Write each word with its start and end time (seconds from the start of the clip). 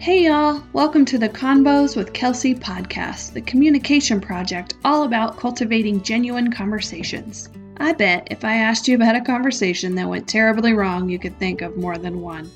Hey, 0.00 0.24
y'all. 0.24 0.62
Welcome 0.72 1.04
to 1.04 1.18
the 1.18 1.28
Convos 1.28 1.94
with 1.94 2.14
Kelsey 2.14 2.54
podcast, 2.54 3.34
the 3.34 3.42
communication 3.42 4.18
project 4.18 4.72
all 4.82 5.02
about 5.02 5.36
cultivating 5.36 6.02
genuine 6.02 6.50
conversations. 6.50 7.50
I 7.76 7.92
bet 7.92 8.26
if 8.30 8.42
I 8.42 8.54
asked 8.54 8.88
you 8.88 8.94
about 8.94 9.14
a 9.14 9.20
conversation 9.20 9.94
that 9.96 10.08
went 10.08 10.26
terribly 10.26 10.72
wrong, 10.72 11.10
you 11.10 11.18
could 11.18 11.38
think 11.38 11.60
of 11.60 11.76
more 11.76 11.98
than 11.98 12.22
one. 12.22 12.50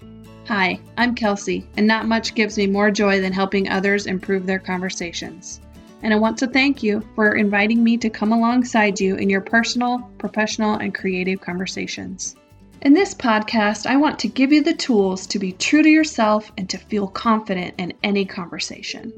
Hi, 0.48 0.80
I'm 0.96 1.14
Kelsey, 1.14 1.66
and 1.76 1.86
not 1.86 2.08
much 2.08 2.34
gives 2.34 2.56
me 2.56 2.66
more 2.66 2.90
joy 2.90 3.20
than 3.20 3.34
helping 3.34 3.68
others 3.68 4.06
improve 4.06 4.46
their 4.46 4.58
conversations. 4.58 5.60
And 6.02 6.14
I 6.14 6.16
want 6.16 6.38
to 6.38 6.46
thank 6.46 6.82
you 6.82 7.06
for 7.14 7.34
inviting 7.34 7.84
me 7.84 7.98
to 7.98 8.08
come 8.08 8.32
alongside 8.32 8.98
you 8.98 9.16
in 9.16 9.28
your 9.28 9.42
personal, 9.42 9.98
professional, 10.16 10.76
and 10.76 10.94
creative 10.94 11.42
conversations. 11.42 12.36
In 12.82 12.92
this 12.92 13.14
podcast, 13.14 13.86
I 13.86 13.96
want 13.96 14.18
to 14.18 14.28
give 14.28 14.52
you 14.52 14.62
the 14.62 14.74
tools 14.74 15.26
to 15.28 15.38
be 15.38 15.52
true 15.52 15.82
to 15.82 15.88
yourself 15.88 16.52
and 16.58 16.68
to 16.68 16.78
feel 16.78 17.06
confident 17.06 17.74
in 17.78 17.94
any 18.02 18.24
conversation. 18.24 19.12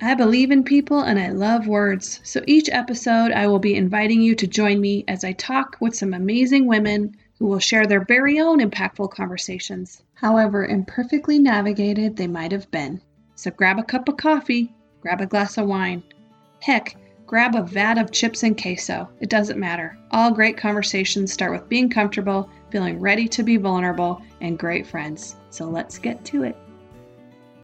I 0.00 0.14
believe 0.14 0.50
in 0.50 0.64
people 0.64 1.00
and 1.00 1.18
I 1.18 1.28
love 1.28 1.66
words, 1.66 2.20
so 2.22 2.42
each 2.46 2.68
episode 2.70 3.32
I 3.32 3.46
will 3.46 3.58
be 3.58 3.74
inviting 3.74 4.22
you 4.22 4.34
to 4.36 4.46
join 4.46 4.80
me 4.80 5.04
as 5.08 5.24
I 5.24 5.32
talk 5.32 5.76
with 5.80 5.94
some 5.94 6.14
amazing 6.14 6.66
women 6.66 7.16
who 7.38 7.46
will 7.46 7.58
share 7.58 7.86
their 7.86 8.04
very 8.04 8.40
own 8.40 8.60
impactful 8.60 9.10
conversations, 9.10 10.02
however 10.14 10.64
imperfectly 10.64 11.38
navigated 11.38 12.16
they 12.16 12.26
might 12.26 12.52
have 12.52 12.70
been. 12.70 13.00
So 13.34 13.50
grab 13.50 13.78
a 13.78 13.82
cup 13.82 14.08
of 14.08 14.16
coffee, 14.16 14.72
grab 15.00 15.20
a 15.20 15.26
glass 15.26 15.58
of 15.58 15.66
wine. 15.66 16.02
Heck, 16.60 16.96
grab 17.26 17.54
a 17.54 17.62
vat 17.62 17.98
of 17.98 18.12
chips 18.12 18.42
and 18.42 18.60
queso. 18.60 19.08
It 19.20 19.28
doesn't 19.30 19.58
matter. 19.58 19.98
All 20.10 20.30
great 20.30 20.56
conversations 20.56 21.32
start 21.32 21.52
with 21.52 21.68
being 21.68 21.90
comfortable, 21.90 22.48
feeling 22.74 22.98
ready 22.98 23.28
to 23.28 23.44
be 23.44 23.56
vulnerable, 23.56 24.20
and 24.40 24.58
great 24.58 24.84
friends. 24.84 25.36
So 25.50 25.66
let's 25.66 25.96
get 25.96 26.24
to 26.24 26.42
it. 26.42 26.56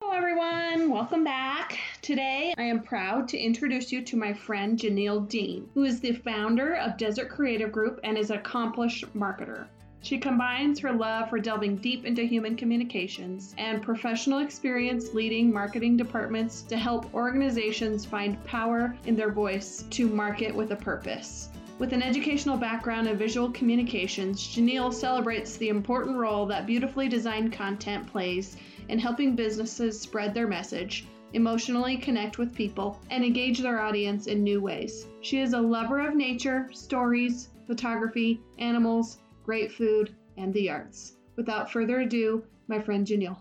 Hello, 0.01 0.13
everyone. 0.13 0.89
Welcome 0.89 1.25
back. 1.25 1.77
Today, 2.01 2.55
I 2.57 2.63
am 2.63 2.81
proud 2.81 3.27
to 3.31 3.37
introduce 3.37 3.91
you 3.91 4.03
to 4.03 4.17
my 4.17 4.33
friend 4.33 4.79
Janelle 4.79 5.29
Dean, 5.29 5.69
who 5.75 5.83
is 5.83 5.99
the 5.99 6.13
founder 6.13 6.77
of 6.77 6.97
Desert 6.97 7.29
Creative 7.29 7.73
Group 7.73 7.99
and 8.05 8.17
is 8.17 8.31
an 8.31 8.37
accomplished 8.37 9.05
marketer. 9.13 9.67
She 10.01 10.17
combines 10.17 10.79
her 10.79 10.93
love 10.93 11.29
for 11.29 11.41
delving 11.41 11.79
deep 11.79 12.05
into 12.05 12.23
human 12.23 12.55
communications 12.55 13.53
and 13.59 13.83
professional 13.83 14.39
experience 14.39 15.13
leading 15.13 15.53
marketing 15.53 15.97
departments 15.97 16.63
to 16.63 16.77
help 16.77 17.13
organizations 17.13 18.05
find 18.05 18.43
power 18.45 18.97
in 19.07 19.17
their 19.17 19.33
voice 19.33 19.87
to 19.91 20.07
market 20.07 20.55
with 20.55 20.71
a 20.71 20.77
purpose. 20.77 21.49
With 21.81 21.95
an 21.95 22.03
educational 22.03 22.59
background 22.59 23.09
in 23.09 23.17
visual 23.17 23.51
communications, 23.53 24.47
Janelle 24.47 24.93
celebrates 24.93 25.57
the 25.57 25.71
important 25.71 26.15
role 26.19 26.45
that 26.45 26.67
beautifully 26.67 27.09
designed 27.09 27.55
content 27.55 28.07
plays 28.07 28.59
in 28.91 28.99
helping 28.99 29.35
businesses 29.35 29.99
spread 29.99 30.35
their 30.35 30.47
message, 30.47 31.07
emotionally 31.33 31.97
connect 31.97 32.37
with 32.37 32.55
people, 32.55 33.01
and 33.09 33.25
engage 33.25 33.61
their 33.61 33.81
audience 33.81 34.27
in 34.27 34.45
new 34.45 34.61
ways. 34.61 35.07
She 35.23 35.41
is 35.41 35.55
a 35.55 35.59
lover 35.59 36.07
of 36.07 36.15
nature, 36.15 36.69
stories, 36.71 37.49
photography, 37.67 38.43
animals, 38.59 39.21
great 39.43 39.73
food, 39.73 40.15
and 40.37 40.53
the 40.53 40.69
arts. 40.69 41.17
Without 41.37 41.73
further 41.73 42.01
ado, 42.01 42.45
my 42.69 42.79
friend 42.79 43.07
Janelle. 43.07 43.39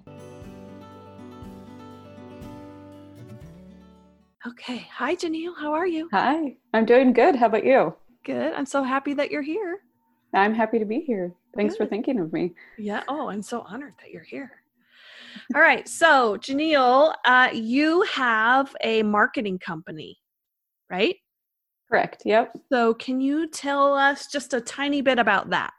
Okay. 4.47 4.87
Hi, 4.93 5.13
Janelle. 5.17 5.57
How 5.59 5.73
are 5.73 5.87
you? 5.87 6.07
Hi. 6.13 6.55
I'm 6.73 6.85
doing 6.85 7.11
good. 7.11 7.35
How 7.35 7.47
about 7.47 7.65
you? 7.65 7.95
Good. 8.23 8.53
I'm 8.53 8.65
so 8.65 8.83
happy 8.83 9.13
that 9.15 9.31
you're 9.31 9.41
here. 9.41 9.79
I'm 10.33 10.53
happy 10.53 10.79
to 10.79 10.85
be 10.85 10.99
here. 10.99 11.33
Thanks 11.55 11.75
good. 11.75 11.85
for 11.85 11.89
thinking 11.89 12.19
of 12.19 12.31
me. 12.31 12.53
Yeah. 12.77 13.03
Oh, 13.07 13.29
I'm 13.29 13.41
so 13.41 13.61
honored 13.61 13.93
that 13.99 14.11
you're 14.11 14.23
here. 14.23 14.51
All 15.55 15.61
right. 15.61 15.87
So, 15.87 16.37
Janelle, 16.37 17.13
uh, 17.25 17.49
you 17.53 18.01
have 18.03 18.75
a 18.83 19.03
marketing 19.03 19.59
company, 19.59 20.17
right? 20.89 21.15
Correct. 21.89 22.23
Yep. 22.25 22.57
So, 22.71 22.93
can 22.95 23.21
you 23.21 23.47
tell 23.47 23.93
us 23.95 24.27
just 24.27 24.53
a 24.53 24.61
tiny 24.61 25.01
bit 25.01 25.17
about 25.19 25.49
that? 25.49 25.73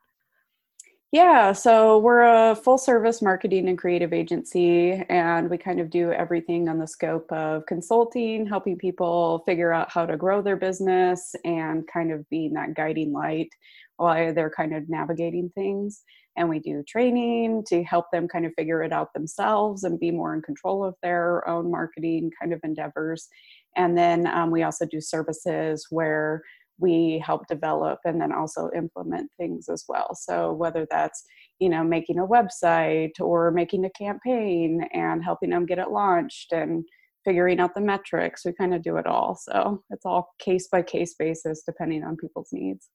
Yeah, 1.13 1.53
so 1.53 1.99
we're 1.99 2.21
a 2.23 2.55
full 2.55 2.79
service 2.79 3.21
marketing 3.21 3.69
and 3.69 3.77
creative 3.77 4.13
agency, 4.13 4.93
and 5.09 5.51
we 5.51 5.59
kind 5.59 5.81
of 5.81 5.91
do 5.91 6.13
everything 6.13 6.69
on 6.69 6.79
the 6.79 6.87
scope 6.87 7.31
of 7.33 7.67
consulting, 7.67 8.47
helping 8.47 8.77
people 8.79 9.43
figure 9.45 9.73
out 9.73 9.91
how 9.91 10.07
to 10.07 10.17
grow 10.17 10.41
their 10.41 10.55
business, 10.57 11.35
and 11.45 11.85
kind 11.93 12.13
of 12.13 12.29
being 12.31 12.53
that 12.53 12.75
guiding 12.75 13.13
light 13.13 13.49
while 13.97 14.33
they're 14.33 14.51
kind 14.57 14.73
of 14.73 14.89
navigating 14.89 15.51
things. 15.57 16.05
And 16.37 16.49
we 16.49 16.61
do 16.61 16.85
training 16.87 17.65
to 17.67 17.83
help 17.83 18.07
them 18.13 18.29
kind 18.29 18.47
of 18.47 18.53
figure 18.57 18.81
it 18.85 18.93
out 18.93 19.13
themselves 19.13 19.83
and 19.83 19.99
be 19.99 20.13
more 20.13 20.33
in 20.33 20.43
control 20.43 20.85
of 20.85 20.95
their 21.03 21.47
own 21.49 21.73
marketing 21.73 22.31
kind 22.41 22.53
of 22.53 22.61
endeavors. 22.63 23.29
And 23.77 23.99
then 23.99 24.27
um, 24.29 24.51
we 24.53 24.63
also 24.63 24.87
do 24.87 25.01
services 25.01 25.87
where 25.91 26.43
we 26.81 27.23
help 27.25 27.47
develop 27.47 27.99
and 28.05 28.21
then 28.21 28.33
also 28.33 28.71
implement 28.75 29.31
things 29.37 29.69
as 29.69 29.85
well. 29.89 30.15
So 30.15 30.53
whether 30.53 30.87
that's, 30.91 31.23
you 31.59 31.69
know, 31.69 31.85
making 31.85 32.19
a 32.19 32.27
website 32.27 33.21
or 33.21 33.51
making 33.51 33.85
a 33.85 33.91
campaign 33.91 34.87
and 34.93 35.23
helping 35.23 35.51
them 35.51 35.67
get 35.67 35.79
it 35.79 35.91
launched 35.91 36.53
and 36.53 36.85
figuring 37.25 37.61
out 37.61 37.75
the 37.75 37.81
metrics, 37.81 38.45
we 38.45 38.53
kind 38.53 38.75
of 38.75 38.83
do 38.83 38.97
it 38.97 39.07
all. 39.07 39.37
So 39.37 39.83
it's 39.91 40.07
all 40.07 40.31
case 40.39 40.69
by 40.69 40.83
case 40.83 41.15
basis 41.19 41.63
depending 41.67 42.03
on 42.03 42.17
people's 42.17 42.49
needs. 42.53 42.89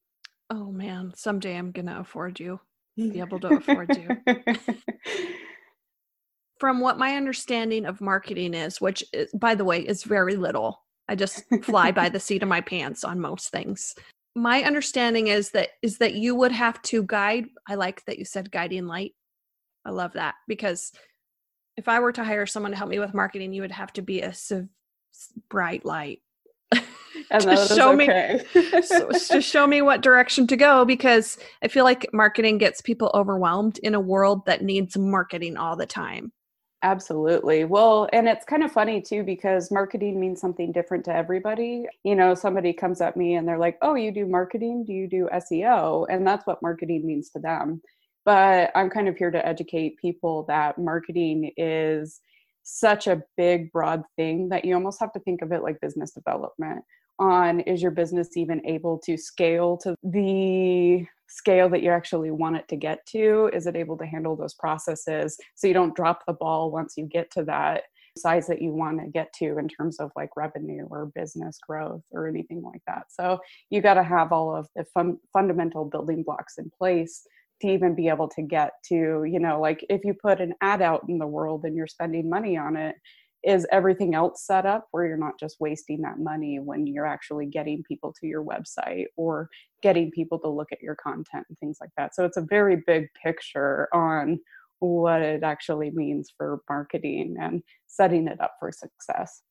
Oh 0.49 0.71
man, 0.71 1.13
someday 1.15 1.55
I'm 1.55 1.71
going 1.71 1.87
to 1.87 1.99
afford 1.99 2.39
you. 2.39 2.59
Be 2.97 3.19
able 3.19 3.39
to 3.41 3.55
afford 3.55 3.97
you. 3.97 4.09
From 6.59 6.79
what 6.79 6.97
my 6.97 7.17
understanding 7.17 7.85
of 7.85 7.99
marketing 7.99 8.53
is, 8.53 8.79
which 8.79 9.03
is, 9.11 9.29
by 9.33 9.55
the 9.55 9.65
way 9.65 9.81
is 9.81 10.03
very 10.03 10.37
little 10.37 10.84
I 11.07 11.15
just 11.15 11.43
fly 11.63 11.91
by 11.91 12.09
the 12.09 12.19
seat 12.27 12.43
of 12.43 12.49
my 12.49 12.61
pants 12.61 13.03
on 13.03 13.19
most 13.19 13.49
things. 13.49 13.95
My 14.35 14.63
understanding 14.63 15.27
is 15.27 15.51
that 15.51 15.69
is 15.81 15.99
that 15.99 16.15
you 16.15 16.35
would 16.35 16.51
have 16.51 16.81
to 16.83 17.03
guide. 17.03 17.45
I 17.67 17.75
like 17.75 18.03
that 18.05 18.19
you 18.19 18.25
said 18.25 18.51
guiding 18.51 18.85
light. 18.85 19.13
I 19.85 19.91
love 19.91 20.13
that 20.13 20.35
because 20.47 20.91
if 21.77 21.87
I 21.87 21.99
were 21.99 22.11
to 22.13 22.23
hire 22.23 22.45
someone 22.45 22.71
to 22.71 22.77
help 22.77 22.89
me 22.89 22.99
with 22.99 23.13
marketing, 23.13 23.53
you 23.53 23.61
would 23.61 23.71
have 23.71 23.93
to 23.93 24.01
be 24.01 24.21
a 24.21 24.33
bright 25.49 25.85
light 25.85 26.21
to 26.73 27.67
show 27.67 27.93
okay. 27.93 28.43
me 28.55 28.81
so, 28.81 29.09
to 29.09 29.41
show 29.41 29.67
me 29.67 29.81
what 29.81 30.01
direction 30.01 30.47
to 30.47 30.57
go 30.57 30.85
because 30.85 31.37
I 31.61 31.67
feel 31.67 31.83
like 31.83 32.07
marketing 32.13 32.57
gets 32.57 32.81
people 32.81 33.11
overwhelmed 33.13 33.77
in 33.79 33.95
a 33.95 33.99
world 33.99 34.45
that 34.45 34.63
needs 34.63 34.97
marketing 34.97 35.57
all 35.57 35.75
the 35.75 35.85
time. 35.85 36.31
Absolutely. 36.85 37.63
Well, 37.65 38.07
and 38.13 38.27
it's 38.27 38.45
kind 38.45 38.63
of 38.63 38.71
funny 38.71 39.01
too 39.01 39.23
because 39.23 39.71
marketing 39.71 40.19
means 40.19 40.39
something 40.39 40.71
different 40.71 41.03
to 41.05 41.15
everybody. 41.15 41.87
You 42.03 42.15
know, 42.15 42.35
somebody 42.35 42.73
comes 42.73 43.01
at 43.01 43.17
me 43.17 43.33
and 43.33 43.47
they're 43.47 43.57
like, 43.57 43.79
"Oh, 43.81 43.95
you 43.95 44.11
do 44.11 44.27
marketing? 44.27 44.85
Do 44.85 44.93
you 44.93 45.07
do 45.07 45.27
SEO?" 45.33 46.05
And 46.11 46.27
that's 46.27 46.45
what 46.45 46.61
marketing 46.61 47.07
means 47.07 47.31
to 47.31 47.39
them. 47.39 47.81
But 48.23 48.71
I'm 48.75 48.91
kind 48.91 49.07
of 49.07 49.17
here 49.17 49.31
to 49.31 49.43
educate 49.47 49.97
people 49.97 50.43
that 50.47 50.77
marketing 50.77 51.51
is 51.57 52.21
such 52.61 53.07
a 53.07 53.23
big 53.35 53.71
broad 53.71 54.03
thing 54.15 54.49
that 54.49 54.63
you 54.65 54.75
almost 54.75 54.99
have 54.99 55.13
to 55.13 55.19
think 55.21 55.41
of 55.41 55.51
it 55.51 55.63
like 55.63 55.81
business 55.81 56.11
development 56.11 56.83
on 57.19 57.61
is 57.61 57.81
your 57.81 57.91
business 57.91 58.35
even 58.35 58.65
able 58.65 58.99
to 58.99 59.17
scale 59.17 59.77
to 59.77 59.95
the 60.03 61.05
scale 61.27 61.69
that 61.69 61.81
you 61.81 61.89
actually 61.89 62.31
want 62.31 62.55
it 62.55 62.67
to 62.69 62.75
get 62.75 63.05
to? 63.07 63.49
Is 63.53 63.67
it 63.67 63.75
able 63.75 63.97
to 63.97 64.05
handle 64.05 64.35
those 64.35 64.53
processes 64.53 65.37
so 65.55 65.67
you 65.67 65.73
don't 65.73 65.95
drop 65.95 66.23
the 66.27 66.33
ball 66.33 66.71
once 66.71 66.93
you 66.97 67.05
get 67.05 67.31
to 67.31 67.43
that 67.45 67.83
size 68.17 68.47
that 68.47 68.61
you 68.61 68.71
want 68.71 68.99
to 69.01 69.07
get 69.07 69.33
to 69.33 69.57
in 69.57 69.67
terms 69.67 69.99
of 69.99 70.09
like 70.15 70.29
revenue 70.37 70.85
or 70.89 71.11
business 71.15 71.57
growth 71.67 72.03
or 72.11 72.27
anything 72.27 72.61
like 72.61 72.81
that? 72.87 73.03
So 73.09 73.39
you 73.69 73.81
got 73.81 73.95
to 73.95 74.03
have 74.03 74.31
all 74.31 74.55
of 74.55 74.67
the 74.75 74.85
fun- 74.93 75.19
fundamental 75.33 75.85
building 75.85 76.23
blocks 76.23 76.57
in 76.57 76.71
place 76.77 77.25
to 77.61 77.67
even 77.67 77.95
be 77.95 78.09
able 78.09 78.27
to 78.27 78.41
get 78.41 78.71
to, 78.89 79.23
you 79.25 79.39
know, 79.39 79.59
like 79.59 79.85
if 79.89 80.03
you 80.03 80.13
put 80.13 80.41
an 80.41 80.53
ad 80.61 80.81
out 80.81 81.05
in 81.07 81.17
the 81.17 81.27
world 81.27 81.63
and 81.63 81.75
you're 81.75 81.87
spending 81.87 82.29
money 82.29 82.57
on 82.57 82.75
it, 82.75 82.95
is 83.45 83.67
everything 83.71 84.15
else 84.15 84.45
set 84.45 84.65
up 84.65 84.87
where 84.91 85.05
you're 85.05 85.17
not 85.17 85.39
just 85.39 85.57
wasting 85.59 86.01
that 86.01 86.19
money 86.19 86.59
when 86.59 86.87
you're 86.87 87.05
actually 87.05 87.45
getting 87.45 87.83
people 87.83 88.13
to 88.19 88.27
your 88.27 88.43
website 88.43 89.05
or 89.15 89.49
getting 89.81 90.09
people 90.11 90.39
to 90.39 90.49
look 90.49 90.71
at 90.71 90.81
your 90.81 90.95
content 90.95 91.45
and 91.47 91.57
things 91.59 91.77
like 91.79 91.91
that. 91.95 92.15
So 92.15 92.25
it's 92.25 92.37
a 92.37 92.45
very 92.49 92.83
big 92.87 93.07
picture 93.13 93.87
on 93.93 94.39
what 94.79 95.21
it 95.21 95.43
actually 95.43 95.91
means 95.91 96.33
for 96.35 96.59
marketing 96.69 97.37
and 97.39 97.61
setting 97.87 98.27
it 98.27 98.41
up 98.41 98.55
for 98.59 98.71
success 98.71 99.41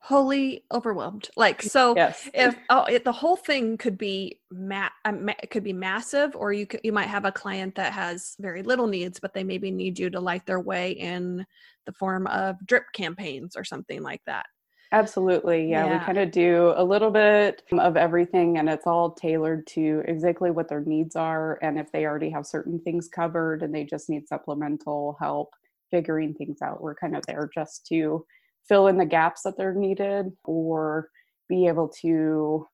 wholly 0.00 0.64
overwhelmed 0.72 1.28
like 1.36 1.60
so 1.60 1.94
yes. 1.96 2.30
if 2.32 2.56
oh, 2.70 2.84
it, 2.84 3.04
the 3.04 3.12
whole 3.12 3.36
thing 3.36 3.76
could 3.76 3.98
be 3.98 4.40
ma- 4.50 4.88
uh, 5.04 5.12
it 5.42 5.50
could 5.50 5.64
be 5.64 5.72
massive 5.72 6.36
or 6.36 6.52
you 6.52 6.66
could 6.66 6.80
you 6.84 6.92
might 6.92 7.08
have 7.08 7.24
a 7.24 7.32
client 7.32 7.74
that 7.74 7.92
has 7.92 8.36
very 8.38 8.62
little 8.62 8.86
needs 8.86 9.18
but 9.18 9.34
they 9.34 9.42
maybe 9.42 9.70
need 9.70 9.98
you 9.98 10.08
to 10.08 10.20
light 10.20 10.46
their 10.46 10.60
way 10.60 10.92
in 10.92 11.44
the 11.84 11.92
form 11.92 12.26
of 12.28 12.56
drip 12.64 12.84
campaigns 12.92 13.56
or 13.56 13.64
something 13.64 14.00
like 14.00 14.22
that 14.24 14.46
absolutely 14.92 15.68
yeah, 15.68 15.84
yeah. 15.84 15.98
we 15.98 16.04
kind 16.04 16.18
of 16.18 16.30
do 16.30 16.72
a 16.76 16.84
little 16.84 17.10
bit 17.10 17.62
of 17.72 17.96
everything 17.96 18.56
and 18.58 18.68
it's 18.68 18.86
all 18.86 19.10
tailored 19.10 19.66
to 19.66 20.02
exactly 20.06 20.52
what 20.52 20.68
their 20.68 20.84
needs 20.84 21.16
are 21.16 21.58
and 21.60 21.78
if 21.78 21.90
they 21.90 22.06
already 22.06 22.30
have 22.30 22.46
certain 22.46 22.78
things 22.80 23.08
covered 23.08 23.62
and 23.64 23.74
they 23.74 23.84
just 23.84 24.08
need 24.08 24.28
supplemental 24.28 25.16
help 25.18 25.50
figuring 25.90 26.34
things 26.34 26.62
out. 26.62 26.82
We're 26.82 26.94
kind 26.94 27.16
of 27.16 27.24
there 27.26 27.48
just 27.52 27.86
to 27.86 28.24
fill 28.68 28.86
in 28.86 28.98
the 28.98 29.06
gaps 29.06 29.42
that 29.42 29.56
they're 29.56 29.74
needed 29.74 30.32
or 30.44 31.10
be 31.48 31.66
able 31.66 31.88
to 31.88 32.66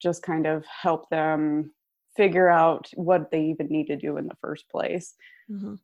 just 0.00 0.22
kind 0.22 0.46
of 0.46 0.64
help 0.66 1.08
them 1.10 1.72
figure 2.16 2.48
out 2.48 2.90
what 2.94 3.30
they 3.30 3.44
even 3.44 3.66
need 3.68 3.86
to 3.86 3.96
do 3.96 4.16
in 4.16 4.26
the 4.26 4.36
first 4.40 4.68
place. 4.70 5.14
Mm-hmm. 5.50 5.74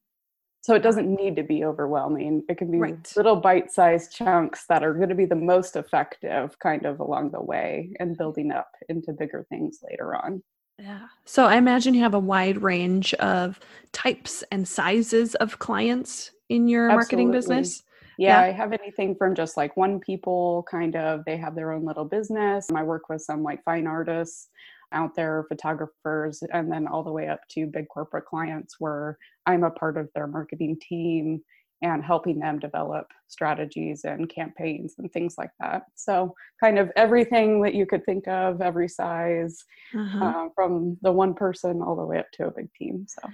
So 0.60 0.74
it 0.74 0.82
doesn't 0.82 1.08
need 1.08 1.36
to 1.36 1.42
be 1.42 1.64
overwhelming. 1.64 2.42
It 2.48 2.58
can 2.58 2.70
be 2.70 2.78
right. 2.78 3.12
little 3.16 3.36
bite 3.36 3.70
sized 3.70 4.12
chunks 4.12 4.66
that 4.68 4.82
are 4.82 4.92
going 4.92 5.08
to 5.08 5.14
be 5.14 5.24
the 5.24 5.34
most 5.34 5.76
effective 5.76 6.58
kind 6.58 6.84
of 6.84 7.00
along 7.00 7.30
the 7.30 7.40
way 7.40 7.94
and 8.00 8.18
building 8.18 8.50
up 8.50 8.70
into 8.88 9.12
bigger 9.12 9.46
things 9.48 9.78
later 9.88 10.14
on. 10.14 10.42
Yeah. 10.78 11.06
So 11.24 11.44
I 11.44 11.56
imagine 11.56 11.94
you 11.94 12.02
have 12.02 12.14
a 12.14 12.18
wide 12.18 12.62
range 12.62 13.14
of 13.14 13.58
types 13.92 14.44
and 14.52 14.66
sizes 14.66 15.34
of 15.36 15.58
clients 15.58 16.32
in 16.48 16.68
your 16.68 16.90
Absolutely. 16.90 16.96
marketing 16.96 17.30
business. 17.30 17.82
Yeah, 18.18 18.40
yeah, 18.40 18.48
I 18.48 18.52
have 18.52 18.72
anything 18.72 19.14
from 19.14 19.34
just 19.34 19.56
like 19.56 19.76
one 19.76 20.00
people 20.00 20.66
kind 20.68 20.96
of, 20.96 21.24
they 21.24 21.36
have 21.36 21.54
their 21.54 21.72
own 21.72 21.84
little 21.84 22.04
business. 22.04 22.66
I 22.74 22.82
work 22.82 23.08
with 23.08 23.22
some 23.22 23.44
like 23.44 23.62
fine 23.64 23.86
artists 23.86 24.48
out 24.92 25.14
there, 25.14 25.44
photographers, 25.48 26.42
and 26.52 26.70
then 26.70 26.88
all 26.88 27.04
the 27.04 27.12
way 27.12 27.28
up 27.28 27.40
to 27.50 27.66
big 27.66 27.88
corporate 27.88 28.26
clients 28.26 28.76
where 28.80 29.18
I'm 29.46 29.62
a 29.62 29.70
part 29.70 29.96
of 29.96 30.08
their 30.14 30.26
marketing 30.26 30.78
team 30.80 31.42
and 31.82 32.04
helping 32.04 32.40
them 32.40 32.58
develop 32.58 33.06
strategies 33.28 34.04
and 34.04 34.28
campaigns 34.28 34.96
and 34.98 35.12
things 35.12 35.36
like 35.38 35.52
that. 35.60 35.84
So, 35.94 36.34
kind 36.60 36.78
of 36.78 36.90
everything 36.96 37.62
that 37.62 37.74
you 37.74 37.86
could 37.86 38.04
think 38.04 38.26
of, 38.26 38.60
every 38.60 38.88
size, 38.88 39.64
uh-huh. 39.96 40.24
uh, 40.24 40.48
from 40.56 40.98
the 41.02 41.12
one 41.12 41.34
person 41.34 41.82
all 41.82 41.94
the 41.94 42.04
way 42.04 42.18
up 42.18 42.30
to 42.32 42.46
a 42.46 42.50
big 42.50 42.72
team. 42.74 43.06
So, 43.08 43.28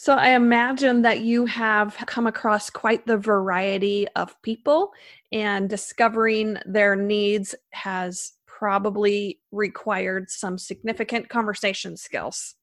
so 0.00 0.14
I 0.14 0.30
imagine 0.30 1.02
that 1.02 1.20
you 1.20 1.44
have 1.44 1.94
come 2.06 2.26
across 2.26 2.70
quite 2.70 3.06
the 3.06 3.18
variety 3.18 4.08
of 4.16 4.34
people, 4.40 4.92
and 5.30 5.68
discovering 5.68 6.56
their 6.64 6.96
needs 6.96 7.54
has 7.72 8.32
probably 8.46 9.40
required 9.52 10.30
some 10.30 10.56
significant 10.56 11.28
conversation 11.28 11.98
skills. 11.98 12.54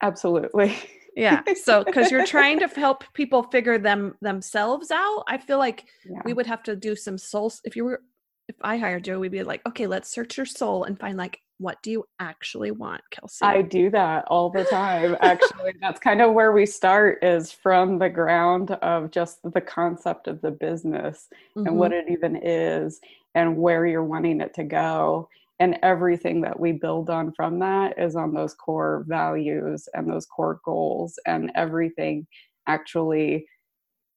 Absolutely. 0.00 0.74
yeah 1.14 1.42
so 1.52 1.84
because 1.84 2.10
you're 2.10 2.26
trying 2.36 2.58
to 2.60 2.66
help 2.66 3.04
people 3.12 3.42
figure 3.42 3.76
them 3.78 4.16
themselves 4.20 4.90
out 4.90 5.22
i 5.28 5.38
feel 5.38 5.58
like 5.58 5.84
yeah. 6.04 6.20
we 6.24 6.32
would 6.32 6.46
have 6.46 6.60
to 6.60 6.74
do 6.74 6.96
some 6.96 7.16
soul 7.16 7.52
if 7.62 7.76
you 7.76 7.84
were 7.84 8.02
if 8.48 8.56
i 8.62 8.76
hired 8.76 9.06
you 9.06 9.20
we'd 9.20 9.30
be 9.30 9.44
like 9.44 9.62
okay 9.64 9.86
let's 9.86 10.10
search 10.10 10.36
your 10.36 10.44
soul 10.44 10.82
and 10.82 10.98
find 10.98 11.16
like 11.16 11.40
what 11.64 11.82
do 11.82 11.90
you 11.90 12.04
actually 12.20 12.70
want 12.70 13.00
kelsey 13.10 13.42
i 13.42 13.62
do 13.62 13.88
that 13.88 14.22
all 14.28 14.50
the 14.50 14.64
time 14.64 15.16
actually 15.20 15.72
that's 15.80 15.98
kind 15.98 16.20
of 16.20 16.34
where 16.34 16.52
we 16.52 16.66
start 16.66 17.18
is 17.24 17.50
from 17.50 17.98
the 17.98 18.08
ground 18.08 18.70
of 18.82 19.10
just 19.10 19.38
the 19.54 19.60
concept 19.62 20.28
of 20.28 20.42
the 20.42 20.50
business 20.50 21.26
mm-hmm. 21.56 21.66
and 21.66 21.76
what 21.76 21.90
mm-hmm. 21.90 22.06
it 22.06 22.12
even 22.12 22.36
is 22.36 23.00
and 23.34 23.56
where 23.56 23.86
you're 23.86 24.04
wanting 24.04 24.42
it 24.42 24.52
to 24.52 24.62
go 24.62 25.26
and 25.58 25.78
everything 25.82 26.42
that 26.42 26.60
we 26.60 26.72
build 26.72 27.08
on 27.08 27.32
from 27.32 27.58
that 27.60 27.98
is 27.98 28.14
on 28.14 28.34
those 28.34 28.52
core 28.52 29.06
values 29.08 29.88
and 29.94 30.06
those 30.06 30.26
core 30.26 30.60
goals 30.66 31.18
and 31.26 31.50
everything 31.54 32.26
actually 32.66 33.46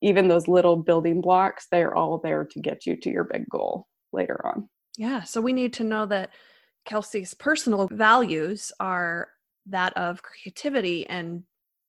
even 0.02 0.28
those 0.28 0.48
little 0.48 0.76
building 0.76 1.22
blocks 1.22 1.66
they're 1.70 1.94
all 1.94 2.18
there 2.18 2.44
to 2.44 2.60
get 2.60 2.84
you 2.84 2.94
to 2.94 3.08
your 3.08 3.24
big 3.24 3.48
goal 3.48 3.86
later 4.12 4.46
on 4.46 4.68
yeah 4.98 5.22
so 5.22 5.40
we 5.40 5.54
need 5.54 5.72
to 5.72 5.82
know 5.82 6.04
that 6.04 6.28
kelsey's 6.88 7.34
personal 7.34 7.88
values 7.92 8.72
are 8.80 9.28
that 9.66 9.96
of 9.96 10.22
creativity 10.22 11.06
and 11.06 11.42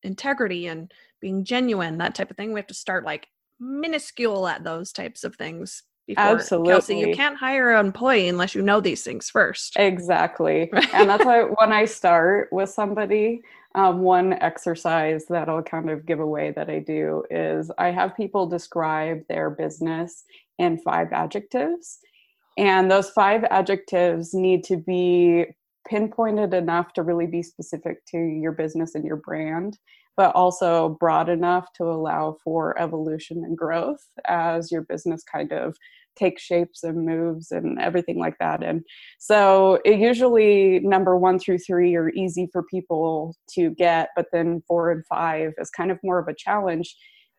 integrity 0.03 0.67
and 0.67 0.91
being 1.21 1.43
genuine 1.43 1.97
that 1.97 2.13
type 2.13 2.29
of 2.29 2.37
thing 2.37 2.53
we 2.53 2.59
have 2.59 2.67
to 2.67 2.73
start 2.73 3.03
like 3.05 3.27
minuscule 3.59 4.47
at 4.47 4.63
those 4.63 4.91
types 4.91 5.23
of 5.23 5.35
things 5.35 5.83
before. 6.09 6.23
Absolutely. 6.23 6.71
Kelsey, 6.71 6.97
you 6.97 7.15
can't 7.15 7.37
hire 7.37 7.71
an 7.71 7.85
employee 7.85 8.27
unless 8.27 8.55
you 8.55 8.61
know 8.63 8.81
these 8.81 9.03
things 9.03 9.29
first. 9.29 9.73
Exactly. 9.77 10.69
and 10.93 11.09
that's 11.09 11.23
why 11.23 11.43
when 11.43 11.71
I 11.71 11.85
start 11.85 12.49
with 12.51 12.69
somebody, 12.69 13.41
um, 13.75 13.99
one 14.01 14.33
exercise 14.33 15.25
that 15.27 15.47
I'll 15.47 15.61
kind 15.61 15.91
of 15.91 16.05
give 16.07 16.19
away 16.19 16.51
that 16.55 16.69
I 16.69 16.79
do 16.79 17.23
is 17.29 17.71
I 17.77 17.91
have 17.91 18.17
people 18.17 18.47
describe 18.47 19.21
their 19.29 19.51
business 19.51 20.23
in 20.57 20.79
five 20.79 21.09
adjectives. 21.13 21.99
And 22.57 22.91
those 22.91 23.09
five 23.11 23.43
adjectives 23.49 24.33
need 24.33 24.63
to 24.65 24.77
be 24.77 25.45
pinpointed 25.87 26.53
enough 26.53 26.93
to 26.93 27.03
really 27.03 27.27
be 27.27 27.41
specific 27.41 28.05
to 28.07 28.17
your 28.17 28.51
business 28.51 28.95
and 28.95 29.05
your 29.05 29.17
brand, 29.17 29.77
but 30.17 30.35
also 30.35 30.97
broad 30.99 31.29
enough 31.29 31.67
to 31.77 31.83
allow 31.85 32.37
for 32.43 32.79
evolution 32.79 33.43
and 33.45 33.57
growth 33.57 34.03
as 34.27 34.71
your 34.71 34.81
business 34.83 35.23
kind 35.23 35.51
of 35.51 35.75
takes 36.17 36.41
shapes 36.41 36.83
and 36.83 37.05
moves 37.05 37.51
and 37.51 37.79
everything 37.79 38.19
like 38.19 38.37
that. 38.39 38.61
And 38.61 38.83
so 39.19 39.79
it 39.85 39.99
usually 39.99 40.79
number 40.79 41.17
one 41.17 41.39
through 41.39 41.59
three 41.59 41.95
are 41.95 42.09
easy 42.09 42.49
for 42.51 42.63
people 42.63 43.35
to 43.51 43.71
get, 43.71 44.09
but 44.15 44.27
then 44.33 44.61
four 44.67 44.91
and 44.91 45.05
five 45.07 45.53
is 45.57 45.69
kind 45.69 45.91
of 45.91 45.99
more 46.03 46.19
of 46.19 46.27
a 46.27 46.35
challenge 46.35 46.95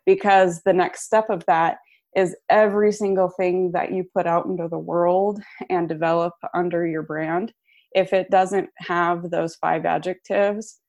because 0.06 0.62
the 0.62 0.72
next 0.72 1.04
step 1.04 1.28
of 1.28 1.44
that 1.46 1.76
is 2.16 2.36
every 2.48 2.92
single 2.92 3.28
thing 3.28 3.72
that 3.72 3.92
you 3.92 4.04
put 4.14 4.26
out 4.26 4.46
into 4.46 4.68
the 4.68 4.78
world 4.78 5.40
and 5.68 5.88
develop 5.88 6.34
under 6.54 6.86
your 6.86 7.02
brand. 7.02 7.52
If 7.92 8.12
it 8.12 8.30
doesn't 8.30 8.70
have 8.78 9.30
those 9.30 9.56
five 9.56 9.84
adjectives 9.84 10.80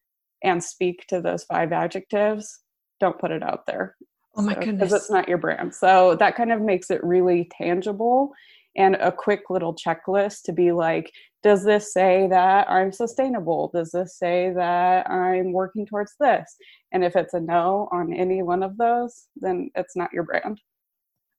and 0.43 0.63
speak 0.63 1.05
to 1.07 1.21
those 1.21 1.43
five 1.43 1.71
adjectives, 1.71 2.59
don't 2.99 3.19
put 3.19 3.31
it 3.31 3.43
out 3.43 3.65
there. 3.67 3.95
Oh 4.35 4.41
my 4.41 4.53
so, 4.53 4.59
goodness. 4.61 4.75
Because 4.79 4.93
it's 4.93 5.11
not 5.11 5.27
your 5.27 5.37
brand. 5.37 5.73
So 5.75 6.15
that 6.15 6.35
kind 6.35 6.51
of 6.51 6.61
makes 6.61 6.89
it 6.89 7.03
really 7.03 7.49
tangible 7.57 8.31
and 8.75 8.95
a 8.95 9.11
quick 9.11 9.49
little 9.49 9.75
checklist 9.75 10.43
to 10.45 10.53
be 10.53 10.71
like, 10.71 11.11
does 11.43 11.63
this 11.63 11.91
say 11.91 12.27
that 12.29 12.69
I'm 12.69 12.91
sustainable? 12.91 13.69
Does 13.73 13.91
this 13.91 14.17
say 14.17 14.53
that 14.55 15.09
I'm 15.09 15.51
working 15.51 15.85
towards 15.85 16.13
this? 16.19 16.55
And 16.91 17.03
if 17.03 17.15
it's 17.15 17.33
a 17.33 17.39
no 17.39 17.89
on 17.91 18.13
any 18.13 18.43
one 18.43 18.63
of 18.63 18.77
those, 18.77 19.27
then 19.35 19.71
it's 19.75 19.95
not 19.95 20.13
your 20.13 20.23
brand. 20.23 20.61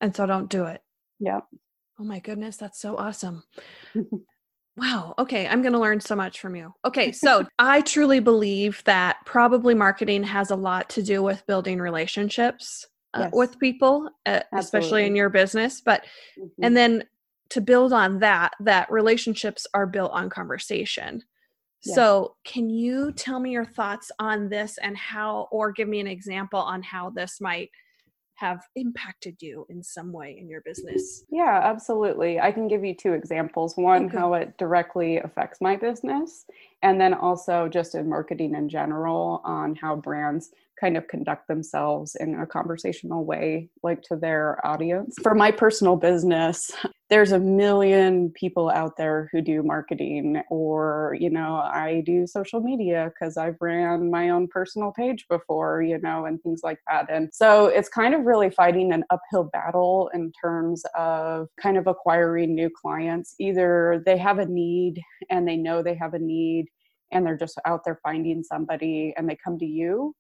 And 0.03 0.15
so 0.15 0.27
don't 0.27 0.51
do 0.51 0.65
it. 0.65 0.83
Yeah. 1.19 1.41
Oh 1.99 2.05
my 2.05 2.19
goodness, 2.19 2.59
that's 2.59 2.81
so 2.81 2.97
awesome. 2.97 3.45
Wow. 4.77 5.15
Okay. 5.19 5.47
I'm 5.47 5.61
going 5.61 5.75
to 5.75 5.79
learn 5.79 6.01
so 6.01 6.17
much 6.17 6.41
from 6.41 6.57
you. 6.57 6.73
Okay. 6.85 7.13
So 7.13 7.47
I 7.59 7.83
truly 7.83 8.21
believe 8.21 8.83
that 8.85 9.19
probably 9.27 9.75
marketing 9.75 10.23
has 10.25 10.51
a 10.51 10.57
lot 10.57 10.89
to 10.91 11.03
do 11.03 11.23
with 11.23 11.47
building 11.47 11.79
relationships 11.79 12.87
uh, 13.15 13.23
yes. 13.25 13.31
with 13.35 13.59
people, 13.59 14.09
uh, 14.25 14.41
especially 14.55 15.05
in 15.05 15.15
your 15.15 15.29
business. 15.29 15.83
But, 15.83 16.05
mm-hmm. 16.39 16.65
and 16.65 16.77
then 16.77 17.05
to 17.51 17.61
build 17.61 17.93
on 17.93 18.21
that, 18.21 18.53
that 18.61 18.91
relationships 18.91 19.67
are 19.75 19.87
built 19.87 20.13
on 20.13 20.31
conversation. 20.31 21.23
Yes. 21.85 21.97
So, 21.97 22.37
can 22.45 22.71
you 22.71 23.13
tell 23.13 23.41
me 23.41 23.51
your 23.51 23.65
thoughts 23.65 24.11
on 24.21 24.49
this 24.49 24.79
and 24.79 24.97
how, 24.97 25.49
or 25.51 25.73
give 25.73 25.89
me 25.89 25.99
an 25.99 26.07
example 26.07 26.61
on 26.61 26.81
how 26.81 27.11
this 27.11 27.41
might 27.41 27.71
have 28.35 28.63
impacted 28.77 29.37
you 29.41 29.67
in 29.69 29.83
some 29.83 30.13
way 30.13 30.37
in 30.39 30.49
your 30.49 30.61
business? 30.63 31.25
Yeah, 31.31 31.61
absolutely. 31.63 32.41
I 32.41 32.51
can 32.51 32.69
give 32.69 32.85
you 32.85 32.95
two 32.95 33.13
examples. 33.13 33.77
One, 33.77 34.07
okay. 34.07 34.17
how 34.19 34.35
it 34.35 34.57
directly 34.59 35.19
affects 35.19 35.61
my 35.61 35.77
business, 35.77 36.45
and 36.83 37.01
then 37.01 37.15
also 37.15 37.69
just 37.69 37.95
in 37.95 38.09
marketing 38.09 38.55
in 38.55 38.69
general 38.69 39.41
on 39.45 39.75
how 39.77 39.97
brands 39.97 40.51
kind 40.81 40.97
of 40.97 41.07
conduct 41.07 41.47
themselves 41.47 42.17
in 42.17 42.35
a 42.41 42.47
conversational 42.47 43.25
way, 43.25 43.69
like 43.83 44.03
to 44.03 44.17
their 44.17 44.65
audience. 44.67 45.15
For 45.23 45.35
my 45.35 45.53
personal 45.53 45.97
business, 45.97 46.73
there's 47.13 47.33
a 47.33 47.39
million 47.39 48.31
people 48.31 48.71
out 48.71 48.97
there 48.97 49.29
who 49.33 49.43
do 49.43 49.63
marketing, 49.63 50.43
or, 50.49 51.15
you 51.21 51.29
know, 51.29 51.57
I 51.57 52.03
do 52.07 52.27
social 52.27 52.61
media 52.61 53.13
because 53.13 53.37
I've 53.37 53.59
ran 53.61 54.11
my 54.11 54.31
own 54.31 54.49
personal 54.49 54.93
page 54.93 55.27
before, 55.29 55.83
you 55.83 55.99
know, 55.99 56.25
and 56.25 56.43
things 56.43 56.63
like 56.65 56.79
that. 56.91 57.11
And 57.11 57.29
so 57.31 57.67
it's 57.67 57.91
kind 57.91 58.15
of 58.15 58.23
really 58.25 58.49
fighting 58.49 58.93
an 58.95 59.05
uphill 59.11 59.45
battle 59.53 60.11
in 60.15 60.33
terms 60.43 60.83
of 60.97 61.49
kind 61.61 61.77
of 61.77 61.87
acquiring 61.87 62.55
new 62.55 62.71
clients. 62.71 63.35
Either 63.39 64.03
they 64.07 64.17
have 64.17 64.39
a 64.39 64.47
need 64.47 64.99
and 65.29 65.47
they 65.47 65.57
know 65.57 65.83
they 65.83 65.95
have 65.97 66.15
a 66.15 66.19
need 66.19 66.65
and 67.13 67.27
they're 67.27 67.37
just 67.37 67.61
out 67.67 67.83
there 67.85 68.01
finding 68.03 68.43
somebody 68.43 69.13
and 69.19 69.29
they 69.29 69.37
come 69.45 69.59
to 69.59 69.67
you 69.67 70.15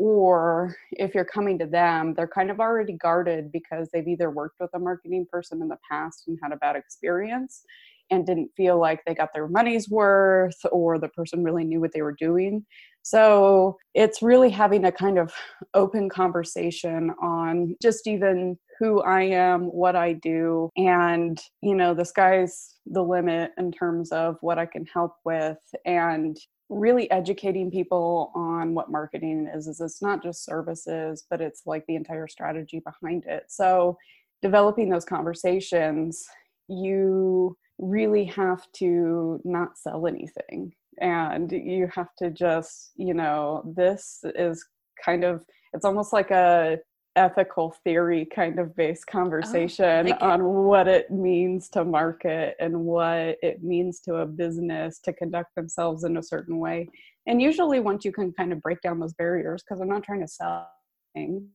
or 0.00 0.74
if 0.92 1.14
you're 1.14 1.24
coming 1.24 1.58
to 1.58 1.66
them 1.66 2.14
they're 2.14 2.26
kind 2.26 2.50
of 2.50 2.58
already 2.58 2.94
guarded 2.94 3.52
because 3.52 3.88
they've 3.92 4.08
either 4.08 4.30
worked 4.30 4.58
with 4.58 4.70
a 4.74 4.78
marketing 4.78 5.26
person 5.30 5.60
in 5.60 5.68
the 5.68 5.76
past 5.90 6.24
and 6.26 6.38
had 6.42 6.52
a 6.52 6.56
bad 6.56 6.74
experience 6.74 7.62
and 8.10 8.26
didn't 8.26 8.50
feel 8.56 8.80
like 8.80 9.04
they 9.04 9.14
got 9.14 9.28
their 9.34 9.46
money's 9.46 9.90
worth 9.90 10.58
or 10.72 10.98
the 10.98 11.08
person 11.08 11.44
really 11.44 11.64
knew 11.64 11.80
what 11.80 11.92
they 11.92 12.02
were 12.02 12.16
doing 12.18 12.64
so 13.02 13.76
it's 13.94 14.22
really 14.22 14.50
having 14.50 14.84
a 14.84 14.92
kind 14.92 15.18
of 15.18 15.32
open 15.74 16.08
conversation 16.08 17.10
on 17.22 17.76
just 17.82 18.06
even 18.06 18.58
who 18.78 19.02
I 19.02 19.22
am, 19.22 19.64
what 19.64 19.94
I 19.94 20.14
do, 20.14 20.70
and 20.76 21.38
you 21.62 21.74
know, 21.74 21.94
the 21.94 22.04
sky's 22.04 22.76
the 22.86 23.02
limit 23.02 23.52
in 23.58 23.72
terms 23.72 24.10
of 24.10 24.36
what 24.40 24.58
I 24.58 24.66
can 24.66 24.86
help 24.86 25.12
with. 25.24 25.58
And 25.84 26.36
really 26.70 27.10
educating 27.10 27.70
people 27.70 28.30
on 28.34 28.74
what 28.74 28.90
marketing 28.90 29.50
is 29.52 29.66
is 29.66 29.80
it's 29.80 30.00
not 30.00 30.22
just 30.22 30.44
services 30.44 31.26
but 31.28 31.40
it's 31.40 31.62
like 31.66 31.84
the 31.86 31.96
entire 31.96 32.28
strategy 32.28 32.80
behind 32.80 33.24
it. 33.26 33.44
So 33.48 33.98
developing 34.40 34.88
those 34.88 35.04
conversations 35.04 36.24
you 36.68 37.56
really 37.78 38.24
have 38.24 38.70
to 38.72 39.40
not 39.44 39.76
sell 39.76 40.06
anything 40.06 40.72
and 41.00 41.50
you 41.50 41.88
have 41.94 42.14
to 42.18 42.30
just 42.30 42.92
you 42.96 43.14
know 43.14 43.62
this 43.76 44.20
is 44.36 44.64
kind 45.04 45.24
of 45.24 45.42
it's 45.72 45.84
almost 45.84 46.12
like 46.12 46.30
a 46.30 46.78
ethical 47.20 47.76
theory 47.84 48.24
kind 48.24 48.58
of 48.58 48.74
based 48.74 49.04
oh, 49.08 49.12
conversation 49.12 50.16
oh, 50.20 50.26
on 50.26 50.42
what 50.42 50.88
it 50.88 51.10
means 51.10 51.68
to 51.68 51.84
market 51.84 52.56
and 52.58 52.74
what 52.74 53.36
it 53.42 53.62
means 53.62 54.00
to 54.00 54.16
a 54.16 54.26
business 54.26 54.98
to 55.00 55.12
conduct 55.12 55.54
themselves 55.54 56.04
in 56.04 56.16
a 56.16 56.22
certain 56.22 56.58
way. 56.58 56.88
And 57.26 57.42
usually, 57.42 57.78
once 57.78 58.06
you 58.06 58.12
can 58.12 58.32
kind 58.32 58.52
of 58.52 58.62
break 58.62 58.80
down 58.80 58.98
those 58.98 59.12
barriers, 59.12 59.62
because 59.62 59.80
I'm 59.82 59.88
not 59.88 60.02
trying 60.02 60.22
to 60.22 60.28
sell 60.28 60.70
anything, 61.14 61.48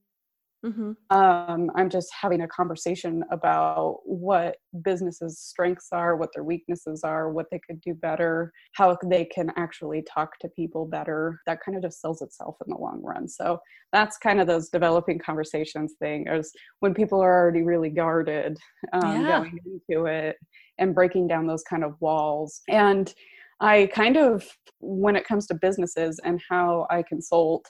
Mm-hmm. 0.65 0.91
Um, 1.15 1.69
I'm 1.75 1.89
just 1.89 2.09
having 2.19 2.41
a 2.41 2.47
conversation 2.47 3.23
about 3.31 3.99
what 4.03 4.55
businesses' 4.83 5.39
strengths 5.39 5.89
are, 5.91 6.15
what 6.15 6.29
their 6.33 6.43
weaknesses 6.43 7.01
are, 7.03 7.31
what 7.31 7.45
they 7.51 7.59
could 7.67 7.79
do 7.81 7.93
better, 7.93 8.51
how 8.73 8.97
they 9.05 9.25
can 9.25 9.51
actually 9.57 10.03
talk 10.11 10.39
to 10.39 10.49
people 10.49 10.85
better. 10.87 11.39
That 11.45 11.59
kind 11.63 11.77
of 11.77 11.83
just 11.83 12.01
sells 12.01 12.21
itself 12.23 12.55
in 12.65 12.73
the 12.73 12.79
long 12.79 13.01
run. 13.03 13.27
So 13.27 13.59
that's 13.93 14.17
kind 14.17 14.41
of 14.41 14.47
those 14.47 14.69
developing 14.69 15.19
conversations 15.19 15.93
thing 15.99 16.27
is 16.27 16.51
when 16.79 16.95
people 16.95 17.21
are 17.21 17.41
already 17.41 17.61
really 17.61 17.89
guarded 17.89 18.57
um, 18.93 19.21
yeah. 19.21 19.39
going 19.39 19.59
into 19.65 20.05
it 20.05 20.35
and 20.79 20.95
breaking 20.95 21.27
down 21.27 21.45
those 21.45 21.63
kind 21.63 21.83
of 21.83 21.93
walls. 21.99 22.61
And 22.69 23.13
I 23.59 23.89
kind 23.93 24.17
of, 24.17 24.45
when 24.79 25.15
it 25.15 25.27
comes 25.27 25.45
to 25.47 25.53
businesses 25.53 26.19
and 26.25 26.41
how 26.49 26.87
I 26.89 27.03
consult 27.03 27.65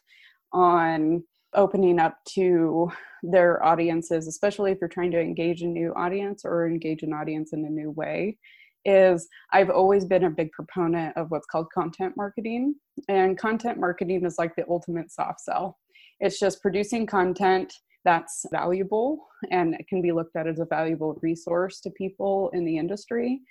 on 0.54 1.24
opening 1.56 2.00
up 2.00 2.18
to 2.26 2.92
their 3.24 3.64
audiences, 3.64 4.28
especially 4.28 4.72
if 4.72 4.78
you're 4.80 4.88
trying 4.88 5.12
to 5.12 5.20
engage 5.20 5.62
a 5.62 5.68
new 5.68 5.94
audience 5.96 6.44
or 6.46 6.68
engage 6.68 7.04
an 7.04 7.14
audience 7.14 7.54
in 7.54 7.66
a 7.66 7.70
new 7.70 7.92
way, 7.92 8.38
is 8.86 9.28
I've 9.52 9.70
always 9.70 10.06
been 10.06 10.26
a 10.26 10.30
big 10.30 10.52
proponent 10.52 11.18
of 11.18 11.32
what's 11.32 11.48
called 11.48 11.72
content 11.74 12.14
marketing. 12.16 12.76
And 13.10 13.38
content 13.38 13.80
marketing 13.80 14.26
is 14.26 14.36
like 14.38 14.56
the 14.56 14.66
ultimate 14.70 15.12
soft 15.12 15.42
sell. 15.42 15.80
It's 16.20 16.40
just 16.40 16.62
producing 16.62 17.06
content 17.06 17.74
that's 18.06 18.46
valuable 18.52 19.26
and 19.50 19.74
it 19.74 19.88
can 19.88 20.02
be 20.02 20.12
looked 20.12 20.36
at 20.36 20.48
as 20.48 20.60
a 20.60 20.66
valuable 20.66 21.18
resource 21.24 21.82
to 21.82 21.90
people 21.90 22.52
in 22.54 22.64
the 22.64 22.78
industry. 22.78 23.42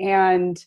And 0.00 0.62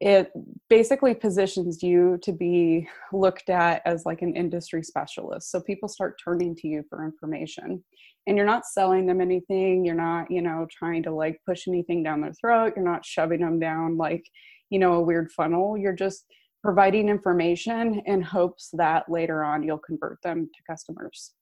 it 0.00 0.30
basically 0.68 1.14
positions 1.14 1.82
you 1.82 2.18
to 2.22 2.32
be 2.32 2.88
looked 3.12 3.50
at 3.50 3.82
as 3.84 4.06
like 4.06 4.22
an 4.22 4.36
industry 4.36 4.82
specialist. 4.82 5.50
So 5.50 5.60
people 5.60 5.88
start 5.88 6.20
turning 6.22 6.54
to 6.56 6.68
you 6.68 6.84
for 6.88 7.04
information 7.04 7.82
and 8.26 8.36
you're 8.36 8.46
not 8.46 8.66
selling 8.66 9.06
them 9.06 9.20
anything. 9.20 9.84
You're 9.84 9.94
not 9.96 10.30
you 10.30 10.40
know 10.40 10.66
trying 10.70 11.02
to 11.04 11.10
like 11.10 11.40
push 11.46 11.66
anything 11.66 12.02
down 12.02 12.20
their 12.20 12.32
throat. 12.34 12.74
You're 12.76 12.84
not 12.84 13.04
shoving 13.04 13.40
them 13.40 13.58
down 13.58 13.96
like 13.96 14.24
you 14.70 14.78
know 14.78 14.94
a 14.94 15.02
weird 15.02 15.32
funnel. 15.32 15.76
You're 15.76 15.94
just 15.94 16.24
providing 16.62 17.08
information 17.08 18.02
in 18.06 18.20
hopes 18.22 18.68
that 18.74 19.10
later 19.10 19.42
on 19.44 19.62
you'll 19.62 19.78
convert 19.78 20.18
them 20.22 20.48
to 20.54 20.72
customers. 20.72 21.32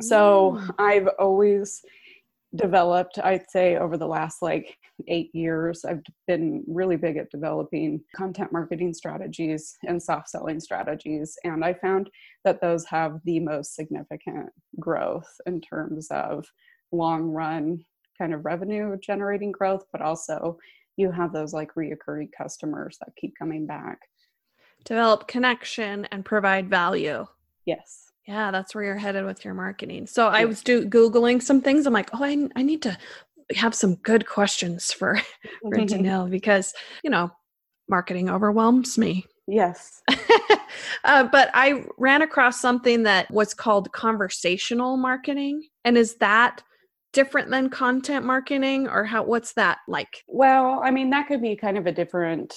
So 0.00 0.56
mm. 0.60 0.74
i've 0.78 1.08
always 1.18 1.82
developed 2.54 3.18
i'd 3.24 3.48
say 3.50 3.76
over 3.76 3.98
the 3.98 4.06
last 4.06 4.40
like 4.40 4.78
eight 5.06 5.34
years 5.34 5.84
i've 5.84 6.00
been 6.26 6.64
really 6.66 6.96
big 6.96 7.18
at 7.18 7.30
developing 7.30 8.00
content 8.16 8.50
marketing 8.50 8.94
strategies 8.94 9.76
and 9.86 10.02
soft 10.02 10.30
selling 10.30 10.58
strategies 10.58 11.36
and 11.44 11.62
i 11.62 11.74
found 11.74 12.08
that 12.44 12.60
those 12.62 12.86
have 12.86 13.20
the 13.24 13.38
most 13.38 13.74
significant 13.74 14.48
growth 14.80 15.30
in 15.44 15.60
terms 15.60 16.08
of 16.10 16.46
long 16.90 17.24
run 17.24 17.78
kind 18.16 18.32
of 18.32 18.46
revenue 18.46 18.96
generating 19.02 19.52
growth 19.52 19.84
but 19.92 20.00
also 20.00 20.58
you 20.98 21.12
have 21.12 21.32
those 21.32 21.54
like 21.54 21.72
reoccurring 21.74 22.28
customers 22.36 22.98
that 22.98 23.14
keep 23.16 23.32
coming 23.38 23.66
back. 23.66 24.00
Develop 24.84 25.28
connection 25.28 26.06
and 26.10 26.24
provide 26.24 26.68
value. 26.68 27.24
Yes 27.64 28.07
yeah, 28.28 28.50
that's 28.50 28.74
where 28.74 28.84
you're 28.84 28.96
headed 28.96 29.24
with 29.24 29.42
your 29.42 29.54
marketing. 29.54 30.06
So 30.06 30.28
I 30.28 30.44
was 30.44 30.62
do 30.62 30.86
googling 30.86 31.42
some 31.42 31.62
things. 31.62 31.86
I'm 31.86 31.94
like, 31.94 32.10
oh, 32.12 32.22
I, 32.22 32.48
I 32.54 32.62
need 32.62 32.82
to 32.82 32.96
have 33.56 33.74
some 33.74 33.94
good 33.96 34.26
questions 34.26 34.92
for 34.92 35.16
for 35.62 35.72
Danelle 35.78 36.30
because 36.30 36.74
you 37.02 37.08
know 37.08 37.30
marketing 37.88 38.28
overwhelms 38.28 38.98
me. 38.98 39.24
Yes. 39.46 40.02
uh, 41.04 41.24
but 41.24 41.50
I 41.54 41.86
ran 41.96 42.20
across 42.20 42.60
something 42.60 43.04
that 43.04 43.30
was 43.30 43.54
called 43.54 43.90
conversational 43.92 44.98
marketing, 44.98 45.62
and 45.86 45.96
is 45.96 46.16
that 46.16 46.62
different 47.14 47.50
than 47.50 47.70
content 47.70 48.26
marketing, 48.26 48.88
or 48.88 49.04
how? 49.04 49.22
What's 49.22 49.54
that 49.54 49.78
like? 49.88 50.22
Well, 50.28 50.82
I 50.84 50.90
mean, 50.90 51.08
that 51.10 51.28
could 51.28 51.40
be 51.40 51.56
kind 51.56 51.78
of 51.78 51.86
a 51.86 51.92
different 51.92 52.54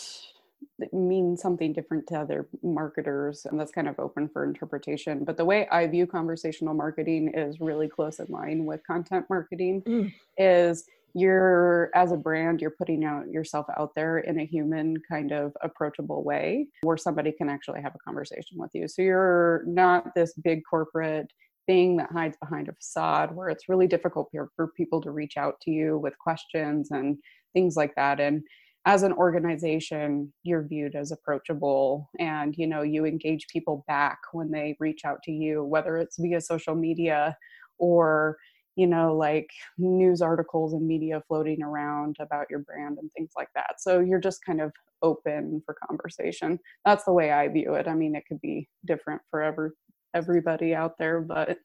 mean 0.94 1.38
something 1.38 1.74
different 1.74 2.08
to 2.08 2.20
other 2.20 2.48
marketers 2.64 3.46
and 3.46 3.60
that's 3.60 3.72
kind 3.72 3.88
of 3.88 4.00
open 4.00 4.28
for 4.30 4.44
interpretation 4.44 5.24
but 5.24 5.38
the 5.38 5.46
way 5.46 5.68
i 5.70 5.86
view 5.88 6.06
conversational 6.08 6.74
marketing 6.74 7.32
is 7.34 7.60
really 7.60 7.88
close 7.88 8.20
in 8.20 8.28
line 8.30 8.66
with 8.66 8.86
content 8.86 9.26
marketing 9.30 9.82
mm. 9.84 10.14
is 10.38 10.86
you're 11.14 11.90
as 11.94 12.12
a 12.12 12.18
brand 12.18 12.62
you're 12.62 12.72
putting 12.72 13.04
out 13.04 13.30
yourself 13.30 13.66
out 13.78 13.94
there 13.96 14.20
in 14.20 14.40
a 14.40 14.46
human 14.46 14.96
kind 15.10 15.32
of 15.32 15.52
approachable 15.62 16.24
way 16.24 16.68
where 16.84 16.98
somebody 16.98 17.32
can 17.32 17.50
actually 17.50 17.82
have 17.82 17.96
a 17.96 18.00
conversation 18.00 18.58
with 18.58 18.72
you 18.74 18.88
so 18.88 19.02
you're 19.02 19.64
not 19.66 20.14
this 20.16 20.34
big 20.36 20.62
corporate 20.70 21.32
thing 21.68 21.98
that 21.98 22.12
hides 22.12 22.38
behind 22.38 22.70
a 22.70 22.74
facade 22.74 23.36
where 23.36 23.50
it's 23.50 23.70
really 23.70 23.88
difficult 23.88 24.28
for, 24.32 24.50
for 24.56 24.68
people 24.70 25.02
to 25.02 25.12
reach 25.12 25.38
out 25.38 25.60
to 25.62 25.72
you 25.72 25.98
with 25.98 26.18
questions 26.18 26.92
and 26.92 27.18
things 27.54 27.76
like 27.76 27.94
that 27.96 28.20
and 28.20 28.42
as 28.86 29.04
an 29.04 29.14
organization 29.14 30.32
you're 30.44 30.64
viewed 30.64 30.96
as 30.96 31.12
approachable 31.12 32.10
and 32.20 32.56
you 32.58 32.66
know 32.66 32.82
you 32.82 33.06
engage 33.06 33.48
people 33.48 33.84
back 33.88 34.20
when 34.34 34.50
they 34.52 34.76
reach 34.80 35.02
out 35.06 35.22
to 35.24 35.32
you 35.32 35.64
whether 35.64 35.98
it's 35.98 36.18
via 36.18 36.42
social 36.42 36.76
media 36.76 37.38
or 37.78 38.38
you 38.76 38.88
know 38.88 39.16
like 39.16 39.50
news 39.78 40.22
articles 40.22 40.74
and 40.74 40.88
media 40.88 41.22
floating 41.28 41.62
around 41.62 42.16
about 42.20 42.48
your 42.50 42.60
brand 42.60 42.98
and 43.00 43.12
things 43.12 43.32
like 43.36 43.50
that. 43.56 43.76
So 43.80 44.00
you're 44.00 44.20
just 44.20 44.44
kind 44.46 44.62
of 44.62 44.72
open 45.04 45.62
for 45.66 45.76
conversation. 45.88 46.60
That's 46.86 47.04
the 47.04 47.14
way 47.14 47.32
i 47.32 47.48
view 47.48 47.74
it. 47.76 47.88
I 47.88 47.94
mean 47.96 48.16
it 48.16 48.24
could 48.28 48.42
be 48.42 48.70
different 48.86 49.22
for 49.30 49.42
every 49.42 49.72
everybody 50.14 50.76
out 50.76 50.98
there 50.98 51.22
but 51.22 51.58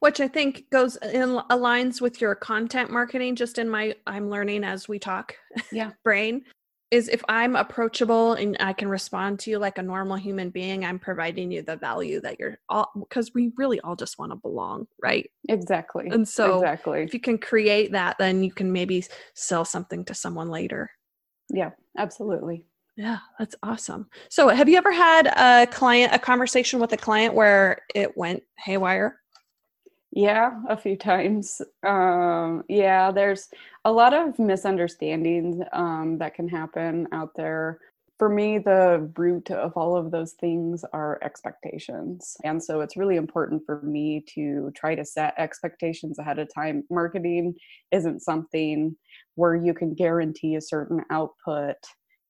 which 0.00 0.20
i 0.20 0.28
think 0.28 0.64
goes 0.70 0.96
in 0.96 1.40
aligns 1.50 2.00
with 2.00 2.20
your 2.20 2.34
content 2.34 2.90
marketing 2.90 3.36
just 3.36 3.58
in 3.58 3.68
my 3.68 3.94
i'm 4.06 4.30
learning 4.30 4.64
as 4.64 4.88
we 4.88 4.98
talk 4.98 5.34
yeah. 5.72 5.90
brain 6.04 6.42
is 6.90 7.08
if 7.08 7.22
i'm 7.28 7.54
approachable 7.54 8.32
and 8.32 8.56
i 8.60 8.72
can 8.72 8.88
respond 8.88 9.38
to 9.38 9.50
you 9.50 9.58
like 9.58 9.76
a 9.76 9.82
normal 9.82 10.16
human 10.16 10.48
being 10.48 10.84
i'm 10.84 10.98
providing 10.98 11.50
you 11.50 11.60
the 11.60 11.76
value 11.76 12.20
that 12.20 12.38
you're 12.38 12.58
all 12.70 12.90
because 12.98 13.34
we 13.34 13.52
really 13.56 13.78
all 13.80 13.94
just 13.94 14.18
want 14.18 14.32
to 14.32 14.36
belong 14.36 14.86
right? 15.02 15.30
Exactly. 15.50 16.08
And 16.10 16.26
so 16.26 16.56
exactly. 16.56 17.02
if 17.02 17.12
you 17.12 17.20
can 17.20 17.36
create 17.36 17.92
that 17.92 18.16
then 18.18 18.42
you 18.42 18.50
can 18.50 18.72
maybe 18.72 19.04
sell 19.34 19.64
something 19.64 20.04
to 20.06 20.14
someone 20.14 20.48
later. 20.48 20.90
Yeah 21.50 21.70
absolutely. 21.98 22.64
Yeah, 22.98 23.18
that's 23.38 23.54
awesome. 23.62 24.08
So, 24.28 24.48
have 24.48 24.68
you 24.68 24.76
ever 24.76 24.90
had 24.90 25.28
a 25.28 25.68
client, 25.68 26.12
a 26.12 26.18
conversation 26.18 26.80
with 26.80 26.92
a 26.92 26.96
client 26.96 27.32
where 27.32 27.82
it 27.94 28.16
went 28.16 28.42
haywire? 28.58 29.20
Yeah, 30.12 30.52
a 30.68 30.76
few 30.76 30.96
times. 30.96 31.60
Um, 31.86 32.64
yeah, 32.68 33.10
there's 33.12 33.48
a 33.84 33.92
lot 33.92 34.14
of 34.14 34.38
misunderstandings 34.38 35.62
um, 35.72 36.18
that 36.18 36.34
can 36.34 36.48
happen 36.48 37.06
out 37.12 37.34
there. 37.36 37.78
For 38.18 38.28
me, 38.28 38.58
the 38.58 39.12
root 39.16 39.50
of 39.50 39.74
all 39.76 39.96
of 39.96 40.10
those 40.10 40.32
things 40.32 40.84
are 40.92 41.20
expectations. 41.22 42.36
And 42.42 42.60
so 42.62 42.80
it's 42.80 42.96
really 42.96 43.14
important 43.16 43.62
for 43.64 43.80
me 43.82 44.24
to 44.34 44.72
try 44.74 44.96
to 44.96 45.04
set 45.04 45.34
expectations 45.38 46.18
ahead 46.18 46.38
of 46.40 46.48
time. 46.52 46.82
Marketing 46.90 47.54
isn't 47.92 48.20
something 48.20 48.96
where 49.36 49.54
you 49.54 49.72
can 49.72 49.94
guarantee 49.94 50.56
a 50.56 50.60
certain 50.60 51.04
output 51.10 51.76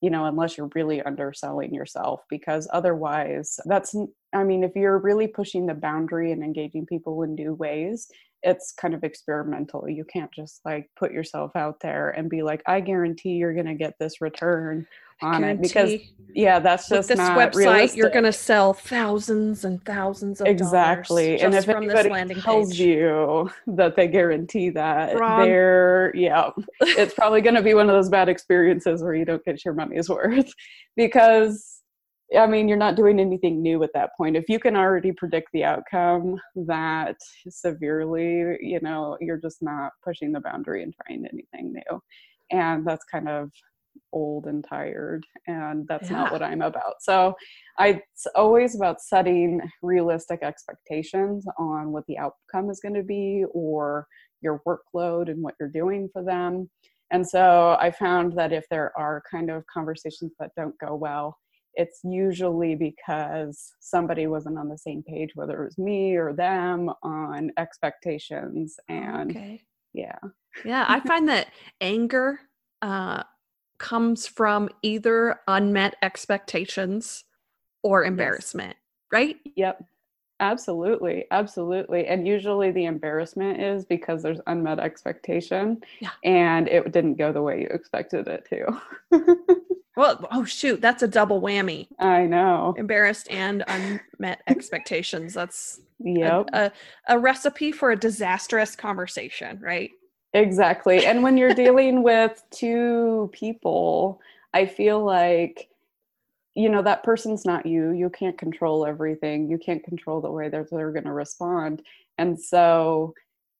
you 0.01 0.09
know, 0.09 0.23
unless 0.23 0.57
you're 0.57 0.69
really 0.75 1.01
underselling 1.01 1.73
yourself, 1.73 2.21
because 2.29 2.69
otherwise, 2.71 3.59
that's, 3.65 3.93
I 4.33 4.43
mean, 4.43 4.63
if 4.63 4.75
you're 4.75 4.99
really 4.99 5.27
pushing 5.27 5.65
the 5.65 5.73
boundary 5.73 6.31
and 6.31 6.43
engaging 6.43 6.85
people 6.85 7.23
in 7.23 7.35
new 7.35 7.53
ways, 7.53 8.09
it's 8.43 8.71
kind 8.71 8.93
of 8.93 9.03
experimental. 9.03 9.89
You 9.89 10.05
can't 10.05 10.31
just 10.31 10.61
like 10.65 10.89
put 10.97 11.11
yourself 11.11 11.55
out 11.55 11.79
there 11.81 12.09
and 12.11 12.29
be 12.29 12.43
like, 12.43 12.61
I 12.67 12.79
guarantee 12.79 13.31
you're 13.31 13.53
going 13.53 13.65
to 13.65 13.73
get 13.73 13.95
this 13.99 14.21
return 14.21 14.87
on 15.21 15.43
it 15.43 15.61
because 15.61 15.99
yeah 16.33 16.59
that's 16.59 16.87
just 16.87 17.09
this 17.09 17.17
not 17.17 17.37
website 17.37 17.55
realistic. 17.55 17.97
you're 17.97 18.09
going 18.09 18.23
to 18.23 18.31
sell 18.31 18.73
thousands 18.73 19.65
and 19.65 19.83
thousands 19.83 20.39
of 20.39 20.47
exactly 20.47 21.41
and 21.41 21.53
if 21.53 21.67
anybody 21.67 22.33
tells 22.35 22.69
page. 22.69 22.79
you 22.79 23.51
that 23.67 23.95
they 23.95 24.07
guarantee 24.07 24.69
that 24.69 25.19
Wrong. 25.19 25.41
they're 25.41 26.13
yeah 26.15 26.51
it's 26.79 27.13
probably 27.13 27.41
going 27.41 27.55
to 27.55 27.61
be 27.61 27.73
one 27.73 27.89
of 27.89 27.95
those 27.95 28.09
bad 28.09 28.29
experiences 28.29 29.03
where 29.03 29.13
you 29.13 29.25
don't 29.25 29.43
get 29.43 29.65
your 29.65 29.73
money's 29.73 30.07
worth 30.09 30.53
because 30.95 31.78
I 32.37 32.45
mean, 32.45 32.67
you're 32.67 32.77
not 32.77 32.95
doing 32.95 33.19
anything 33.19 33.61
new 33.61 33.83
at 33.83 33.93
that 33.93 34.11
point. 34.15 34.35
If 34.35 34.49
you 34.49 34.59
can 34.59 34.75
already 34.75 35.11
predict 35.11 35.49
the 35.51 35.63
outcome 35.63 36.39
that 36.55 37.17
severely, 37.49 38.57
you 38.61 38.79
know, 38.81 39.17
you're 39.19 39.37
just 39.37 39.61
not 39.61 39.93
pushing 40.03 40.31
the 40.31 40.39
boundary 40.39 40.83
and 40.83 40.93
trying 40.93 41.25
anything 41.25 41.73
new. 41.73 42.01
And 42.51 42.85
that's 42.85 43.05
kind 43.05 43.27
of 43.27 43.49
old 44.13 44.45
and 44.45 44.65
tired 44.67 45.25
and 45.47 45.87
that's 45.87 46.09
yeah. 46.09 46.17
not 46.17 46.31
what 46.31 46.41
i'm 46.41 46.61
about 46.61 46.95
so 47.01 47.33
I, 47.77 48.01
it's 48.13 48.27
always 48.35 48.75
about 48.75 49.01
setting 49.01 49.61
realistic 49.81 50.39
expectations 50.41 51.45
on 51.57 51.91
what 51.91 52.05
the 52.07 52.17
outcome 52.17 52.69
is 52.69 52.79
going 52.79 52.95
to 52.95 53.03
be 53.03 53.45
or 53.51 54.07
your 54.41 54.61
workload 54.67 55.29
and 55.29 55.41
what 55.41 55.55
you're 55.59 55.69
doing 55.69 56.09
for 56.11 56.23
them 56.23 56.69
and 57.11 57.27
so 57.27 57.77
i 57.79 57.91
found 57.91 58.33
that 58.33 58.53
if 58.53 58.65
there 58.69 58.97
are 58.97 59.21
kind 59.29 59.49
of 59.49 59.63
conversations 59.71 60.31
that 60.39 60.51
don't 60.55 60.75
go 60.79 60.95
well 60.95 61.37
it's 61.75 61.99
usually 62.03 62.75
because 62.75 63.73
somebody 63.79 64.27
wasn't 64.27 64.57
on 64.57 64.69
the 64.69 64.77
same 64.77 65.03
page 65.03 65.31
whether 65.35 65.61
it 65.61 65.65
was 65.65 65.77
me 65.77 66.15
or 66.15 66.33
them 66.33 66.89
on 67.03 67.51
expectations 67.57 68.77
and 68.87 69.31
okay. 69.31 69.61
yeah 69.93 70.17
yeah 70.65 70.85
i 70.87 70.99
find 71.01 71.27
that 71.27 71.47
anger 71.81 72.39
uh, 72.81 73.23
comes 73.77 74.27
from 74.27 74.69
either 74.81 75.39
unmet 75.47 75.95
expectations 76.01 77.23
or 77.81 78.03
embarrassment, 78.03 78.75
yes. 78.75 79.11
right? 79.11 79.35
Yep. 79.55 79.83
Absolutely. 80.41 81.25
Absolutely. 81.31 82.07
And 82.07 82.25
usually 82.25 82.71
the 82.71 82.85
embarrassment 82.85 83.61
is 83.61 83.83
because 83.83 84.23
there's 84.23 84.39
unmet 84.47 84.79
expectation 84.79 85.81
yeah. 85.99 86.11
and 86.23 86.69
it 86.69 86.93
didn't 86.93 87.15
go 87.15 87.33
the 87.33 87.41
way 87.41 87.59
you 87.61 87.67
expected 87.67 88.27
it 88.29 88.47
to. 88.49 88.81
well, 89.99 90.27
oh 90.31 90.45
shoot, 90.45 90.81
that's 90.81 91.03
a 91.03 91.07
double 91.07 91.41
whammy. 91.41 91.87
I 91.99 92.25
know. 92.25 92.73
Embarrassed 92.77 93.27
and 93.29 93.63
unmet 93.67 94.41
expectations. 94.47 95.33
That's 95.33 95.81
yep. 95.99 96.49
a, 96.53 96.65
a, 96.65 96.71
a 97.15 97.19
recipe 97.19 97.71
for 97.71 97.91
a 97.91 97.95
disastrous 97.95 98.75
conversation, 98.75 99.59
right? 99.61 99.91
Exactly. 100.33 101.05
And 101.05 101.21
when 101.21 101.37
you're 101.37 101.53
dealing 101.65 102.01
with 102.01 102.41
two 102.49 103.29
people, 103.33 104.21
I 104.53 104.65
feel 104.65 105.03
like, 105.03 105.69
you 106.55 106.69
know, 106.69 106.81
that 106.81 107.03
person's 107.03 107.45
not 107.45 107.65
you. 107.65 107.91
You 107.91 108.09
can't 108.09 108.37
control 108.37 108.85
everything. 108.85 109.49
You 109.49 109.57
can't 109.57 109.83
control 109.83 110.21
the 110.21 110.31
way 110.31 110.49
that 110.49 110.69
they're 110.71 110.91
going 110.91 111.03
to 111.03 111.11
respond. 111.11 111.81
And 112.17 112.39
so, 112.39 113.13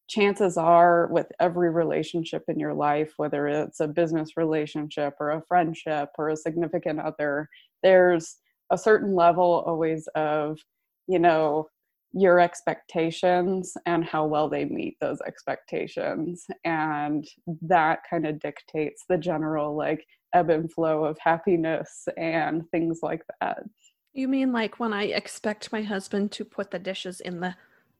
chances 0.09 0.57
are, 0.57 1.07
with 1.11 1.27
every 1.39 1.69
relationship 1.69 2.43
in 2.47 2.59
your 2.59 2.73
life, 2.73 3.13
whether 3.17 3.47
it's 3.47 3.79
a 3.79 3.87
business 3.87 4.35
relationship 4.35 5.13
or 5.19 5.31
a 5.31 5.43
friendship 5.47 6.09
or 6.17 6.29
a 6.29 6.35
significant 6.35 6.99
other, 6.99 7.47
there's 7.83 8.37
a 8.71 8.77
certain 8.77 9.15
level 9.15 9.63
always 9.65 10.07
of, 10.15 10.57
you 11.07 11.19
know, 11.19 11.67
your 12.11 12.39
expectations 12.39 13.77
and 13.85 14.03
how 14.03 14.25
well 14.25 14.49
they 14.49 14.65
meet 14.65 14.97
those 14.99 15.21
expectations. 15.27 16.45
And 16.65 17.27
that 17.61 17.99
kind 18.09 18.25
of 18.25 18.39
dictates 18.39 19.05
the 19.07 19.17
general 19.17 19.75
like 19.75 20.03
ebb 20.33 20.49
and 20.49 20.71
flow 20.71 21.05
of 21.05 21.17
happiness 21.19 22.07
and 22.17 22.63
things 22.71 22.99
like 23.03 23.21
that. 23.41 23.59
You 24.13 24.27
mean 24.27 24.51
like 24.51 24.79
when 24.79 24.91
i 24.91 25.03
expect 25.03 25.71
my 25.71 25.83
husband 25.83 26.31
to 26.33 26.43
put 26.43 26.71
the 26.71 26.79
dishes 26.79 27.21
in 27.21 27.39
the 27.39 27.55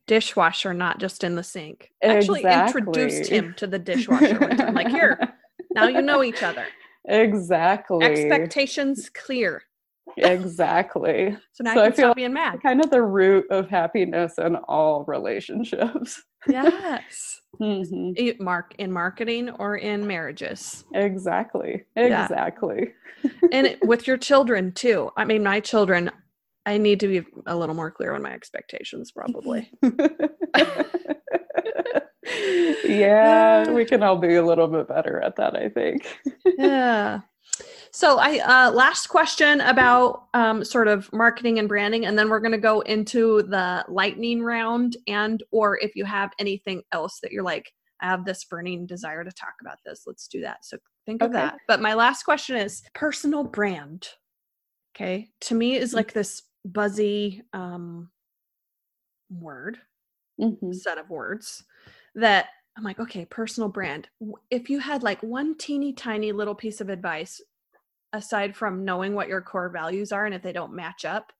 dishwasher 0.10 0.74
not 0.74 1.00
just 1.00 1.24
in 1.24 1.36
the 1.36 1.44
sink 1.44 1.92
exactly. 2.02 2.44
actually 2.46 2.82
introduced 2.82 3.30
him 3.30 3.54
to 3.56 3.68
the 3.68 3.80
dishwasher 3.80 4.40
one 4.40 4.58
time 4.58 4.74
like 4.74 4.90
here 4.90 5.20
now 5.72 5.88
you 5.88 6.02
know 6.02 6.24
each 6.24 6.42
other 6.42 6.66
exactly 7.06 8.04
expectations 8.04 9.10
clear 9.14 9.62
exactly. 10.18 11.38
so 11.54 11.64
now 11.64 11.74
so 11.74 11.84
I 11.84 11.92
feel 11.92 12.14
being 12.14 12.34
mad. 12.34 12.62
Kind 12.62 12.84
of 12.84 12.90
the 12.90 13.02
root 13.02 13.46
of 13.50 13.70
happiness 13.70 14.38
in 14.38 14.56
all 14.56 15.04
relationships. 15.08 16.22
yes. 16.48 17.42
mm-hmm. 17.60 18.44
Mark 18.44 18.76
in 18.78 18.92
marketing 18.92 19.50
or 19.52 19.78
in 19.78 20.06
marriages. 20.06 20.86
Exactly. 20.94 21.86
Exactly. 21.96 22.94
Yeah. 23.24 23.32
and 23.52 23.68
it, 23.68 23.86
with 23.86 24.08
your 24.08 24.18
children 24.18 24.72
too. 24.72 25.12
I 25.18 25.26
mean, 25.26 25.44
my 25.44 25.60
children. 25.60 26.12
I 26.66 26.78
need 26.78 27.00
to 27.02 27.08
be 27.08 27.26
a 27.46 27.56
little 27.56 27.76
more 27.76 27.92
clear 27.92 28.14
on 28.14 28.22
my 28.22 28.34
expectations, 28.34 29.12
probably. 29.12 29.72
yeah, 32.84 33.70
we 33.72 33.86
can 33.86 34.04
all 34.04 34.18
be 34.18 34.36
a 34.36 34.46
little 34.46 34.68
bit 34.68 34.88
better 34.88 35.22
at 35.22 35.36
that, 35.38 35.56
I 35.56 35.70
think. 35.70 36.06
yeah. 36.58 37.22
So 37.92 38.20
I 38.20 38.40
uh, 38.40 38.72
last 38.72 39.08
question 39.08 39.62
about 39.62 40.26
um, 40.34 40.64
sort 40.64 40.88
of 40.88 41.12
marketing 41.12 41.60
and 41.60 41.68
branding, 41.68 42.06
and 42.06 42.18
then 42.18 42.30
we're 42.30 42.40
going 42.40 42.52
to 42.52 42.58
go 42.58 42.82
into 42.82 43.44
the 43.44 43.84
lightning 43.88 44.44
round. 44.44 44.98
And 45.08 45.42
or 45.52 45.80
if 45.80 45.96
you 45.96 46.06
have 46.06 46.32
anything 46.40 46.84
else 46.92 47.20
that 47.22 47.32
you're 47.32 47.44
like, 47.44 47.72
I 48.02 48.08
have 48.08 48.26
this 48.26 48.46
burning 48.46 48.86
desire 48.86 49.24
to 49.24 49.32
talk 49.32 49.56
about 49.62 49.78
this, 49.86 50.04
let's 50.06 50.28
do 50.28 50.42
that. 50.42 50.64
So 50.64 50.78
think 51.06 51.22
of 51.22 51.34
that. 51.34 51.58
But 51.68 51.82
my 51.82 51.96
last 51.96 52.24
question 52.24 52.56
is 52.56 52.84
personal 52.94 53.44
brand. 53.44 54.08
Okay, 54.96 55.30
to 55.42 55.56
me 55.56 55.76
is 55.76 55.90
mm-hmm. 55.90 55.98
like 55.98 56.14
this 56.14 56.44
buzzy 56.74 57.42
um, 57.54 58.10
word, 59.30 59.78
mm-hmm. 60.40 60.72
set 60.74 60.98
of 60.98 61.10
words 61.10 61.64
that 62.16 62.48
I'm 62.78 62.84
like, 62.84 63.00
okay, 63.00 63.26
personal 63.26 63.70
brand. 63.70 64.08
If 64.50 64.70
you 64.70 64.80
had 64.80 65.04
like 65.04 65.22
one 65.22 65.58
teeny 65.58 65.94
tiny 65.94 66.32
little 66.32 66.56
piece 66.56 66.82
of 66.82 66.90
advice 66.90 67.42
aside 68.14 68.56
from 68.56 68.86
knowing 68.86 69.14
what 69.14 69.28
your 69.28 69.42
core 69.42 69.70
values 69.70 70.12
are 70.12 70.26
and 70.26 70.34
if 70.34 70.42
they 70.42 70.54
don't 70.54 70.74
match 70.74 71.06
up 71.06 71.32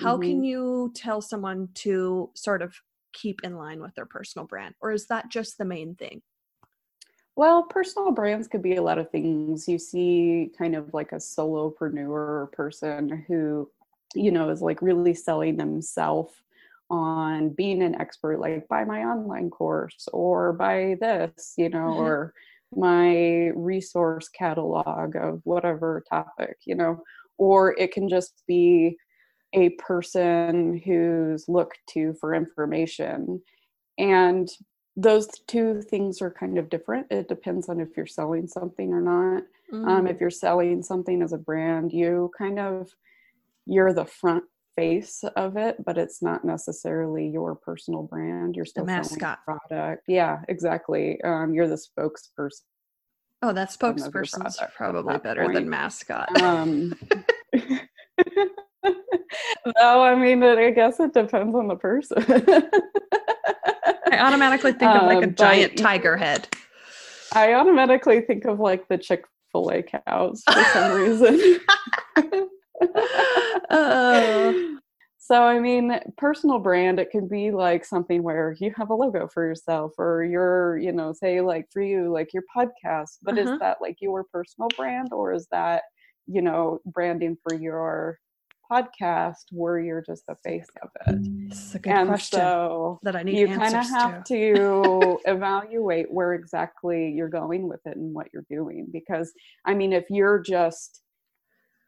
how 0.00 0.14
mm-hmm. 0.14 0.22
can 0.22 0.44
you 0.44 0.92
tell 0.94 1.20
someone 1.20 1.68
to 1.74 2.30
sort 2.34 2.62
of 2.62 2.74
keep 3.12 3.40
in 3.44 3.56
line 3.56 3.80
with 3.80 3.94
their 3.94 4.06
personal 4.06 4.46
brand 4.46 4.74
or 4.80 4.92
is 4.92 5.06
that 5.06 5.30
just 5.30 5.56
the 5.56 5.64
main 5.64 5.94
thing 5.94 6.20
well 7.36 7.62
personal 7.64 8.10
brands 8.10 8.48
could 8.48 8.62
be 8.62 8.76
a 8.76 8.82
lot 8.82 8.98
of 8.98 9.10
things 9.10 9.68
you 9.68 9.78
see 9.78 10.50
kind 10.58 10.74
of 10.74 10.92
like 10.92 11.12
a 11.12 11.16
solopreneur 11.16 12.50
person 12.52 13.24
who 13.28 13.68
you 14.14 14.30
know 14.30 14.50
is 14.50 14.62
like 14.62 14.82
really 14.82 15.14
selling 15.14 15.56
themselves 15.56 16.34
on 16.90 17.48
being 17.50 17.82
an 17.82 17.94
expert 17.94 18.38
like 18.38 18.68
buy 18.68 18.84
my 18.84 19.02
online 19.04 19.48
course 19.50 20.06
or 20.12 20.52
buy 20.52 20.96
this 21.00 21.54
you 21.56 21.68
know 21.68 21.78
mm-hmm. 21.78 22.00
or 22.00 22.34
my 22.76 23.48
resource 23.54 24.28
catalog 24.28 25.16
of 25.16 25.40
whatever 25.44 26.04
topic, 26.08 26.56
you 26.64 26.74
know, 26.74 27.02
or 27.38 27.78
it 27.78 27.92
can 27.92 28.08
just 28.08 28.42
be 28.46 28.96
a 29.52 29.70
person 29.70 30.80
who's 30.84 31.48
looked 31.48 31.78
to 31.90 32.14
for 32.14 32.34
information. 32.34 33.40
And 33.98 34.48
those 34.96 35.28
two 35.46 35.82
things 35.82 36.22
are 36.22 36.30
kind 36.30 36.58
of 36.58 36.70
different. 36.70 37.06
It 37.10 37.28
depends 37.28 37.68
on 37.68 37.80
if 37.80 37.96
you're 37.96 38.06
selling 38.06 38.46
something 38.46 38.92
or 38.92 39.00
not. 39.00 39.42
Mm. 39.72 39.88
Um, 39.88 40.06
if 40.06 40.20
you're 40.20 40.30
selling 40.30 40.82
something 40.82 41.22
as 41.22 41.32
a 41.32 41.38
brand, 41.38 41.92
you 41.92 42.30
kind 42.36 42.58
of 42.58 42.94
you're 43.66 43.92
the 43.92 44.04
front 44.04 44.44
face 44.76 45.22
of 45.36 45.56
it, 45.56 45.76
but 45.84 45.98
it's 45.98 46.22
not 46.22 46.44
necessarily 46.44 47.28
your 47.28 47.54
personal 47.54 48.02
brand. 48.02 48.56
You're 48.56 48.64
still 48.64 48.84
the 48.84 48.92
mascot 48.92 49.38
product. 49.44 50.04
Yeah, 50.08 50.40
exactly. 50.48 51.20
Um, 51.22 51.54
you're 51.54 51.68
the 51.68 51.76
spokesperson. 51.76 52.62
Oh, 53.42 53.52
that 53.52 53.70
spokesperson's 53.70 54.58
probably 54.76 55.18
better 55.18 55.42
point. 55.42 55.54
than 55.54 55.68
mascot. 55.68 56.40
Um, 56.40 56.94
no, 59.78 60.02
I 60.02 60.14
mean, 60.14 60.42
I 60.42 60.70
guess 60.70 61.00
it 61.00 61.12
depends 61.12 61.54
on 61.54 61.68
the 61.68 61.76
person. 61.76 62.24
I 64.10 64.18
automatically 64.18 64.72
think 64.72 64.94
of 64.94 65.02
like 65.02 65.24
a 65.24 65.28
um, 65.28 65.34
giant 65.34 65.76
tiger 65.76 66.16
head. 66.16 66.48
I 67.32 67.54
automatically 67.54 68.20
think 68.20 68.44
of 68.44 68.60
like 68.60 68.88
the 68.88 68.96
Chick 68.96 69.24
fil 69.52 69.70
A 69.70 69.82
cows 69.82 70.42
for 70.50 70.64
some 70.72 70.92
reason. 70.92 71.60
so, 75.18 75.42
I 75.42 75.58
mean, 75.58 75.98
personal 76.16 76.58
brand, 76.58 77.00
it 77.00 77.10
can 77.10 77.26
be 77.26 77.50
like 77.50 77.84
something 77.84 78.22
where 78.22 78.54
you 78.60 78.72
have 78.76 78.90
a 78.90 78.94
logo 78.94 79.26
for 79.26 79.44
yourself 79.46 79.92
or 79.98 80.24
your, 80.24 80.78
you 80.78 80.92
know, 80.92 81.12
say 81.12 81.40
like 81.40 81.66
for 81.72 81.82
you, 81.82 82.12
like 82.12 82.32
your 82.32 82.44
podcast, 82.56 83.18
but 83.22 83.38
uh-huh. 83.38 83.54
is 83.54 83.58
that 83.58 83.78
like 83.80 83.96
your 84.00 84.24
personal 84.24 84.68
brand 84.76 85.12
or 85.12 85.32
is 85.32 85.46
that, 85.50 85.82
you 86.26 86.40
know, 86.40 86.78
branding 86.86 87.36
for 87.42 87.56
your 87.56 88.18
podcast 88.70 89.44
where 89.50 89.78
you're 89.78 90.02
just 90.02 90.24
the 90.26 90.36
face 90.44 90.68
of 90.82 90.88
it? 91.06 91.48
That's 91.48 91.74
a 91.74 91.78
good 91.78 91.92
and 91.92 92.08
question 92.08 92.38
so 92.38 92.98
that 93.02 93.16
I 93.16 93.22
need 93.22 93.38
you 93.38 93.48
kind 93.48 93.74
of 93.74 93.88
have 93.88 94.24
to, 94.24 94.54
to 94.54 95.18
evaluate 95.26 96.10
where 96.10 96.34
exactly 96.34 97.10
you're 97.10 97.28
going 97.28 97.68
with 97.68 97.80
it 97.86 97.96
and 97.96 98.14
what 98.14 98.28
you're 98.32 98.46
doing. 98.48 98.88
Because, 98.92 99.32
I 99.64 99.74
mean, 99.74 99.92
if 99.92 100.04
you're 100.10 100.38
just, 100.38 101.00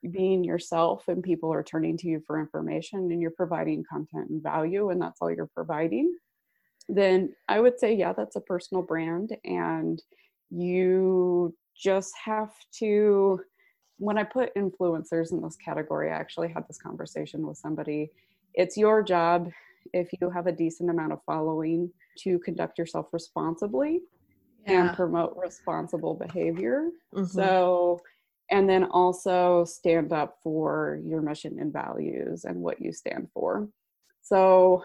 being 0.07 0.45
yourself 0.45 1.09
and 1.09 1.23
people 1.23 1.53
are 1.53 1.63
turning 1.63 1.97
to 1.99 2.09
you 2.09 2.21
for 2.27 2.39
information 2.41 3.11
and 3.13 3.21
you're 3.21 3.31
providing 3.33 3.85
content 3.91 4.31
and 4.31 4.43
value 4.43 4.91
and 4.91 5.01
that's 5.01 5.21
all 5.21 5.31
you're 5.31 5.51
providing 5.55 6.15
then 6.89 7.35
i 7.49 7.59
would 7.61 7.79
say 7.79 7.93
yeah 7.95 8.13
that's 8.13 8.37
a 8.37 8.41
personal 8.41 8.83
brand 8.83 9.37
and 9.45 10.03
you 10.51 11.55
just 11.77 12.15
have 12.25 12.53
to 12.79 13.41
when 13.99 14.19
I 14.19 14.25
put 14.25 14.55
influencers 14.57 15.33
in 15.33 15.41
this 15.41 15.57
category, 15.57 16.11
I 16.11 16.17
actually 16.17 16.49
had 16.49 16.69
this 16.69 16.77
conversation 16.77 17.47
with 17.47 17.57
somebody. 17.57 18.11
It's 18.53 18.77
your 18.77 19.03
job 19.03 19.51
if 19.95 20.11
you 20.21 20.29
have 20.29 20.47
a 20.47 20.53
decent 20.53 20.91
amount 20.91 21.15
of 21.15 21.21
following 21.25 21.91
to 22.19 22.39
conduct 22.41 22.79
yourself 22.79 23.07
responsibly 23.13 24.03
Yeah. 24.67 24.89
and 24.89 24.95
promote 24.95 25.35
responsible 25.43 26.13
behavior. 26.15 26.91
Mhm. 27.15 27.27
So, 27.27 28.01
and 28.51 28.69
then 28.69 28.85
also 28.85 29.65
stand 29.65 30.13
up 30.13 30.39
for 30.43 31.01
your 31.05 31.21
mission 31.21 31.59
and 31.59 31.73
values 31.73 32.45
and 32.45 32.61
what 32.61 32.81
you 32.81 32.93
stand 32.93 33.29
for. 33.33 33.69
So, 34.23 34.83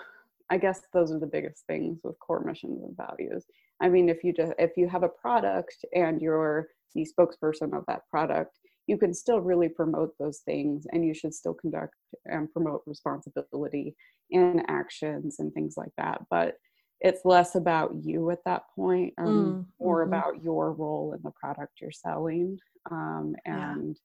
I 0.50 0.58
guess 0.58 0.82
those 0.91 1.13
are 1.13 1.19
the 1.19 1.28
biggest 1.28 1.65
things 1.65 2.00
with 2.04 2.19
core 2.19 2.43
missions 2.43 2.84
and 2.84 2.95
values. 2.97 3.45
I 3.82 3.88
mean, 3.88 4.10
if 4.10 4.24
you 4.24 4.34
just 4.34 4.54
if 4.60 4.71
you 4.76 4.88
have 4.89 5.04
a 5.04 5.10
product 5.10 5.86
and 5.95 6.21
you're 6.21 6.67
the 6.93 7.08
spokesperson 7.08 7.76
of 7.76 7.86
that 7.88 8.02
product, 8.10 8.60
you 8.88 8.97
can 8.97 9.13
still 9.13 9.39
really 9.39 9.69
promote 9.69 10.13
those 10.19 10.39
things, 10.39 10.86
and 10.91 11.06
you 11.06 11.13
should 11.13 11.34
still 11.34 11.54
conduct 11.54 11.95
and 12.26 12.52
promote 12.52 12.82
responsibility 12.86 13.95
in 14.30 14.62
actions 14.67 15.38
and 15.39 15.54
things 15.54 15.76
like 15.78 15.91
that. 15.97 16.21
But 16.30 16.56
it's 17.02 17.26
less 17.26 17.56
about 17.56 17.96
you 18.04 18.30
at 18.30 18.44
that 18.46 18.64
point, 18.76 19.14
um, 19.18 19.28
Mm, 19.28 19.66
more 19.84 20.04
mhm. 20.04 20.08
about 20.08 20.44
your 20.44 20.72
role 20.72 21.14
in 21.14 21.22
the 21.24 21.32
product 21.32 21.82
you're 21.82 21.92
selling, 21.92 22.60
um, 22.90 23.36
Yeah. 23.46 23.74
and 23.74 24.00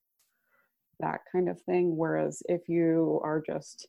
that 0.99 1.21
kind 1.31 1.47
of 1.47 1.61
thing. 1.61 1.95
Whereas 1.95 2.41
if 2.49 2.67
you 2.67 3.21
are 3.23 3.39
just 3.39 3.87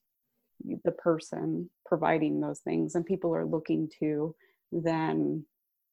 the 0.84 0.92
person 0.92 1.70
providing 1.86 2.40
those 2.40 2.60
things 2.60 2.94
and 2.94 3.06
people 3.06 3.34
are 3.34 3.46
looking 3.46 3.88
to, 4.00 4.34
then 4.72 5.46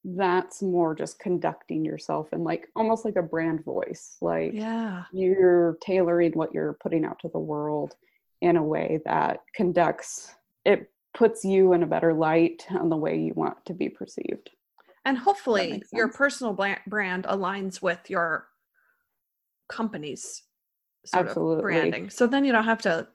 that's 0.03 0.61
more 0.61 0.93
just 0.93 1.17
conducting 1.19 1.83
yourself 1.85 2.27
and 2.33 2.43
like 2.43 2.69
almost 2.75 3.05
like 3.05 3.15
a 3.15 3.23
brand 3.23 3.63
voice. 3.63 4.17
Like 4.21 4.53
yeah. 4.53 5.05
you're 5.13 5.77
tailoring 5.81 6.33
what 6.33 6.53
you're 6.53 6.73
putting 6.73 7.05
out 7.05 7.19
to 7.19 7.29
the 7.29 7.39
world 7.39 7.95
in 8.41 8.57
a 8.57 8.63
way 8.63 8.99
that 9.05 9.41
conducts 9.55 10.35
it 10.65 10.91
puts 11.15 11.43
you 11.43 11.73
in 11.73 11.81
a 11.81 11.87
better 11.87 12.13
light 12.13 12.65
on 12.69 12.89
the 12.89 12.97
way 12.97 13.17
you 13.17 13.33
want 13.33 13.65
to 13.65 13.73
be 13.73 13.89
perceived. 13.89 14.51
And 15.05 15.17
hopefully 15.17 15.83
your 15.93 16.09
personal 16.09 16.53
brand 16.53 17.23
aligns 17.25 17.81
with 17.81 18.09
your 18.09 18.47
company's 19.69 20.43
sort 21.05 21.27
Absolutely. 21.27 21.55
of 21.57 21.61
branding. 21.61 22.09
So 22.09 22.27
then 22.27 22.43
you 22.45 22.51
don't 22.51 22.63
have 22.65 22.81
to 22.83 23.07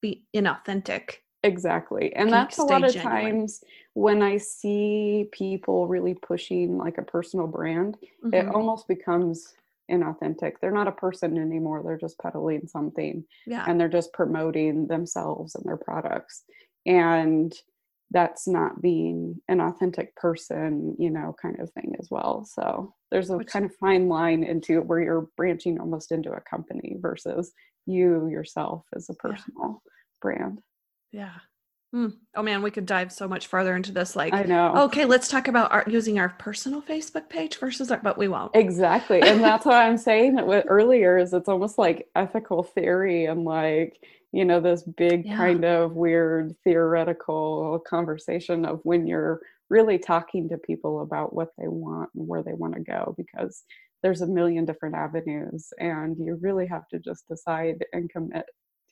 be 0.00 0.26
inauthentic. 0.34 1.16
Exactly. 1.42 2.14
And 2.14 2.28
Can 2.28 2.32
that's 2.32 2.58
a 2.58 2.64
lot 2.64 2.84
of 2.84 2.92
genuine. 2.92 3.22
times 3.22 3.64
when 3.94 4.22
I 4.22 4.36
see 4.36 5.28
people 5.32 5.86
really 5.86 6.14
pushing 6.14 6.76
like 6.76 6.98
a 6.98 7.02
personal 7.02 7.46
brand, 7.46 7.96
it 8.32 8.46
Mhm. 8.46 8.52
almost 8.54 8.88
becomes 8.88 9.54
inauthentic. 9.90 10.58
They're 10.60 10.72
not 10.72 10.88
a 10.88 10.92
person 10.92 11.38
anymore. 11.38 11.82
They're 11.82 11.96
just 11.96 12.18
peddling 12.18 12.66
something 12.66 13.24
Yeah. 13.46 13.64
and 13.68 13.80
they're 13.80 13.88
just 13.88 14.12
promoting 14.12 14.88
themselves 14.88 15.54
and 15.54 15.64
their 15.64 15.76
products. 15.76 16.44
And 16.86 17.52
that's 18.12 18.46
not 18.46 18.80
being 18.80 19.40
an 19.48 19.60
authentic 19.60 20.14
person, 20.14 20.94
you 20.98 21.10
know, 21.10 21.34
kind 21.42 21.58
of 21.58 21.70
thing 21.72 21.94
as 21.98 22.08
well. 22.10 22.44
So 22.44 22.94
there's 23.10 23.30
a 23.30 23.36
Which- 23.36 23.48
kind 23.48 23.64
of 23.64 23.74
fine 23.74 24.08
line 24.08 24.44
into 24.44 24.80
where 24.80 25.00
you're 25.00 25.28
branching 25.36 25.80
almost 25.80 26.12
into 26.12 26.32
a 26.32 26.40
company 26.40 26.96
versus 27.00 27.52
you 27.84 28.28
yourself 28.28 28.84
as 28.94 29.10
a 29.10 29.12
Yeah. 29.12 29.16
personal 29.30 29.82
brand. 30.22 30.60
Yeah. 31.12 31.34
Hmm. 31.92 32.08
Oh 32.34 32.42
man, 32.42 32.62
we 32.62 32.70
could 32.72 32.84
dive 32.86 33.12
so 33.12 33.26
much 33.28 33.46
farther 33.46 33.74
into 33.74 33.92
this. 33.92 34.14
Like, 34.16 34.34
I 34.34 34.42
know. 34.42 34.74
okay, 34.84 35.04
let's 35.04 35.28
talk 35.28 35.48
about 35.48 35.72
our, 35.72 35.84
using 35.88 36.18
our 36.18 36.28
personal 36.30 36.82
Facebook 36.82 37.28
page 37.28 37.58
versus 37.58 37.90
our, 37.90 37.98
but 37.98 38.18
we 38.18 38.28
won't. 38.28 38.54
Exactly. 38.54 39.20
And 39.22 39.42
that's 39.42 39.64
what 39.66 39.76
I'm 39.76 39.96
saying 39.98 40.34
with 40.46 40.64
earlier 40.68 41.16
is 41.16 41.32
it's 41.32 41.48
almost 41.48 41.78
like 41.78 42.08
ethical 42.14 42.62
theory 42.64 43.24
and 43.26 43.44
like, 43.44 43.98
you 44.36 44.44
know, 44.44 44.60
this 44.60 44.82
big 44.82 45.24
Yeah. 45.24 45.36
kind 45.36 45.64
of 45.64 45.92
weird 45.94 46.54
theoretical 46.62 47.80
conversation 47.88 48.64
of 48.66 48.80
when 48.84 49.06
you're 49.06 49.40
really 49.70 49.98
talking 49.98 50.48
to 50.50 50.58
people 50.58 51.00
about 51.00 51.34
what 51.34 51.48
they 51.58 51.68
want 51.68 52.10
and 52.14 52.28
where 52.28 52.42
they 52.42 52.52
want 52.52 52.74
to 52.74 52.80
go 52.80 53.14
because 53.16 53.64
there's 54.02 54.20
a 54.20 54.26
million 54.26 54.64
different 54.66 54.94
avenues 54.94 55.72
and 55.80 56.16
you 56.18 56.38
really 56.40 56.66
have 56.66 56.86
to 56.88 56.98
just 56.98 57.26
decide 57.28 57.84
and 57.94 58.10
commit 58.10 58.44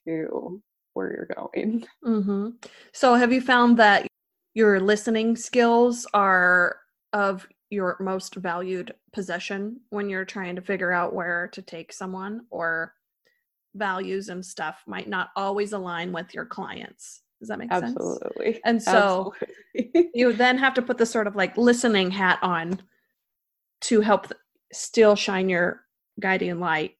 to 0.08 0.62
where 0.94 1.12
you're 1.12 1.46
going. 1.46 1.84
hmm 2.02 2.50
So, 2.92 3.14
have 3.14 3.32
you 3.32 3.40
found 3.40 3.76
that 3.78 4.06
your 4.54 4.80
listening 4.80 5.36
skills 5.36 6.06
are 6.14 6.76
of 7.12 7.46
your 7.70 7.96
most 8.00 8.34
valued 8.36 8.94
possession 9.12 9.80
when 9.90 10.08
you're 10.08 10.24
trying 10.24 10.56
to 10.56 10.62
figure 10.62 10.92
out 10.92 11.14
where 11.14 11.48
to 11.52 11.62
take 11.62 11.92
someone, 11.92 12.46
or 12.50 12.94
values 13.74 14.28
and 14.28 14.44
stuff 14.44 14.82
might 14.86 15.08
not 15.08 15.30
always 15.36 15.72
align 15.72 16.12
with 16.12 16.34
your 16.34 16.46
clients? 16.46 17.22
Does 17.40 17.48
that 17.48 17.58
make 17.58 17.72
sense? 17.72 17.84
Absolutely. 17.96 18.60
And 18.64 18.82
so- 18.82 19.32
Absolutely. 19.74 20.10
You 20.14 20.32
then 20.32 20.56
have 20.58 20.74
to 20.74 20.82
put 20.82 20.98
the 20.98 21.06
sort 21.06 21.26
of 21.26 21.36
like 21.36 21.56
listening 21.56 22.10
hat 22.10 22.38
on 22.42 22.80
to 23.82 24.00
help 24.00 24.32
still 24.72 25.16
shine 25.16 25.48
your 25.48 25.82
guiding 26.20 26.60
light. 26.60 26.96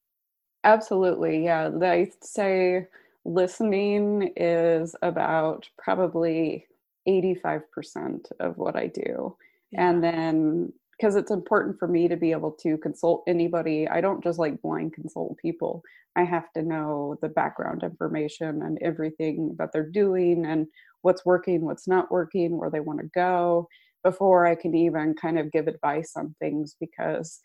Absolutely. 0.65 1.45
Yeah. 1.45 1.71
I 1.83 2.11
say 2.21 2.87
listening 3.25 4.33
is 4.37 4.95
about 5.03 5.69
probably 5.79 6.67
85% 7.09 8.27
of 8.41 8.57
what 8.57 8.77
I 8.77 8.89
do. 8.89 9.37
And 9.77 10.03
then, 10.03 10.73
because 10.97 11.17
it's 11.17 11.31
important 11.31 11.79
for 11.79 11.89
me 11.89 12.09
to 12.09 12.17
be 12.17 12.33
able 12.33 12.53
to 12.53 12.79
consult 12.79 13.25
anybody, 13.27 13.89
I 13.89 14.01
don't 14.01 14.23
just 14.23 14.39
like 14.39 14.63
blind 14.63 14.93
consult 14.93 15.37
people. 15.39 15.83
I 16.17 16.23
have 16.25 16.53
to 16.53 16.63
know 16.63 17.17
the 17.21 17.29
background 17.29 17.83
information 17.83 18.63
and 18.63 18.79
everything 18.81 19.57
that 19.59 19.71
they're 19.73 19.91
doing 19.91 20.47
and 20.47 20.67
what's 21.03 21.25
working, 21.25 21.63
what's 21.63 21.89
not 21.89 22.11
working, 22.11 22.57
where 22.57 22.71
they 22.71 22.81
want 22.81 23.01
to 23.01 23.11
go 23.15 23.69
before 24.05 24.47
I 24.47 24.55
can 24.55 24.75
even 24.75 25.15
kind 25.15 25.39
of 25.39 25.51
give 25.51 25.67
advice 25.67 26.13
on 26.17 26.35
things 26.39 26.77
because 26.79 27.41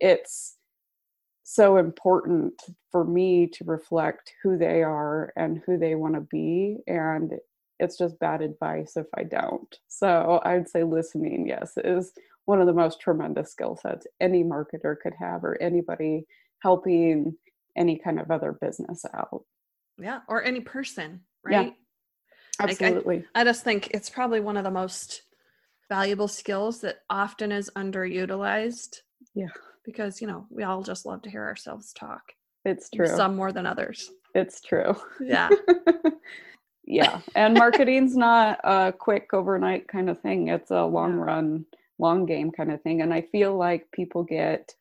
it's 0.00 0.56
so 1.42 1.78
important 1.78 2.62
for 2.92 3.04
me 3.04 3.46
to 3.46 3.64
reflect 3.64 4.32
who 4.42 4.56
they 4.56 4.82
are 4.82 5.32
and 5.36 5.62
who 5.66 5.78
they 5.78 5.94
want 5.96 6.14
to 6.14 6.20
be 6.20 6.78
and 6.86 7.32
it's 7.80 7.98
just 7.98 8.18
bad 8.20 8.40
advice 8.40 8.96
if 8.96 9.06
i 9.16 9.24
don't 9.24 9.78
so 9.88 10.40
i'd 10.44 10.68
say 10.68 10.84
listening 10.84 11.48
yes 11.48 11.72
is 11.78 12.12
one 12.46 12.60
of 12.60 12.66
the 12.66 12.72
most 12.72 13.00
tremendous 13.00 13.50
skill 13.52 13.76
sets 13.76 14.06
any 14.20 14.42
marketer 14.42 14.96
could 15.00 15.14
have 15.18 15.44
or 15.44 15.60
anybody 15.62 16.26
helping 16.60 17.36
any 17.76 17.98
kind 17.98 18.18
of 18.20 18.30
other 18.30 18.52
business 18.60 19.04
out 19.14 19.44
yeah, 19.98 20.20
or 20.28 20.42
any 20.42 20.60
person, 20.60 21.20
Yeah. 21.48 21.58
right? 21.58 21.74
Like, 22.58 22.68
I- 22.82 22.84
absolutely 22.86 23.24
I 23.34 23.44
just 23.44 23.62
think 23.64 23.88
it's 23.92 24.10
probably 24.10 24.40
one 24.40 24.56
of 24.56 24.64
the 24.64 24.70
most 24.70 25.22
valuable 25.88 26.28
skills 26.28 26.80
that 26.82 27.00
often 27.10 27.52
is 27.52 27.70
underutilized. 27.76 28.96
Yeah. 29.34 29.48
Because, 29.84 30.20
you 30.20 30.26
know, 30.26 30.46
we 30.50 30.62
all 30.62 30.82
just 30.82 31.04
love 31.06 31.22
to 31.22 31.30
hear 31.30 31.44
ourselves 31.44 31.92
talk. 31.92 32.22
it's 32.64 32.90
true 32.90 33.06
Some 33.06 33.36
more 33.36 33.52
than 33.52 33.66
others. 33.66 34.10
it's 34.34 34.60
true 34.60 34.94
Yeah. 35.20 35.48
yeah 36.84 37.20
and 37.34 37.54
marketing's 37.54 38.16
not 38.16 38.58
a 38.64 38.92
quick 38.92 39.32
overnight 39.32 39.86
kind 39.88 40.08
of 40.10 40.20
thing 40.20 40.48
it's 40.48 40.70
a 40.70 40.84
long 40.84 41.16
Yeah. 41.18 41.24
run 41.24 41.66
long 42.00 42.26
game 42.26 42.50
kind 42.50 42.72
of 42.72 42.80
thing 42.82 43.02
and 43.02 43.12
i 43.14 43.20
feel 43.32 43.56
like 43.56 43.86
people 43.92 44.22
get 44.24 44.72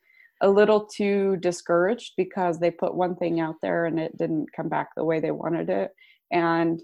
a 0.42 0.50
little 0.50 0.86
too 0.86 1.36
discouraged 1.42 2.14
because 2.16 2.60
they 2.60 2.72
put 2.72 2.96
one 2.96 3.16
thing 3.16 3.40
out 3.42 3.56
there 3.62 3.86
and 3.86 4.00
it 4.00 4.18
didn't 4.18 4.48
come 4.56 4.70
back 4.70 4.90
the 4.96 5.04
way 5.04 5.20
they 5.20 5.32
wanted 5.32 5.70
it 5.70 5.92
and 6.32 6.82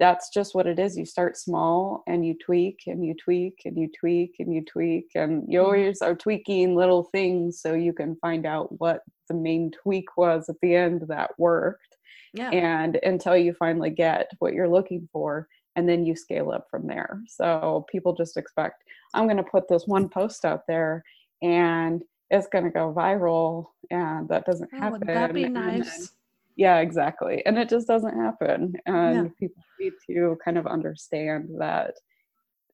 that's 0.00 0.30
just 0.30 0.54
what 0.54 0.66
it 0.66 0.78
is 0.80 0.96
you 0.96 1.04
start 1.04 1.36
small 1.36 2.02
and 2.08 2.26
you 2.26 2.34
tweak 2.44 2.80
and 2.86 3.04
you 3.04 3.14
tweak 3.22 3.54
and 3.64 3.76
you 3.78 3.88
tweak 4.00 4.34
and 4.40 4.52
you 4.52 4.64
tweak 4.64 5.06
and 5.14 5.44
you 5.48 5.60
Mhm. 5.60 5.64
always 5.64 6.02
are 6.02 6.14
tweaking 6.16 6.74
little 6.74 7.04
things 7.04 7.60
so 7.60 7.74
you 7.74 7.92
can 7.92 8.16
find 8.16 8.46
out 8.46 8.80
what 8.80 9.02
the 9.28 9.34
main 9.34 9.70
tweak 9.70 10.16
was 10.16 10.48
at 10.48 10.56
the 10.62 10.74
end 10.74 11.02
that 11.08 11.30
worked 11.38 11.96
Yeah. 12.34 12.50
and 12.50 12.98
until 13.02 13.36
you 13.36 13.52
finally 13.54 13.90
get 13.90 14.30
what 14.40 14.54
you're 14.54 14.68
looking 14.68 15.08
for 15.12 15.46
and 15.76 15.88
then 15.88 16.04
you 16.04 16.14
scale 16.14 16.50
up 16.50 16.66
from 16.70 16.86
there 16.86 17.20
so 17.28 17.84
people 17.90 18.14
just 18.14 18.36
expect 18.36 18.82
i'm 19.14 19.24
going 19.26 19.36
to 19.36 19.42
put 19.42 19.68
this 19.68 19.86
one 19.86 20.08
post 20.08 20.44
out 20.44 20.62
there 20.66 21.02
and 21.42 22.02
it's 22.30 22.46
going 22.48 22.64
to 22.64 22.70
go 22.70 22.92
viral 22.96 23.66
and 23.90 24.28
that 24.28 24.44
doesn't 24.46 24.70
Oh, 24.74 24.78
happen 24.78 24.92
would 25.00 25.08
that 25.08 25.34
be 25.34 25.44
and 25.44 25.56
then- 25.56 25.78
nice? 25.80 26.12
yeah 26.56 26.78
exactly 26.80 27.42
and 27.46 27.58
it 27.58 27.68
just 27.68 27.86
doesn't 27.86 28.16
happen 28.18 28.74
and 28.86 29.34
people 29.38 29.62
need 29.80 29.92
to 30.08 30.36
kind 30.44 30.58
of 30.58 30.66
understand 30.66 31.48
that 31.58 31.94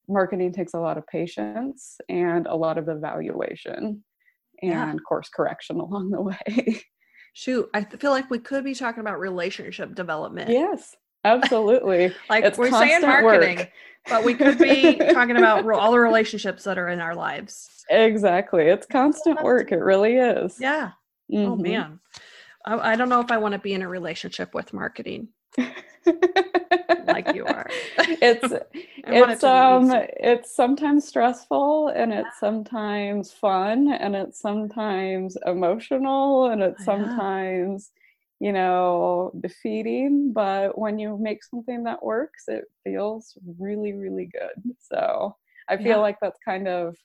marketing 0.08 0.52
takes 0.52 0.74
a 0.74 0.78
lot 0.80 0.98
of 0.98 1.06
patience 1.06 1.98
and 2.08 2.46
a 2.46 2.54
lot 2.56 2.78
of 2.78 2.88
evaluation 2.88 4.02
Yeah. 4.62 4.90
and 4.90 4.98
course 5.04 5.28
correction 5.28 5.78
along 5.80 6.10
the 6.10 6.20
way 6.22 6.82
Shoot, 7.34 7.70
I 7.72 7.84
feel 7.84 8.10
like 8.10 8.30
we 8.30 8.40
could 8.40 8.64
be 8.64 8.74
talking 8.74 9.00
about 9.00 9.20
relationship 9.20 9.94
development. 9.94 10.50
yes 10.50 10.96
absolutely 11.24 12.12
Like 12.30 12.44
It's 12.44 12.58
we're 12.58 12.70
saying 12.70 13.02
marketing, 13.02 13.58
work. 13.58 13.72
but 14.08 14.24
we 14.24 14.34
could 14.34 14.58
be 14.58 14.98
talking 15.12 15.36
about 15.36 15.68
all 15.70 15.92
the 15.92 15.98
relationships 16.00 16.64
that 16.64 16.78
are 16.78 16.88
in 16.88 17.00
our 17.00 17.14
lives. 17.14 17.84
Exactly. 17.90 18.64
It's 18.64 18.86
constant 18.86 19.42
work. 19.42 19.72
It 19.72 19.76
really 19.80 20.16
is. 20.16 20.58
Yeah. 20.60 20.92
Oh 21.32 21.34
Mhm. 21.56 21.62
man. 21.62 22.00
I, 22.66 22.92
I 22.92 22.96
don't 22.96 23.08
know 23.08 23.20
if 23.20 23.30
I 23.30 23.38
want 23.38 23.52
to 23.52 23.58
be 23.58 23.72
in 23.74 23.82
a 23.82 23.88
relationship 23.88 24.54
with 24.54 24.72
marketing 24.72 25.28
like 27.06 27.32
you 27.34 27.44
are. 27.46 27.66
it's 27.98 28.52
I 28.52 29.12
it 29.12 29.30
it's 29.30 29.44
um 29.44 29.90
it's 29.92 30.54
sometimes 30.54 31.06
stressful 31.06 31.88
and 31.88 32.12
it's 32.12 32.38
sometimes 32.40 33.32
fun 33.32 33.92
and 33.92 34.14
it's 34.16 34.40
sometimes 34.40 35.36
emotional 35.46 36.46
and 36.50 36.62
it's 36.62 36.80
Yeah. 36.80 36.84
sometimes 36.86 37.90
you 38.40 38.52
know 38.52 39.32
defeating 39.40 40.32
but 40.32 40.78
when 40.78 40.98
you 40.98 41.18
make 41.18 41.42
something 41.42 41.82
that 41.84 42.02
works 42.02 42.44
it 42.48 42.64
feels 42.84 43.36
really 43.58 43.92
really 43.92 44.26
good 44.32 44.74
so 44.78 45.34
i 45.68 45.76
feel 45.76 45.86
Yeah. 45.86 45.96
like 45.96 46.18
that's 46.20 46.38
kind 46.44 46.68
of 46.68 46.96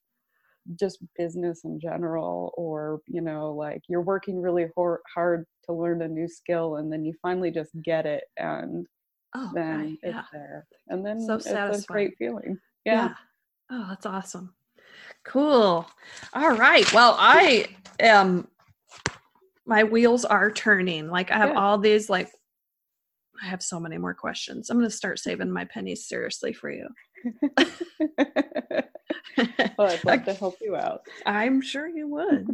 just 0.80 1.00
business 1.18 1.66
in 1.66 1.80
general 1.80 2.54
or 2.58 3.02
you 3.08 3.22
know 3.22 3.52
like 3.52 3.82
you're 3.90 4.02
working 4.02 4.42
really 4.42 4.68
hor- 4.76 5.02
hard 5.14 5.46
to 5.66 5.74
learn 5.74 6.02
a 6.04 6.08
new 6.08 6.28
skill 6.28 6.78
and 6.78 6.92
then 6.92 7.04
you 7.04 7.14
finally 7.22 7.52
just 7.52 7.72
get 7.84 8.06
it 8.06 8.24
and 8.38 8.86
Oh, 9.36 9.52
then 9.54 9.80
right, 9.80 9.98
it's 10.04 10.16
yeah. 10.16 10.24
there 10.32 10.68
and 10.90 11.06
then 11.06 11.18
So 11.18 11.36
it's 11.36 11.46
a 11.54 11.82
great 11.88 12.16
feeling 12.18 12.60
yeah, 12.86 13.14
Oh, 13.72 13.86
that's 13.90 14.06
awesome. 14.06 14.54
Cool. 15.24 15.86
All 16.34 16.52
right. 16.52 16.92
Well, 16.94 17.16
I 17.18 17.68
am 18.00 18.48
my 19.66 19.84
wheels 19.84 20.26
are 20.26 20.52
turning. 20.52 21.10
Like 21.10 21.32
I 21.32 21.38
have 21.38 21.50
Good. 21.50 21.58
all 21.58 21.78
these 21.78 22.10
like 22.10 22.30
I 23.42 23.48
have 23.48 23.64
so 23.64 23.80
many 23.80 23.98
more 23.98 24.14
questions. 24.14 24.70
I'm 24.70 24.78
going 24.78 24.90
to 24.90 24.96
start 24.96 25.20
saving 25.20 25.52
my 25.52 25.66
pennies 25.66 26.08
seriously 26.08 26.54
for 26.54 26.70
you. 26.72 26.88
well 29.78 29.90
i'd 29.90 30.04
love 30.06 30.26
to 30.26 30.34
help 30.34 30.58
you 30.62 30.76
out 30.76 31.02
I'm 31.26 31.62
sure 31.62 31.88
you 31.88 32.08
would. 32.10 32.48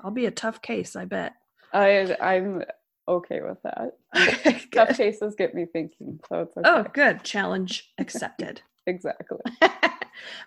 I'll 0.00 0.10
be 0.10 0.24
a 0.26 0.30
tough 0.30 0.62
case, 0.62 0.96
I 0.96 1.04
bet. 1.04 1.34
i 1.72 2.16
i'm 2.20 2.62
okay 3.06 3.40
with 3.42 3.58
that 3.64 3.98
Okay, 4.16 4.62
tough 4.72 4.96
cases 4.96 5.34
get 5.36 5.54
me 5.54 5.66
thinking 5.70 6.18
so 6.28 6.40
it's 6.40 6.54
oh, 6.56 6.60
okay 6.60 6.88
Oh, 6.88 6.90
good. 6.94 7.24
Challenge 7.24 7.92
accepted. 7.98 8.62
exactly 8.86 9.38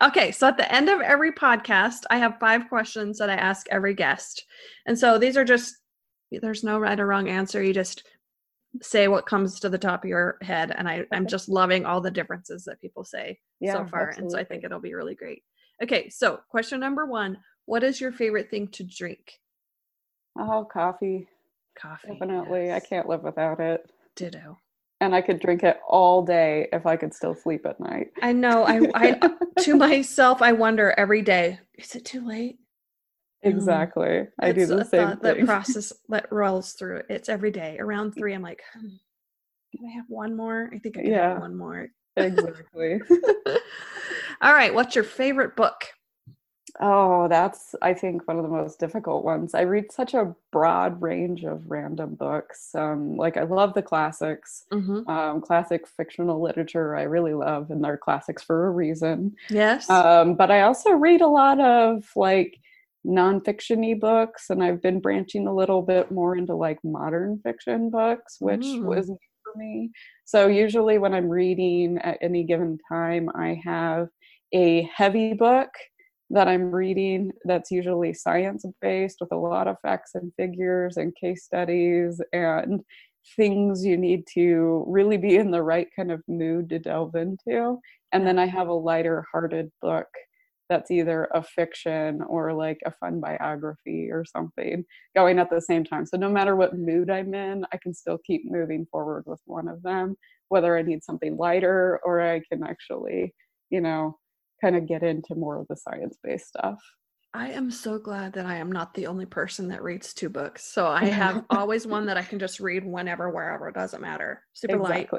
okay, 0.01 0.31
so 0.31 0.47
at 0.47 0.57
the 0.57 0.71
end 0.73 0.89
of 0.89 1.01
every 1.01 1.31
podcast, 1.31 2.03
I 2.09 2.17
have 2.17 2.39
five 2.39 2.69
questions 2.69 3.17
that 3.19 3.29
I 3.29 3.35
ask 3.35 3.67
every 3.69 3.93
guest. 3.93 4.45
And 4.85 4.97
so 4.97 5.17
these 5.17 5.37
are 5.37 5.45
just, 5.45 5.75
there's 6.31 6.63
no 6.63 6.79
right 6.79 6.99
or 6.99 7.07
wrong 7.07 7.29
answer. 7.29 7.61
You 7.61 7.73
just 7.73 8.03
say 8.81 9.07
what 9.07 9.25
comes 9.25 9.59
to 9.59 9.69
the 9.69 9.77
top 9.77 10.03
of 10.03 10.09
your 10.09 10.37
head. 10.41 10.71
And 10.75 10.87
I, 10.87 11.05
I'm 11.11 11.27
just 11.27 11.49
loving 11.49 11.85
all 11.85 12.01
the 12.01 12.11
differences 12.11 12.65
that 12.65 12.81
people 12.81 13.03
say 13.03 13.39
yeah 13.59 13.73
so 13.73 13.85
far. 13.85 14.09
And 14.09 14.31
so 14.31 14.37
I 14.37 14.43
think 14.43 14.63
it'll 14.63 14.79
be 14.79 14.93
really 14.93 15.15
great. 15.15 15.43
Okay, 15.81 16.09
so 16.09 16.39
question 16.49 16.79
number 16.79 17.05
one 17.05 17.37
What 17.65 17.83
is 17.83 18.01
your 18.01 18.11
favorite 18.11 18.49
thing 18.49 18.67
to 18.69 18.83
drink? 18.83 19.39
oh 20.39 20.65
coffee 20.71 21.27
Coffee. 21.79 22.09
definitely 22.09 22.71
i 22.71 22.79
can't 22.79 23.07
live 23.07 23.23
without 23.23 23.59
it 23.59 23.89
Ditto. 24.15 24.57
And 25.01 25.13
i 25.15 25.21
could 25.21 25.39
drink 25.39 25.63
it 25.63 25.79
all 25.87 26.23
day 26.23 26.67
if 26.73 26.85
i 26.85 26.95
could 26.95 27.13
still 27.13 27.35
sleep 27.35 27.65
at 27.65 27.79
night 27.79 28.07
I 28.21 28.33
know. 28.33 28.63
I, 28.65 28.81
I 28.93 29.21
to 29.59 29.75
myself, 29.75 30.41
I 30.41 30.51
wonder 30.53 30.93
every 30.97 31.21
day, 31.21 31.59
is 31.75 31.95
it 31.95 32.05
too 32.05 32.25
late? 32.25 32.57
exactly 33.43 34.27
i 34.39 34.51
do 34.51 34.65
the 34.65 34.83
same 34.83 35.09
thought 35.09 35.21
that 35.21 35.45
process 35.45 35.93
that 36.09 36.31
rolls 36.31 36.73
through. 36.73 37.03
It's 37.09 37.29
every 37.29 37.51
day 37.51 37.77
around 37.79 38.13
three. 38.13 38.33
I'm 38.33 38.41
like, 38.41 38.61
hmm, 38.73 38.87
can 39.75 39.85
I 39.87 39.91
have 39.91 40.05
one 40.09 40.35
more? 40.35 40.69
I 40.73 40.79
think 40.79 40.97
I 40.97 41.01
can 41.03 41.11
Yeah. 41.11 41.33
have 41.33 41.41
one 41.41 41.55
more. 41.55 41.87
exactly 42.15 42.99
All 44.41 44.53
right. 44.53 44.73
What's 44.73 44.95
your 44.95 45.03
favorite 45.03 45.55
book? 45.55 45.85
Oh, 46.79 47.27
that's, 47.27 47.73
I 47.81 47.93
think, 47.95 48.27
one 48.27 48.37
of 48.37 48.43
the 48.43 48.49
most 48.49 48.79
difficult 48.79 49.23
ones. 49.23 49.55
I 49.55 49.61
read 49.61 49.91
such 49.91 50.13
a 50.13 50.35
broad 50.51 51.01
range 51.01 51.43
of 51.43 51.69
random 51.71 52.13
books. 52.13 52.75
Um, 52.75 53.15
like, 53.17 53.35
I 53.35 53.43
love 53.43 53.73
the 53.73 53.81
classics, 53.81 54.65
Mm-hmm. 54.71 55.09
um, 55.09 55.41
classic 55.41 55.87
fictional 55.87 56.39
literature, 56.41 56.95
I 56.95 57.03
really 57.03 57.33
love, 57.33 57.71
and 57.71 57.83
they're 57.83 57.97
classics 57.97 58.43
for 58.43 58.67
a 58.67 58.71
reason. 58.71 59.35
Yes. 59.49 59.89
Um, 59.89 60.35
but 60.35 60.51
I 60.51 60.61
also 60.61 60.91
read 60.91 61.21
a 61.21 61.27
lot 61.27 61.59
of 61.59 62.09
like 62.15 62.59
nonfiction 63.05 63.99
books, 63.99 64.49
and 64.51 64.63
I've 64.63 64.81
been 64.81 64.99
branching 64.99 65.47
a 65.47 65.55
little 65.55 65.81
bit 65.81 66.11
more 66.11 66.35
into 66.37 66.55
like 66.55 66.77
modern 66.83 67.39
fiction 67.43 67.89
books, 67.89 68.37
which 68.39 68.61
Mm. 68.61 68.83
was 68.83 69.09
new 69.09 69.17
for 69.43 69.57
me. 69.57 69.91
So, 70.25 70.47
usually, 70.47 70.99
when 70.99 71.13
I'm 71.15 71.29
reading 71.29 71.97
at 71.99 72.19
any 72.21 72.43
given 72.43 72.77
time, 72.87 73.29
I 73.33 73.59
have 73.63 74.09
a 74.53 74.83
heavy 74.93 75.33
book 75.33 75.69
that 76.29 76.47
I'm 76.47 76.71
reading 76.71 77.31
that's 77.45 77.71
usually 77.71 78.13
science 78.13 78.65
based 78.81 79.17
with 79.21 79.31
a 79.31 79.37
lot 79.37 79.67
of 79.67 79.79
facts 79.81 80.11
and 80.15 80.33
figures 80.35 80.97
and 80.97 81.15
case 81.15 81.45
studies 81.45 82.21
and 82.33 82.81
things 83.35 83.85
you 83.85 83.97
need 83.97 84.25
to 84.33 84.83
really 84.87 85.17
be 85.17 85.35
in 85.37 85.51
the 85.51 85.63
right 85.63 85.87
kind 85.95 86.11
of 86.11 86.21
mood 86.27 86.69
to 86.69 86.79
delve 86.79 87.15
into. 87.15 87.77
And 88.11 88.25
then 88.25 88.39
I 88.39 88.45
have 88.45 88.67
a 88.67 88.73
lighter 88.73 89.25
hearted 89.31 89.71
book 89.81 90.07
that's 90.69 90.91
either 90.91 91.29
a 91.33 91.41
fiction 91.41 92.21
or 92.27 92.53
like 92.53 92.79
a 92.85 92.91
fun 92.91 93.21
biography 93.21 94.09
or 94.11 94.25
something 94.25 94.83
going 95.15 95.39
at 95.39 95.49
the 95.49 95.61
same 95.61 95.85
time. 95.85 96.05
So 96.05 96.17
no 96.17 96.29
matter 96.29 96.55
what 96.55 96.77
mood 96.77 97.09
I'm 97.09 97.33
in, 97.33 97.65
I 97.71 97.77
can 97.77 97.93
still 97.93 98.17
keep 98.25 98.49
moving 98.49 98.85
forward 98.91 99.23
with 99.25 99.39
one 99.45 99.67
of 99.69 99.81
them, 99.81 100.15
whether 100.49 100.77
I 100.77 100.81
need 100.81 101.03
something 101.03 101.37
lighter 101.37 101.99
or 102.03 102.21
I 102.21 102.41
can 102.51 102.63
actually, 102.63 103.33
you 103.69 103.79
know, 103.81 104.17
kind 104.61 104.75
of 104.75 104.87
get 104.87 105.03
into 105.03 105.35
more 105.35 105.59
of 105.59 105.67
the 105.67 105.75
science 105.75 106.17
based 106.23 106.47
stuff. 106.47 106.79
I 107.33 107.49
am 107.49 107.69
so 107.69 107.99
glad 107.99 108.33
that 108.33 108.45
I 108.45 108.55
am 108.55 108.71
not 108.71 108.93
the 108.93 109.07
only 109.07 109.25
person 109.25 109.67
that 109.67 109.83
reads 109.83 110.13
two 110.13 110.29
books. 110.29 110.65
So 110.65 110.87
I 110.87 111.05
have 111.05 111.45
always 111.49 111.85
one 111.85 112.05
that 112.07 112.17
I 112.17 112.23
can 112.23 112.39
just 112.39 112.59
read 112.59 112.85
whenever, 112.85 113.29
wherever. 113.29 113.69
Doesn't 113.71 114.01
matter. 114.01 114.43
Super 114.53 114.77
light, 114.77 115.09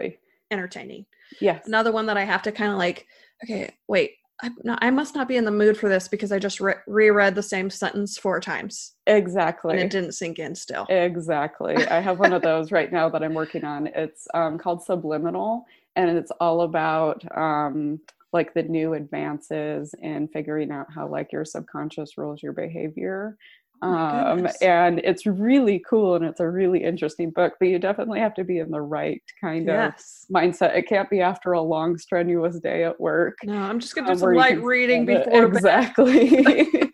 entertaining. 0.50 1.06
Yes. 1.40 1.66
Another 1.66 1.92
one 1.92 2.06
that 2.06 2.16
I 2.16 2.24
have 2.24 2.42
to 2.42 2.52
kind 2.52 2.72
of 2.72 2.78
like, 2.78 3.06
okay, 3.44 3.72
wait, 3.86 4.12
I'm 4.42 4.56
not, 4.62 4.78
I 4.82 4.90
must 4.90 5.14
not 5.14 5.28
be 5.28 5.36
in 5.36 5.44
the 5.44 5.50
mood 5.50 5.76
for 5.76 5.88
this 5.88 6.08
because 6.08 6.30
I 6.32 6.38
just 6.38 6.60
re- 6.60 6.74
reread 6.86 7.34
the 7.34 7.42
same 7.42 7.70
sentence 7.70 8.16
four 8.16 8.40
times 8.40 8.94
Exactly. 9.06 9.72
and 9.72 9.80
it 9.80 9.90
didn't 9.90 10.12
sink 10.12 10.38
in 10.38 10.54
still. 10.54 10.86
Exactly. 10.88 11.76
I 11.86 12.00
have 12.00 12.20
one 12.20 12.32
of 12.32 12.42
those 12.42 12.70
right 12.70 12.92
now 12.92 13.08
that 13.08 13.22
I'm 13.22 13.34
working 13.34 13.64
on. 13.64 13.88
It's 13.88 14.28
um, 14.34 14.58
called 14.58 14.84
Subliminal, 14.84 15.64
and 15.96 16.16
it's 16.16 16.30
all 16.40 16.62
about 16.62 17.22
um, 17.36 18.00
like 18.32 18.52
the 18.54 18.62
new 18.62 18.94
advances 18.94 19.94
in 20.02 20.28
figuring 20.28 20.70
out 20.70 20.86
how 20.94 21.08
like 21.08 21.32
your 21.32 21.44
subconscious 21.44 22.18
rules 22.18 22.42
your 22.42 22.52
behavior. 22.52 23.36
Oh 23.80 23.88
Um, 23.88 24.36
goodness. 24.38 24.60
and 24.60 24.98
it's 25.00 25.24
really 25.24 25.82
cool 25.88 26.16
and 26.16 26.24
it's 26.24 26.40
a 26.40 26.48
really 26.48 26.82
interesting 26.82 27.30
book, 27.30 27.54
but 27.60 27.68
you 27.68 27.78
definitely 27.78 28.18
have 28.20 28.34
to 28.34 28.44
be 28.44 28.58
in 28.58 28.70
the 28.70 28.80
right 28.80 29.22
kind 29.40 29.66
yes. 29.66 30.26
of 30.28 30.34
mindset. 30.34 30.76
It 30.76 30.88
can't 30.88 31.08
be 31.08 31.20
after 31.20 31.52
a 31.52 31.60
long, 31.60 31.96
strenuous 31.96 32.58
day 32.58 32.84
at 32.84 32.98
work. 33.00 33.36
No, 33.44 33.54
I'm 33.54 33.78
just 33.78 33.94
gonna 33.94 34.08
do 34.08 34.12
um, 34.12 34.18
some 34.18 34.34
light 34.34 34.60
reading 34.62 35.04
stand 35.04 35.20
it. 35.20 35.24
before 35.26 35.44
exactly. 35.44 36.42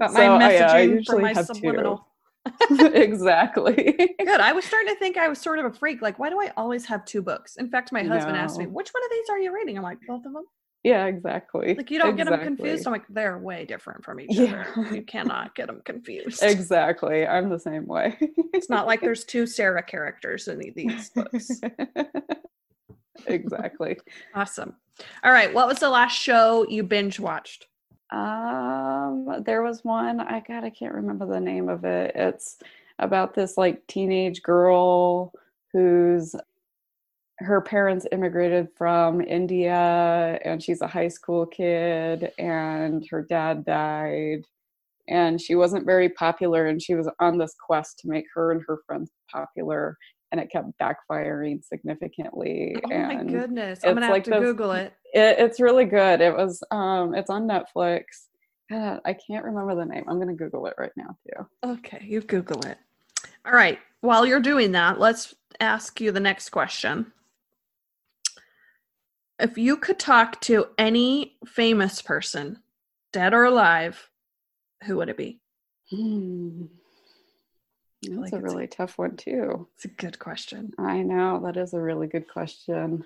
My 0.00 0.08
So, 0.08 0.16
uh, 0.16 0.38
I 0.38 0.40
messaging 0.40 1.06
for 1.06 1.18
my 1.20 1.32
have 1.32 1.48
two. 1.52 2.00
exactly. 2.70 3.92
Good. 4.18 4.40
I 4.40 4.52
was 4.52 4.64
starting 4.64 4.92
to 4.92 4.98
think 4.98 5.16
I 5.16 5.28
was 5.28 5.38
sort 5.40 5.58
of 5.58 5.64
a 5.66 5.72
freak. 5.72 6.02
Like, 6.02 6.18
why 6.18 6.30
do 6.30 6.40
I 6.40 6.52
always 6.56 6.84
have 6.86 7.04
two 7.04 7.22
books? 7.22 7.56
In 7.56 7.70
fact, 7.70 7.92
my 7.92 8.02
husband 8.02 8.36
asked 8.36 8.58
me, 8.58 8.66
which 8.66 8.90
one 8.90 9.02
of 9.04 9.10
these 9.10 9.28
are 9.30 9.38
you 9.38 9.54
reading? 9.54 9.76
I'm 9.76 9.82
like, 9.82 9.98
both 10.06 10.24
of 10.26 10.32
them. 10.32 10.44
Yeah, 10.82 11.06
exactly. 11.06 11.74
Like, 11.74 11.90
you 11.90 11.98
don't 11.98 12.14
get 12.14 12.26
'em 12.26 12.32
get 12.34 12.40
them 12.44 12.56
confused. 12.56 12.86
I'm 12.86 12.92
like, 12.92 13.06
they're 13.08 13.38
way 13.38 13.64
different 13.64 14.04
from 14.04 14.20
each 14.20 14.34
Yeah. 14.34 14.66
other. 14.76 14.94
You 14.94 15.00
cannot 15.02 15.54
get 15.54 15.68
them 15.68 15.80
confused. 15.86 16.42
Exactly. 16.42 17.26
I'm 17.26 17.48
the 17.48 17.58
same 17.58 17.86
way. 17.86 18.18
It's 18.52 18.68
not 18.68 18.86
like 18.86 19.00
there's 19.00 19.24
two 19.34 19.46
Sarah 19.46 19.82
characters 19.82 20.46
in 20.46 20.58
these 20.74 21.08
books. 21.08 21.48
exactly. 23.26 23.96
Awesome. 24.34 24.74
All 25.22 25.32
right. 25.32 25.52
What 25.54 25.68
was 25.68 25.78
the 25.78 25.88
last 25.88 26.14
show 26.20 26.66
you 26.68 26.82
binge 26.82 27.18
watched? 27.18 27.66
Um, 28.10 29.42
there 29.44 29.62
was 29.62 29.84
one, 29.84 30.20
I 30.20 30.40
God, 30.46 30.64
I 30.64 30.70
can't 30.70 30.94
remember 30.94 31.26
the 31.26 31.40
name 31.40 31.68
of 31.68 31.84
it. 31.84 32.12
It's 32.14 32.58
about 32.98 33.34
this 33.34 33.56
like 33.56 33.86
teenage 33.86 34.42
girl 34.42 35.32
who's 35.72 36.34
her 37.38 37.60
parents 37.60 38.06
immigrated 38.12 38.68
from 38.76 39.20
India 39.20 40.38
and 40.44 40.62
she's 40.62 40.80
a 40.80 40.86
high 40.86 41.08
school 41.08 41.44
kid 41.46 42.30
and 42.38 43.04
her 43.10 43.22
dad 43.22 43.64
died 43.64 44.42
and 45.08 45.40
she 45.40 45.56
wasn't 45.56 45.84
very 45.84 46.08
popular 46.08 46.66
and 46.66 46.80
she 46.80 46.94
was 46.94 47.10
on 47.18 47.36
this 47.36 47.54
quest 47.66 47.98
to 47.98 48.08
make 48.08 48.26
her 48.34 48.52
and 48.52 48.62
her 48.68 48.78
friends 48.86 49.10
popular 49.30 49.98
and 50.30 50.40
it 50.40 50.48
kept 50.50 50.68
backfiring 50.80 51.62
significantly 51.64 52.76
Oh 52.84 52.88
my 52.88 53.14
and 53.14 53.28
goodness. 53.30 53.80
I'm 53.82 53.94
gonna 53.94 54.06
have 54.06 54.12
like 54.12 54.24
to 54.24 54.30
this- 54.30 54.40
Google 54.40 54.70
it. 54.70 54.92
It, 55.14 55.38
it's 55.38 55.60
really 55.60 55.84
good. 55.84 56.20
It 56.20 56.36
was 56.36 56.62
um 56.70 57.14
it's 57.14 57.30
on 57.30 57.48
Netflix. 57.48 58.02
God, 58.70 59.00
I 59.04 59.14
can't 59.14 59.44
remember 59.44 59.74
the 59.74 59.84
name. 59.84 60.04
I'm 60.08 60.18
gonna 60.18 60.34
Google 60.34 60.66
it 60.66 60.74
right 60.76 60.92
now 60.96 61.16
too. 61.26 61.46
Okay, 61.64 62.04
you 62.04 62.20
Google 62.20 62.60
it. 62.66 62.78
All 63.46 63.52
right. 63.52 63.78
While 64.00 64.26
you're 64.26 64.40
doing 64.40 64.72
that, 64.72 64.98
let's 64.98 65.34
ask 65.60 66.00
you 66.00 66.12
the 66.12 66.20
next 66.20 66.50
question. 66.50 67.12
If 69.38 69.58
you 69.58 69.76
could 69.76 69.98
talk 69.98 70.40
to 70.42 70.66
any 70.78 71.36
famous 71.46 72.02
person, 72.02 72.58
dead 73.12 73.34
or 73.34 73.44
alive, 73.44 74.10
who 74.84 74.96
would 74.96 75.08
it 75.08 75.16
be? 75.16 75.40
Hmm. 75.90 76.66
That's 78.02 78.32
like 78.32 78.32
a 78.32 78.40
really 78.40 78.66
tough 78.66 78.98
one 78.98 79.16
too. 79.16 79.68
It's 79.74 79.86
a 79.86 79.88
good 79.88 80.18
question. 80.18 80.72
I 80.78 81.02
know 81.02 81.40
that 81.44 81.56
is 81.56 81.72
a 81.72 81.80
really 81.80 82.06
good 82.06 82.28
question. 82.28 83.04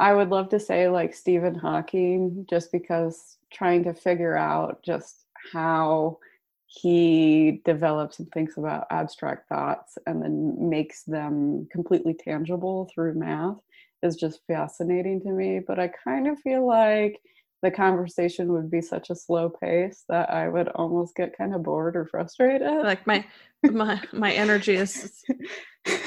I 0.00 0.14
would 0.14 0.30
love 0.30 0.48
to 0.48 0.58
say 0.58 0.88
like 0.88 1.14
Stephen 1.14 1.54
Hawking, 1.54 2.46
just 2.48 2.72
because 2.72 3.36
trying 3.52 3.84
to 3.84 3.92
figure 3.92 4.34
out 4.34 4.82
just 4.82 5.26
how 5.52 6.18
he 6.64 7.60
develops 7.66 8.18
and 8.18 8.30
thinks 8.32 8.56
about 8.56 8.86
abstract 8.90 9.48
thoughts 9.48 9.98
and 10.06 10.22
then 10.22 10.70
makes 10.70 11.02
them 11.02 11.68
completely 11.70 12.14
tangible 12.14 12.88
through 12.94 13.14
math 13.14 13.56
is 14.02 14.16
just 14.16 14.40
fascinating 14.46 15.20
to 15.20 15.32
me. 15.32 15.60
But 15.60 15.78
I 15.78 15.88
kind 15.88 16.28
of 16.28 16.38
feel 16.38 16.66
like 16.66 17.20
the 17.62 17.70
conversation 17.70 18.54
would 18.54 18.70
be 18.70 18.80
such 18.80 19.10
a 19.10 19.14
slow 19.14 19.50
pace 19.50 20.04
that 20.08 20.30
I 20.30 20.48
would 20.48 20.68
almost 20.68 21.14
get 21.14 21.36
kind 21.36 21.54
of 21.54 21.62
bored 21.62 21.94
or 21.94 22.06
frustrated. 22.06 22.84
Like 22.84 23.06
my 23.06 23.22
my 23.64 24.00
my 24.14 24.32
energy 24.32 24.76
is 24.76 25.22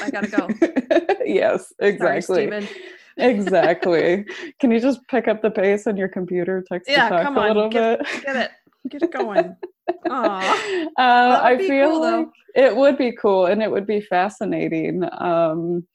I 0.01 0.09
gotta 0.09 0.27
go. 0.29 0.47
yes, 1.25 1.71
sorry, 1.77 1.91
exactly. 1.91 2.47
Stephen. 2.47 2.67
Exactly. 3.17 4.25
Can 4.59 4.71
you 4.71 4.79
just 4.79 4.99
pick 5.07 5.27
up 5.27 5.41
the 5.41 5.51
pace 5.51 5.87
on 5.87 5.97
your 5.97 6.07
computer, 6.07 6.63
text 6.67 6.89
Yeah, 6.89 7.09
to 7.09 7.23
come 7.23 7.37
a 7.37 7.41
on, 7.41 7.47
little 7.47 7.69
get- 7.69 7.99
bit? 7.99 8.23
Get 8.23 8.35
it. 8.35 8.51
Get 8.89 9.03
it 9.03 9.11
going. 9.11 9.55
Aw. 10.09 10.87
Uh, 10.97 11.39
I 11.43 11.57
feel 11.57 11.91
cool, 11.91 12.01
like 12.01 12.27
it 12.55 12.75
would 12.75 12.97
be 12.97 13.11
cool 13.13 13.45
and 13.45 13.61
it 13.63 13.71
would 13.71 13.87
be 13.87 14.01
fascinating. 14.01 15.03
Um, 15.19 15.85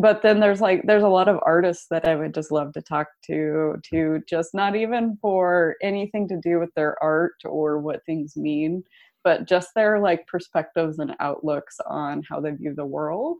but 0.00 0.20
then 0.22 0.38
there's 0.40 0.60
like 0.60 0.82
there's 0.84 1.02
a 1.04 1.08
lot 1.08 1.28
of 1.28 1.38
artists 1.46 1.86
that 1.90 2.06
I 2.06 2.14
would 2.16 2.34
just 2.34 2.50
love 2.52 2.72
to 2.74 2.82
talk 2.82 3.06
to, 3.26 3.76
to 3.90 4.20
just 4.28 4.52
not 4.52 4.76
even 4.76 5.16
for 5.22 5.76
anything 5.82 6.28
to 6.28 6.38
do 6.42 6.58
with 6.58 6.70
their 6.74 7.00
art 7.02 7.34
or 7.44 7.78
what 7.78 8.04
things 8.04 8.36
mean, 8.36 8.82
but 9.24 9.46
just 9.48 9.68
their 9.74 9.98
like 10.00 10.26
perspectives 10.26 10.98
and 10.98 11.14
outlooks 11.20 11.76
on 11.86 12.22
how 12.28 12.40
they 12.40 12.50
view 12.50 12.74
the 12.74 12.84
world 12.84 13.38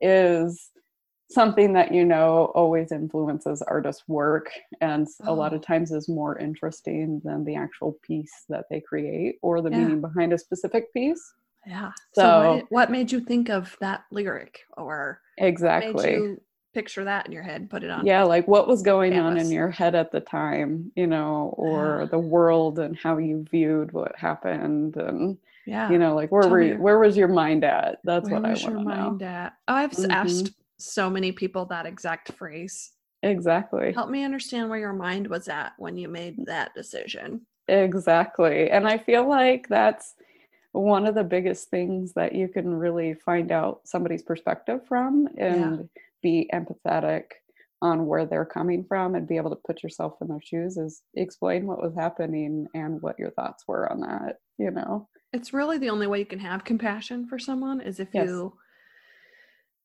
is 0.00 0.70
something 1.30 1.72
that 1.74 1.92
you 1.92 2.04
know 2.04 2.46
always 2.54 2.90
influences 2.92 3.60
artists' 3.62 4.04
work 4.08 4.50
and 4.80 5.06
a 5.24 5.32
lot 5.32 5.52
of 5.52 5.60
Oh. 5.60 5.62
times 5.62 5.92
is 5.92 6.08
more 6.08 6.38
interesting 6.38 7.20
than 7.24 7.44
the 7.44 7.54
actual 7.54 7.96
piece 8.02 8.44
that 8.48 8.64
they 8.70 8.80
create 8.80 9.38
or 9.42 9.60
the 9.60 9.70
Yeah. 9.70 9.78
meaning 9.78 10.00
behind 10.00 10.32
a 10.32 10.38
specific 10.38 10.92
piece. 10.94 11.34
Yeah. 11.66 11.92
So, 12.14 12.22
So- 12.22 12.54
what, 12.54 12.64
what 12.70 12.90
made 12.90 13.12
you 13.12 13.20
think 13.20 13.50
of 13.50 13.76
that 13.80 14.04
lyric 14.10 14.60
or 14.76 15.20
made 15.38 15.48
Exactly. 15.48 16.12
you 16.12 16.40
picture 16.72 17.04
that 17.04 17.26
in 17.26 17.32
your 17.32 17.42
head, 17.42 17.68
put 17.68 17.82
it 17.84 17.90
on? 17.90 18.06
Yeah, 18.06 18.22
like 18.22 18.48
what 18.48 18.66
was 18.68 18.82
going 18.82 19.18
on 19.18 19.36
in 19.36 19.50
your 19.50 19.68
head 19.68 19.94
at 19.94 20.10
the 20.12 20.20
time, 20.20 20.92
you 20.96 21.06
know, 21.06 21.52
or 21.58 22.00
Yeah. 22.02 22.04
the 22.06 22.18
world 22.18 22.78
and 22.78 22.96
how 22.96 23.18
you 23.18 23.44
viewed 23.50 23.92
what 23.92 24.16
happened 24.16 24.96
and 24.96 25.36
Yeah. 25.66 25.90
you 25.90 25.98
know, 25.98 26.14
like 26.14 26.30
where 26.32 26.42
Tell 26.42 26.50
were 26.52 26.62
you, 26.62 26.76
where 26.76 26.98
was 26.98 27.18
your 27.18 27.28
mind 27.28 27.64
at? 27.64 27.98
That's 28.04 28.30
Where 28.30 28.40
what 28.40 28.48
I 28.48 28.52
was 28.52 28.62
want 28.62 28.74
your 28.76 28.84
to 28.84 28.88
know. 28.88 28.96
mind 29.10 29.22
at? 29.22 29.52
Oh, 29.66 29.74
I've 29.74 29.92
s 29.92 30.06
Mhm. 30.06 30.10
asked 30.10 30.52
so 30.78 31.10
many 31.10 31.32
people 31.32 31.64
that 31.66 31.86
exact 31.86 32.32
phrase. 32.32 32.92
Exactly. 33.22 33.92
Help 33.92 34.10
me 34.10 34.24
understand 34.24 34.70
where 34.70 34.78
your 34.78 34.92
mind 34.92 35.26
was 35.26 35.48
at 35.48 35.72
when 35.78 35.96
you 35.96 36.08
made 36.08 36.46
that 36.46 36.74
decision. 36.74 37.42
Exactly. 37.66 38.70
And 38.70 38.86
I 38.86 38.98
feel 38.98 39.28
like 39.28 39.68
that's 39.68 40.14
one 40.72 41.06
of 41.06 41.14
the 41.14 41.24
biggest 41.24 41.70
things 41.70 42.12
that 42.14 42.34
you 42.34 42.48
can 42.48 42.72
really 42.72 43.14
find 43.14 43.50
out 43.50 43.80
somebody's 43.84 44.22
perspective 44.22 44.80
from 44.86 45.28
and 45.36 45.88
be 46.22 46.48
empathetic 46.54 47.24
on 47.80 48.06
where 48.06 48.26
they're 48.26 48.44
coming 48.44 48.84
from 48.84 49.14
and 49.14 49.28
be 49.28 49.36
able 49.36 49.50
to 49.50 49.60
put 49.66 49.82
yourself 49.82 50.14
in 50.20 50.28
their 50.28 50.40
shoes 50.42 50.76
is 50.76 51.02
explain 51.14 51.66
what 51.66 51.80
was 51.80 51.94
happening 51.94 52.66
and 52.74 53.00
what 53.02 53.18
your 53.18 53.30
thoughts 53.30 53.64
were 53.68 53.90
on 53.90 54.00
that, 54.00 54.36
you 54.58 54.70
know. 54.70 55.08
It's 55.32 55.52
really 55.52 55.78
the 55.78 55.90
only 55.90 56.06
way 56.06 56.18
you 56.18 56.26
can 56.26 56.40
have 56.40 56.64
compassion 56.64 57.26
for 57.28 57.38
someone 57.38 57.80
is 57.80 58.00
if 58.00 58.08
Yes. 58.12 58.28
you 58.28 58.54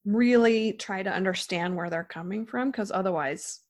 really 0.05 0.73
try 0.73 1.03
to 1.03 1.11
understand 1.11 1.75
where 1.75 1.89
they're 1.89 2.03
coming 2.03 2.45
from 2.45 2.71
because 2.71 2.91
otherwise 2.91 3.61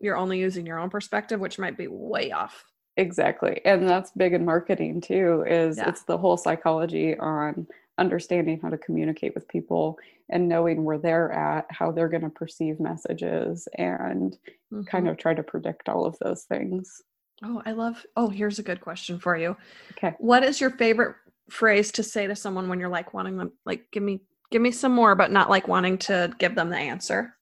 you're 0.00 0.16
only 0.16 0.38
using 0.38 0.66
your 0.66 0.78
own 0.78 0.88
perspective 0.90 1.38
which 1.40 1.58
might 1.58 1.76
be 1.76 1.86
way 1.86 2.30
off. 2.32 2.64
Exactly. 2.96 3.60
And 3.64 3.88
that's 3.88 4.10
big 4.12 4.32
in 4.32 4.44
marketing 4.44 5.00
too 5.00 5.44
is 5.46 5.78
Yeah. 5.78 5.88
it's 5.90 6.02
the 6.04 6.18
whole 6.18 6.36
psychology 6.36 7.16
on 7.18 7.66
understanding 7.98 8.58
how 8.60 8.70
to 8.70 8.78
communicate 8.78 9.34
with 9.34 9.46
people 9.48 9.98
and 10.30 10.48
knowing 10.48 10.84
where 10.84 10.96
they're 10.98 11.30
at, 11.32 11.66
how 11.70 11.90
they're 11.92 12.08
going 12.08 12.22
to 12.22 12.30
perceive 12.30 12.80
messages 12.80 13.68
and 13.76 14.38
kind 14.86 15.06
Mhm. 15.06 15.10
of 15.10 15.16
try 15.18 15.34
to 15.34 15.42
predict 15.42 15.88
all 15.88 16.06
of 16.06 16.18
those 16.20 16.44
things. 16.44 17.02
Oh, 17.42 17.62
I 17.66 17.72
love 17.72 18.04
Oh, 18.16 18.28
here's 18.28 18.58
a 18.58 18.62
good 18.62 18.80
question 18.80 19.18
for 19.18 19.36
you. 19.36 19.56
Okay. 19.92 20.14
What 20.18 20.42
is 20.44 20.60
your 20.60 20.70
favorite 20.70 21.16
phrase 21.50 21.90
to 21.92 22.02
say 22.02 22.26
to 22.26 22.36
someone 22.36 22.68
when 22.68 22.80
you're 22.80 22.88
like 22.88 23.12
wanting 23.12 23.36
them 23.36 23.52
like 23.66 23.90
give 23.90 24.02
me 24.02 24.22
give 24.50 24.62
me 24.62 24.70
some 24.72 24.92
more 24.92 25.14
but 25.14 25.30
not 25.32 25.50
like 25.50 25.68
wanting 25.68 25.98
to 25.98 26.32
give 26.38 26.54
them 26.54 26.70
the 26.70 26.78
answer? 26.78 27.34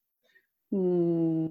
Hmm. 0.70 1.46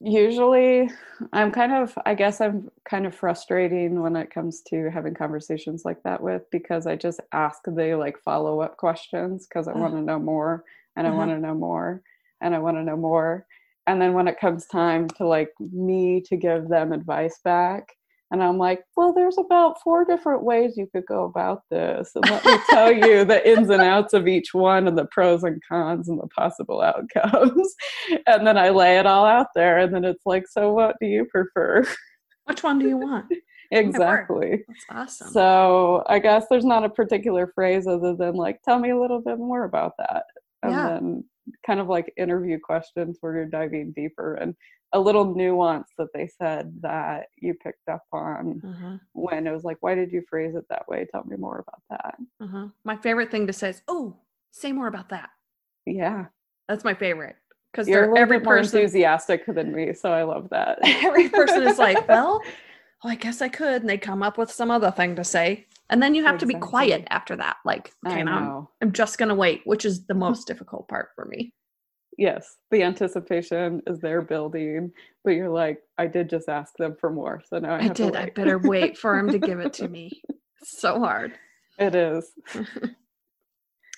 Usually, 0.00 0.90
I'm 1.32 1.52
kind 1.52 1.72
of, 1.72 1.96
I 2.04 2.14
guess 2.14 2.40
I'm 2.40 2.70
kind 2.84 3.06
of 3.06 3.14
frustrating 3.14 4.02
when 4.02 4.16
it 4.16 4.32
comes 4.32 4.60
to 4.62 4.90
having 4.90 5.14
conversations 5.14 5.84
like 5.84 6.02
that 6.02 6.20
with 6.20 6.50
because 6.50 6.86
I 6.88 6.96
just 6.96 7.20
ask 7.32 7.60
the 7.64 7.94
like 7.94 8.18
follow 8.18 8.60
up 8.60 8.76
questions 8.76 9.46
because 9.46 9.68
I 9.68 9.74
Uh. 9.74 9.78
want 9.78 9.94
to 9.94 10.02
know 10.02 10.18
more 10.18 10.64
and 10.96 11.06
I 11.06 11.10
Uh-huh. 11.10 11.18
want 11.18 11.30
to 11.30 11.38
know 11.38 11.54
more 11.54 12.02
and 12.40 12.54
I 12.54 12.58
want 12.58 12.76
to 12.78 12.82
know 12.82 12.96
more. 12.96 13.46
And 13.86 14.02
then 14.02 14.12
when 14.14 14.26
it 14.28 14.40
comes 14.40 14.66
time 14.66 15.08
to 15.10 15.26
like 15.26 15.50
me 15.60 16.20
to 16.22 16.36
give 16.36 16.68
them 16.68 16.92
advice 16.92 17.38
back, 17.44 17.88
and 18.32 18.42
I'm 18.42 18.56
like, 18.56 18.82
well, 18.96 19.12
there's 19.12 19.36
about 19.36 19.82
four 19.82 20.06
different 20.06 20.42
ways 20.42 20.78
you 20.78 20.88
could 20.90 21.04
go 21.04 21.24
about 21.24 21.64
this. 21.70 22.12
And 22.14 22.24
let 22.30 22.42
me 22.46 22.56
tell 22.70 22.90
you 22.90 23.26
the 23.26 23.46
ins 23.46 23.68
and 23.68 23.82
outs 23.82 24.14
of 24.14 24.26
each 24.26 24.54
one 24.54 24.88
and 24.88 24.96
the 24.96 25.04
pros 25.04 25.44
and 25.44 25.62
cons 25.68 26.08
and 26.08 26.18
the 26.18 26.26
possible 26.28 26.80
outcomes. 26.80 27.74
And 28.26 28.46
then 28.46 28.56
I 28.56 28.70
lay 28.70 28.98
it 28.98 29.06
all 29.06 29.26
out 29.26 29.48
there. 29.54 29.78
And 29.78 29.94
then 29.94 30.04
it's 30.04 30.24
like, 30.24 30.48
so 30.48 30.72
what 30.72 30.96
do 30.98 31.06
you 31.06 31.26
prefer? 31.26 31.84
Which 32.46 32.62
one 32.62 32.78
do 32.78 32.88
you 32.88 32.96
want? 32.98 33.26
exactly. 33.70 34.64
That's 34.66 35.20
awesome. 35.20 35.32
So 35.32 36.02
I 36.08 36.18
guess 36.18 36.46
there's 36.48 36.64
not 36.64 36.84
a 36.84 36.90
particular 36.90 37.52
phrase 37.54 37.86
other 37.86 38.16
than 38.16 38.34
like, 38.34 38.62
tell 38.62 38.78
me 38.78 38.90
a 38.90 39.00
little 39.00 39.20
bit 39.20 39.38
more 39.38 39.64
about 39.64 39.92
that. 39.98 40.24
And 40.62 40.72
Yeah. 40.72 40.88
then 40.88 41.24
kind 41.66 41.80
of 41.80 41.88
like 41.88 42.12
interview 42.16 42.58
questions 42.58 43.18
where 43.20 43.34
you're 43.34 43.46
diving 43.46 43.92
deeper 43.92 44.34
and 44.34 44.54
a 44.92 45.00
little 45.00 45.34
nuance 45.34 45.88
that 45.98 46.08
they 46.14 46.26
said 46.26 46.72
that 46.82 47.26
you 47.38 47.54
picked 47.54 47.88
up 47.88 48.04
on 48.12 48.60
uh-huh. 48.64 48.98
when 49.12 49.46
it 49.46 49.50
was 49.50 49.64
like, 49.64 49.78
why 49.80 49.94
did 49.94 50.12
you 50.12 50.22
phrase 50.28 50.54
it 50.54 50.64
that 50.68 50.86
way? 50.86 51.06
Tell 51.10 51.24
me 51.24 51.36
more 51.36 51.64
about 51.66 51.82
that. 51.90 52.16
Uh-huh. 52.40 52.68
My 52.84 52.96
favorite 52.96 53.30
thing 53.30 53.46
to 53.46 53.52
say 53.52 53.70
is, 53.70 53.82
"Oh, 53.88 54.16
say 54.50 54.70
more 54.72 54.88
about 54.88 55.08
that." 55.08 55.30
Yeah. 55.86 56.26
That's 56.68 56.84
my 56.84 56.94
favorite 56.94 57.36
because 57.72 57.88
little 57.88 58.16
every 58.18 58.38
more 58.38 58.58
person 58.58 58.78
enthusiastic 58.78 59.46
than 59.46 59.72
me, 59.72 59.94
so 59.94 60.12
I 60.12 60.22
love 60.24 60.50
that. 60.50 60.78
every 60.82 61.28
person 61.28 61.62
is 61.62 61.78
like, 61.78 62.06
"Well, 62.08 62.42
well, 63.02 63.12
I 63.12 63.16
guess 63.16 63.40
I 63.40 63.48
could," 63.48 63.82
and 63.82 63.88
they 63.90 63.98
come 63.98 64.22
up 64.22 64.36
with 64.38 64.50
some 64.50 64.70
other 64.70 64.90
thing 64.90 65.16
to 65.16 65.24
say, 65.24 65.66
and 65.92 66.02
then 66.02 66.14
you 66.14 66.24
have 66.24 66.38
to 66.38 66.46
be 66.46 66.54
quiet 66.54 67.06
after 67.10 67.36
that. 67.36 67.56
Like, 67.64 67.92
okay, 68.06 68.22
I'm. 68.22 68.66
I'm 68.80 68.92
just 68.92 69.18
gonna 69.18 69.34
wait, 69.34 69.60
which 69.64 69.84
is 69.84 70.06
the 70.06 70.14
most 70.26 70.46
difficult 70.46 70.88
part 70.88 71.10
for 71.14 71.26
me. 71.26 71.52
Yes, 72.18 72.56
the 72.70 72.82
anticipation 72.82 73.80
is 73.86 74.00
there 74.00 74.20
building, 74.22 74.92
but 75.24 75.30
you're 75.30 75.48
like, 75.48 75.80
I 75.98 76.06
did 76.06 76.28
just 76.28 76.48
ask 76.48 76.74
them 76.76 76.96
for 77.00 77.10
more, 77.10 77.42
so 77.48 77.58
now 77.58 77.74
I, 77.74 77.78
I 77.78 77.82
have 77.84 77.94
to 77.94 78.04
did. 78.04 78.16
I 78.16 78.30
better 78.30 78.58
wait 78.58 78.98
for 78.98 79.16
him 79.18 79.30
to 79.30 79.38
give 79.38 79.60
it 79.60 79.72
to 79.74 79.88
me. 79.96 80.20
It's 80.60 80.80
so 80.80 80.98
hard. 80.98 81.32
It 81.78 81.94
is. 81.94 82.32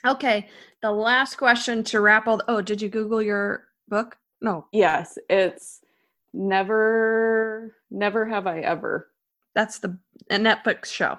Okay, 0.06 0.48
the 0.82 0.90
last 0.92 1.36
question 1.36 1.82
to 1.84 2.00
wrap 2.02 2.26
all. 2.28 2.42
oh, 2.46 2.60
did 2.60 2.82
you 2.82 2.90
Google 2.90 3.22
your 3.22 3.64
book? 3.88 4.18
No, 4.42 4.66
Yes, 4.70 5.16
it's 5.30 5.80
never, 6.34 7.74
never 7.90 8.26
have 8.26 8.46
I 8.46 8.58
ever. 8.60 9.08
that's 9.54 9.78
the 9.78 9.98
a 10.28 10.36
Netflix 10.36 10.86
show. 10.86 11.16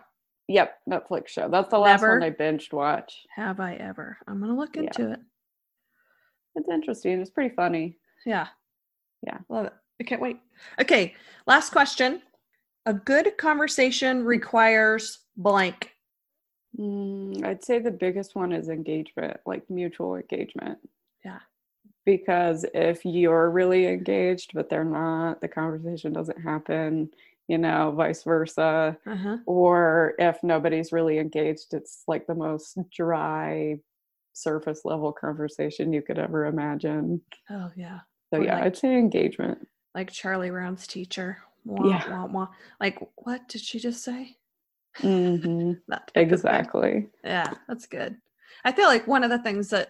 Yep, 0.48 0.78
Netflix 0.90 1.30
show. 1.30 1.50
That's 1.50 1.70
the 1.70 1.80
last 1.80 2.02
one 2.02 2.22
I 2.24 2.30
binged 2.30 2.72
watch. 2.72 3.26
Have 3.36 3.60
I 3.60 3.76
ever? 3.76 4.18
I'm 4.28 4.40
gonna 4.40 4.56
look 4.56 4.76
Yeah. 4.76 4.84
into 4.84 5.12
it. 5.12 5.20
It's 6.56 6.70
interesting. 6.70 7.20
It's 7.20 7.32
pretty 7.32 7.54
funny. 7.56 7.98
Yeah. 8.26 8.48
Yeah. 9.24 9.40
Love 9.50 9.66
it. 9.68 9.74
I 10.00 10.04
can't 10.04 10.22
wait. 10.22 10.40
Okay. 10.80 11.16
Last 11.48 11.72
question. 11.72 12.22
A 12.86 12.94
good 12.94 13.38
conversation 13.38 14.24
requires 14.24 15.20
blank. 15.36 15.92
Mm, 16.78 17.44
I'd 17.44 17.64
say 17.64 17.80
the 17.80 17.92
biggest 17.92 18.36
one 18.36 18.52
is 18.52 18.70
engagement, 18.70 19.38
like 19.46 19.68
mutual 19.70 20.16
engagement. 20.16 20.78
Yeah. 21.24 21.40
Because 22.06 22.66
if 22.74 23.04
you're 23.04 23.50
really 23.50 23.88
engaged, 23.88 24.52
but 24.54 24.70
they're 24.70 24.84
not, 24.84 25.42
the 25.42 25.48
conversation 25.48 26.14
doesn't 26.14 26.40
happen, 26.42 27.10
you 27.48 27.58
know, 27.58 27.92
vice 27.96 28.24
versa. 28.24 28.98
Uh-huh. 29.06 29.38
Or 29.46 30.14
if 30.20 30.42
nobody's 30.44 30.92
really 30.92 31.20
engaged, 31.20 31.74
it's 31.74 32.04
like 32.08 32.28
the 32.28 32.36
most 32.36 32.78
dry, 32.96 33.80
surface 34.34 34.82
level 34.84 35.12
conversation 35.14 35.94
you 35.94 36.02
could 36.02 36.20
ever 36.20 36.46
imagine. 36.46 37.22
Oh 37.50 37.72
yeah. 37.76 38.00
So, 38.34 38.40
Or 38.40 38.44
yeah, 38.44 38.56
like- 38.56 38.64
I'd 38.66 38.78
say 38.78 38.98
engagement. 38.98 39.68
Like 39.94 40.12
Charlie 40.12 40.50
Brown's 40.50 40.88
teacher. 40.88 41.38
Wah, 41.64 41.88
Yeah. 41.88 42.10
wah, 42.12 42.26
wah. 42.26 42.48
Like, 42.82 43.00
what 43.16 43.48
did 43.48 43.62
she 43.62 43.80
just 43.80 44.04
say? 44.04 44.36
hmm 44.98 45.74
That 45.88 46.08
type 46.08 46.08
of 46.08 46.14
thing. 46.14 46.24
Exactly. 46.30 47.08
Yeah, 47.24 47.54
that's 47.68 47.86
good. 47.86 48.18
I 48.64 48.72
feel 48.72 48.88
like 48.88 49.08
one 49.08 49.24
of 49.24 49.30
the 49.30 49.40
things 49.40 49.70
that 49.70 49.90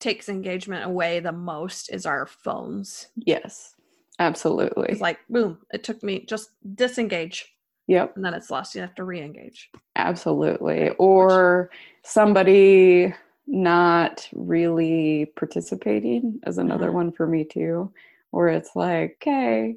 takes 0.00 0.28
engagement 0.28 0.84
away 0.84 1.18
the 1.20 1.32
most 1.32 1.92
is 1.92 2.06
our 2.06 2.26
phones. 2.26 3.08
Yes. 3.16 3.74
Absolutely. 4.18 4.88
It's 4.90 5.00
like, 5.00 5.18
boom, 5.28 5.58
it 5.72 5.84
took 5.84 6.02
me 6.02 6.24
just 6.26 6.50
disengage 6.74 7.46
Yep. 7.86 8.16
and 8.16 8.24
then 8.24 8.34
it's 8.34 8.50
lost. 8.50 8.74
You 8.74 8.80
have 8.82 8.94
to 8.96 9.04
re 9.04 9.20
engage. 9.20 9.70
Absolutely. 9.96 10.90
Or 10.98 11.70
somebody 12.04 13.14
not 13.46 14.28
really 14.34 15.32
participating 15.36 16.40
is 16.46 16.58
another 16.58 16.90
Mhm. 16.90 16.94
one 16.94 17.12
for 17.12 17.26
me 17.26 17.44
too, 17.44 17.92
where 18.30 18.48
it's 18.48 18.74
like, 18.76 19.12
okay, 19.22 19.76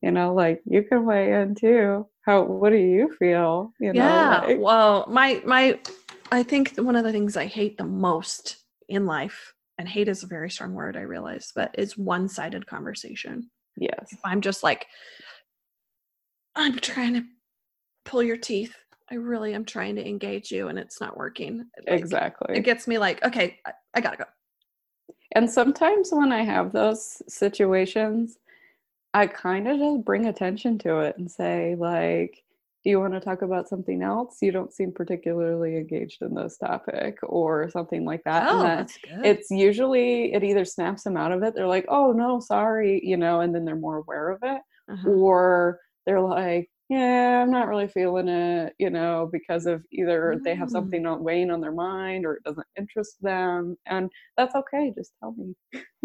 you 0.00 0.10
know, 0.10 0.32
like 0.32 0.62
you 0.64 0.82
can 0.82 1.04
weigh 1.04 1.32
in 1.42 1.54
too. 1.54 2.06
How 2.22 2.44
what 2.44 2.70
do 2.70 2.76
you 2.76 3.14
feel? 3.18 3.74
You 3.80 3.92
know, 3.92 4.02
yeah. 4.04 4.40
like- 4.46 4.58
well, 4.58 5.04
my, 5.08 5.42
my, 5.44 5.78
I 6.32 6.42
think 6.44 6.76
one 6.76 6.96
of 6.96 7.04
the 7.04 7.12
things 7.12 7.36
I 7.36 7.46
hate 7.46 7.76
the 7.76 7.84
most 7.84 8.56
in 8.88 9.04
life, 9.04 9.52
and 9.78 9.88
hate 9.88 10.08
is 10.08 10.22
a 10.22 10.26
very 10.26 10.50
strong 10.50 10.74
word, 10.74 10.96
I 10.96 11.00
realize, 11.02 11.52
but 11.54 11.74
it's 11.74 11.96
one 11.96 12.28
sided 12.28 12.66
conversation. 12.66 13.50
Yes. 13.80 14.14
I'm 14.24 14.40
just 14.40 14.62
like, 14.62 14.86
I'm 16.54 16.78
trying 16.78 17.14
to 17.14 17.24
pull 18.04 18.22
your 18.22 18.36
teeth. 18.36 18.74
I 19.10 19.16
really 19.16 19.54
am 19.54 19.64
trying 19.64 19.96
to 19.96 20.06
engage 20.06 20.52
you 20.52 20.68
and 20.68 20.78
it's 20.78 21.00
not 21.00 21.16
working. 21.16 21.64
Like, 21.88 21.98
Exactly. 21.98 22.56
It 22.56 22.60
gets 22.60 22.86
me 22.86 22.98
like, 22.98 23.24
okay, 23.24 23.58
I, 23.66 23.72
I 23.94 24.00
gotta 24.00 24.18
go. 24.18 24.24
And 25.32 25.50
sometimes 25.50 26.10
when 26.12 26.32
I 26.32 26.42
have 26.42 26.72
those 26.72 27.22
situations, 27.28 28.38
I 29.14 29.26
kind 29.26 29.66
of 29.68 29.78
just 29.78 30.04
bring 30.04 30.26
attention 30.26 30.78
to 30.80 31.00
it 31.00 31.18
and 31.18 31.30
say, 31.30 31.74
like, 31.76 32.42
do 32.82 32.90
you 32.90 32.98
want 33.00 33.12
to 33.14 33.20
talk 33.20 33.42
about 33.42 33.68
something 33.68 34.02
else? 34.02 34.38
You 34.40 34.52
don't 34.52 34.72
seem 34.72 34.92
particularly 34.92 35.76
engaged 35.76 36.22
in 36.22 36.34
this 36.34 36.56
topic 36.56 37.18
or 37.22 37.68
something 37.70 38.04
like 38.04 38.22
that. 38.24 38.48
oh, 38.48 38.60
and 38.60 38.64
that 38.68 38.76
that's 38.78 38.98
good. 38.98 39.26
it's 39.26 39.50
usually, 39.50 40.32
it 40.32 40.42
either 40.44 40.64
snaps 40.64 41.02
them 41.04 41.16
out 41.16 41.32
of 41.32 41.42
it. 41.42 41.54
They're 41.54 41.66
like, 41.66 41.86
oh, 41.88 42.12
no, 42.12 42.40
sorry, 42.40 43.00
you 43.04 43.16
know, 43.16 43.40
and 43.40 43.54
then 43.54 43.64
they're 43.64 43.76
more 43.76 43.98
aware 43.98 44.30
of 44.30 44.38
it. 44.42 44.60
Uh-huh. 44.90 45.08
Or 45.10 45.78
they're 46.06 46.20
like, 46.22 46.70
yeah, 46.88 47.40
I'm 47.42 47.52
not 47.52 47.68
really 47.68 47.86
feeling 47.86 48.26
it, 48.26 48.74
you 48.78 48.90
know, 48.90 49.28
because 49.30 49.66
of 49.66 49.84
either 49.92 50.40
they 50.42 50.56
have 50.56 50.68
Mm. 50.68 50.72
something 50.72 51.22
weighing 51.22 51.52
on 51.52 51.60
their 51.60 51.70
mind 51.70 52.26
or 52.26 52.34
it 52.34 52.42
doesn't 52.42 52.66
interest 52.76 53.14
them. 53.22 53.76
And 53.86 54.10
that's 54.36 54.56
okay. 54.56 54.92
Just 54.96 55.12
tell 55.20 55.32
me. 55.36 55.54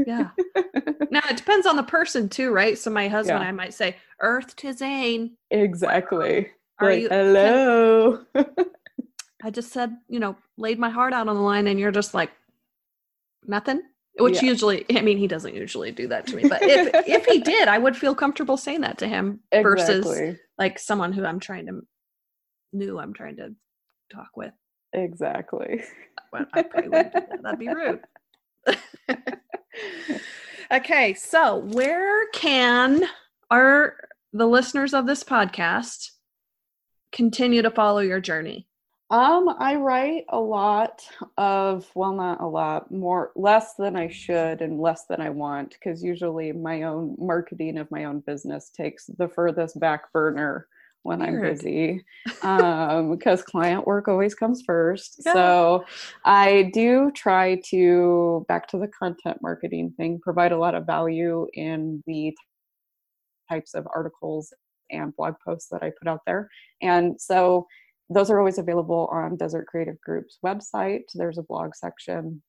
yeah. 0.06 0.30
Now 1.12 1.22
it 1.30 1.38
depends 1.38 1.66
on 1.66 1.76
the 1.78 1.84
person 1.84 2.28
too, 2.30 2.52
right? 2.52 2.78
So 2.78 2.92
my 2.92 3.08
husband, 3.08 3.40
Yeah. 3.42 3.48
I 3.48 3.52
might 3.52 3.74
say, 3.74 3.96
Earth 4.22 4.56
to 4.58 4.74
Zane. 4.74 5.38
exactly. 5.50 6.50
Are 6.80 6.90
Like, 6.90 7.02
you- 7.02 7.10
hello. 7.10 8.26
I 9.44 9.52
just 9.52 9.72
said, 9.72 9.96
you 10.10 10.20
know, 10.20 10.36
laid 10.58 10.80
my 10.80 10.90
heart 10.90 11.14
out 11.14 11.28
on 11.28 11.36
the 11.36 11.42
line, 11.42 11.68
and 11.68 11.80
you're 11.80 11.92
just 11.92 12.14
like, 12.14 12.32
nothing. 13.46 13.82
Which 14.18 14.42
Yeah. 14.42 14.50
usually, 14.50 14.86
I 14.96 15.02
mean, 15.02 15.18
he 15.18 15.28
doesn't 15.28 15.54
usually 15.56 15.92
do 15.92 16.08
that 16.08 16.26
to 16.28 16.36
me, 16.38 16.44
but 16.48 16.62
if 16.64 16.90
if 17.08 17.26
he 17.26 17.40
did, 17.42 17.68
I 17.68 17.78
would 17.78 17.98
feel 17.98 18.16
comfortable 18.16 18.56
saying 18.58 18.82
that 18.82 18.98
to 19.00 19.08
him 19.08 19.42
versus 19.54 20.38
like 20.58 20.80
someone 20.80 21.12
who 21.12 21.26
I'm 21.26 21.40
trying 21.42 21.66
to 21.68 21.82
new 22.72 22.98
I'm 22.98 23.14
trying 23.14 23.36
to 23.38 23.54
talk 24.12 24.30
with. 24.38 24.54
Exactly. 24.94 25.84
Well, 26.32 26.46
I 26.54 26.64
probably 26.64 26.90
wouldn't 26.90 27.14
do 27.14 27.20
that. 27.30 27.44
That'd 27.44 27.60
be 27.60 27.68
rude. 27.68 28.00
okay, 30.72 31.14
so 31.14 31.58
where 31.58 32.28
can 32.30 33.04
our 33.52 33.98
the 34.32 34.48
listeners 34.48 34.94
of 34.94 35.08
this 35.08 35.26
podcast 35.26 36.12
continue 37.16 37.64
to 37.64 37.72
follow 37.72 38.02
your 38.02 38.20
journey? 38.20 38.68
Um, 39.12 39.50
I 39.60 39.76
write 39.76 40.26
a 40.30 40.40
lot 40.40 41.08
of, 41.38 41.90
well, 41.96 42.14
not 42.14 42.42
a 42.42 42.48
lot, 42.48 42.92
more, 42.92 43.32
less 43.36 43.76
than 43.76 43.96
I 43.96 44.10
should 44.10 44.62
and 44.62 44.82
less 44.82 45.06
than 45.06 45.22
I 45.22 45.30
want, 45.30 45.72
because 45.72 46.04
usually 46.04 46.52
my 46.52 46.84
own 46.84 47.16
marketing 47.20 47.78
of 47.78 47.90
my 47.92 48.06
own 48.06 48.22
business 48.22 48.72
takes 48.76 49.06
the 49.06 49.30
furthest 49.30 49.80
back 49.80 50.12
burner 50.12 50.68
when 51.04 51.22
I'm 51.22 51.40
busy, 51.40 52.04
um, 52.42 53.12
because 53.12 53.44
client 53.44 53.86
work 53.86 54.08
always 54.08 54.34
comes 54.34 54.64
first. 54.66 55.22
Yeah. 55.24 55.34
So 55.34 55.86
I 56.26 56.72
do 56.74 57.12
try 57.16 57.62
to, 57.70 58.44
back 58.48 58.68
to 58.70 58.80
the 58.80 58.88
content 58.88 59.38
marketing 59.40 59.94
thing, 59.98 60.20
provide 60.20 60.52
a 60.52 60.58
lot 60.58 60.74
of 60.74 60.88
value 60.88 61.46
in 61.54 62.04
the 62.08 62.36
types 63.52 63.76
of 63.76 63.88
articles 63.96 64.52
and 64.92 65.16
blog 65.16 65.36
posts 65.44 65.70
that 65.72 65.84
I 65.84 65.92
put 65.98 66.08
out 66.08 66.22
there. 66.26 66.50
And 66.82 67.20
so 67.20 67.68
those 68.10 68.30
are 68.30 68.40
always 68.40 68.58
available 68.58 69.10
on 69.12 69.36
Desert 69.36 69.68
Creative 69.68 70.00
Group's 70.02 70.38
website. 70.46 71.04
There's 71.14 71.38
a 71.38 71.44
blog 71.44 71.76
section. 71.76 72.42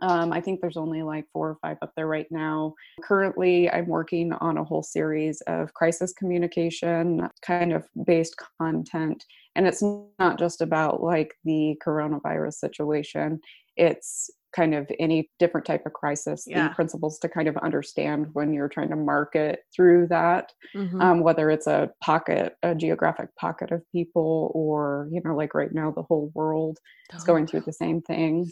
Um, 0.00 0.32
I 0.32 0.40
think 0.40 0.60
there's 0.60 0.76
only 0.76 1.02
like 1.02 1.26
four 1.32 1.50
or 1.50 1.58
five 1.62 1.76
up 1.82 1.92
there 1.96 2.06
right 2.06 2.26
now. 2.30 2.74
Currently, 3.02 3.70
I'm 3.70 3.86
working 3.86 4.32
on 4.32 4.58
a 4.58 4.64
whole 4.64 4.82
series 4.82 5.40
of 5.42 5.72
crisis 5.74 6.12
communication 6.12 7.28
kind 7.42 7.72
of 7.72 7.86
based 8.04 8.34
content. 8.58 9.24
And 9.54 9.66
it's 9.66 9.82
not 10.18 10.38
just 10.38 10.60
about 10.60 11.02
like 11.02 11.34
the 11.44 11.78
coronavirus 11.86 12.54
situation, 12.54 13.40
it's 13.76 14.30
kind 14.54 14.74
of 14.74 14.90
any 14.98 15.30
different 15.38 15.66
type 15.66 15.86
of 15.86 15.92
crisis, 15.92 16.44
Yeah. 16.46 16.68
the 16.68 16.74
principles 16.74 17.18
to 17.20 17.28
kind 17.28 17.48
of 17.48 17.56
understand 17.58 18.26
when 18.34 18.52
you're 18.52 18.68
trying 18.68 18.90
to 18.90 18.96
market 18.96 19.60
through 19.74 20.08
that 20.08 20.52
Mhm. 20.74 21.00
um, 21.02 21.20
whether 21.20 21.50
it's 21.50 21.66
a 21.66 21.90
pocket, 22.02 22.56
a 22.62 22.74
geographic 22.74 23.34
pocket 23.36 23.70
of 23.72 23.82
people, 23.92 24.50
or 24.54 25.08
you 25.10 25.20
know, 25.24 25.34
like 25.34 25.54
right 25.54 25.72
now, 25.72 25.90
the 25.90 26.02
whole 26.02 26.30
world 26.34 26.78
is 27.14 27.24
going 27.24 27.44
Oh, 27.44 27.46
through 27.46 27.62
the 27.66 27.72
same 27.72 28.00
thing. 28.02 28.46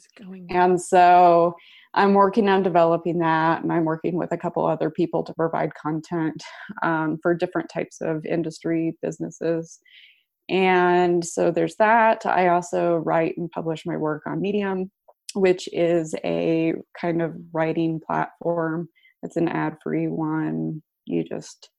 And 0.50 0.80
so, 0.80 1.54
I'm 1.94 2.14
working 2.14 2.48
on 2.48 2.62
developing 2.62 3.18
that, 3.18 3.62
and 3.62 3.72
I'm 3.72 3.84
working 3.84 4.16
with 4.16 4.30
a 4.32 4.36
couple 4.38 4.64
other 4.64 4.90
people 4.90 5.24
to 5.24 5.34
provide 5.34 5.74
content 5.74 6.42
um, 6.82 7.18
for 7.22 7.34
different 7.34 7.68
types 7.68 8.00
of 8.00 8.24
industry 8.24 8.96
businesses. 9.02 9.80
And 10.48 11.24
so 11.24 11.50
there's 11.50 11.76
that. 11.76 12.26
I 12.26 12.48
also 12.48 12.96
write 12.96 13.36
and 13.38 13.50
publish 13.50 13.86
my 13.86 13.96
work 13.96 14.22
on 14.26 14.40
Medium, 14.40 14.90
which 15.34 15.68
is 15.72 16.14
a 16.24 16.74
kind 17.00 17.22
of 17.22 17.34
writing 17.52 18.00
platform. 18.04 18.88
It's 19.22 19.36
an 19.36 19.48
ad-free 19.48 20.08
one. 20.08 20.82
You 21.06 21.24
just 21.24 21.70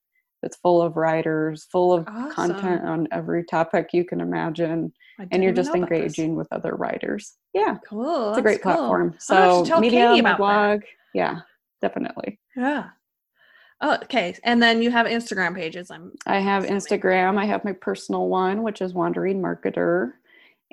it's 0.43 0.58
full 0.58 0.82
of 0.82 0.95
writers, 0.97 1.68
full 1.72 1.93
of 1.93 2.06
content 2.34 2.84
on 2.84 3.08
every 3.12 3.43
topic 3.45 3.89
you 3.93 4.04
can 4.04 4.20
imagine, 4.22 4.91
and 5.32 5.43
you're 5.43 5.54
just 5.54 5.68
know 5.72 5.82
about 5.84 5.89
this. 5.89 5.99
engaging 5.99 6.36
with 6.36 6.47
other 6.52 6.74
writers. 6.76 7.36
Yeah, 7.54 7.78
Cool. 7.88 8.30
it's 8.30 8.39
a 8.39 8.41
great 8.41 8.62
cool. 8.64 8.74
platform. 8.74 9.02
I'm 9.02 9.36
gonna 9.36 9.41
have 9.45 9.52
So 9.58 9.64
to 9.64 9.70
tell 9.70 9.80
Medium, 9.82 10.10
Katie 10.14 10.22
my 10.24 10.32
about 10.32 10.38
that. 10.39 10.78
blog, 10.80 10.82
yeah, 11.14 11.39
definitely. 11.82 12.39
Yeah. 12.56 12.89
Oh, 13.82 13.95
okay. 14.04 14.36
And 14.43 14.62
then 14.62 14.82
you 14.82 14.89
have 14.91 15.08
Instagram 15.08 15.56
pages. 15.56 15.89
I'm 15.91 16.12
I 16.28 16.39
have 16.39 16.64
Assuming. 16.64 16.82
Instagram. 16.82 17.38
I 17.39 17.45
have 17.45 17.64
my 17.66 17.74
personal 17.74 18.28
one, 18.28 18.62
which 18.64 18.82
is 18.82 18.93
Wandering 18.93 19.41
Marketer. 19.41 20.14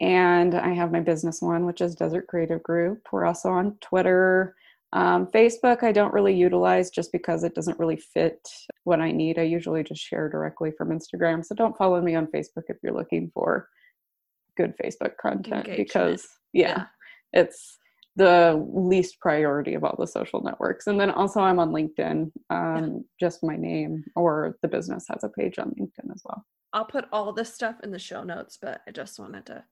And 0.00 0.54
I 0.54 0.72
have 0.74 0.92
my 0.92 1.00
business 1.00 1.42
one, 1.42 1.66
which 1.66 1.80
is 1.80 1.94
Desert 1.94 2.26
Creative 2.28 2.62
Group. 2.62 3.08
We're 3.10 3.26
also 3.26 3.50
on 3.50 3.76
Twitter. 3.80 4.54
Um, 4.92 5.26
Facebook, 5.26 5.82
I 5.82 5.92
don't 5.92 6.14
really 6.14 6.34
utilize 6.34 6.90
just 6.90 7.12
because 7.12 7.44
it 7.44 7.54
doesn't 7.54 7.78
really 7.78 7.96
fit 7.96 8.40
what 8.84 9.00
I 9.00 9.10
need. 9.10 9.38
I 9.38 9.42
usually 9.42 9.82
just 9.82 10.00
share 10.00 10.28
directly 10.28 10.70
from 10.70 10.90
Instagram. 10.90 11.44
So 11.44 11.54
don't 11.54 11.76
follow 11.76 12.00
me 12.00 12.14
on 12.14 12.26
Facebook 12.26 12.64
if 12.68 12.76
you're 12.82 12.94
looking 12.94 13.30
for 13.34 13.68
good 14.56 14.74
Facebook 14.82 15.16
content 15.20 15.66
Engagement. 15.66 15.76
because, 15.78 16.28
yeah, 16.52 16.86
it's 17.32 17.78
the 18.16 18.64
least 18.72 19.20
priority 19.20 19.74
of 19.74 19.84
all 19.84 19.96
the 19.98 20.06
social 20.06 20.40
networks. 20.42 20.86
And 20.86 20.98
then 20.98 21.10
also, 21.10 21.40
I'm 21.40 21.58
on 21.58 21.70
LinkedIn, 21.70 22.32
um, 22.50 23.04
just 23.20 23.44
my 23.44 23.56
name, 23.56 24.04
or 24.16 24.56
the 24.62 24.68
business 24.68 25.06
has 25.08 25.22
a 25.22 25.28
page 25.28 25.58
on 25.58 25.70
LinkedIn 25.78 26.12
as 26.12 26.22
well. 26.24 26.44
I'll 26.72 26.84
put 26.84 27.06
all 27.12 27.32
this 27.32 27.54
stuff 27.54 27.76
in 27.82 27.90
the 27.90 27.98
show 27.98 28.24
notes, 28.24 28.58
but 28.60 28.80
I 28.86 28.90
just 28.90 29.18
wanted 29.18 29.46
to 29.46 29.64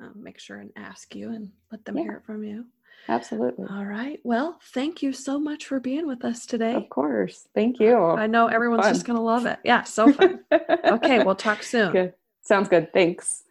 um, 0.00 0.12
make 0.16 0.38
sure 0.38 0.58
and 0.58 0.70
ask 0.76 1.14
you 1.14 1.30
and 1.30 1.50
let 1.70 1.84
them 1.84 1.96
Yeah. 1.96 2.02
hear 2.04 2.12
it 2.14 2.24
from 2.24 2.44
you. 2.44 2.66
Absolutely. 3.08 3.66
All 3.68 3.84
right. 3.84 4.18
Well, 4.24 4.58
thank 4.72 5.02
you 5.02 5.12
so 5.12 5.38
much 5.38 5.66
for 5.66 5.78
being 5.80 6.06
with 6.06 6.24
us 6.24 6.46
today. 6.46 6.74
Of 6.74 6.88
course. 6.88 7.46
Thank 7.54 7.78
you. 7.80 7.96
I 7.96 8.26
know 8.26 8.46
everyone's 8.46 8.86
just 8.86 9.04
going 9.04 9.16
to 9.18 9.22
love 9.22 9.44
it. 9.46 9.58
Yeah, 9.64 9.82
so 9.82 10.10
fun. 10.12 10.40
okay, 10.52 11.22
we'll 11.22 11.34
talk 11.34 11.62
soon. 11.74 11.92
good. 11.92 12.14
Sounds 12.42 12.68
good. 12.68 12.92
Thanks. 12.92 13.42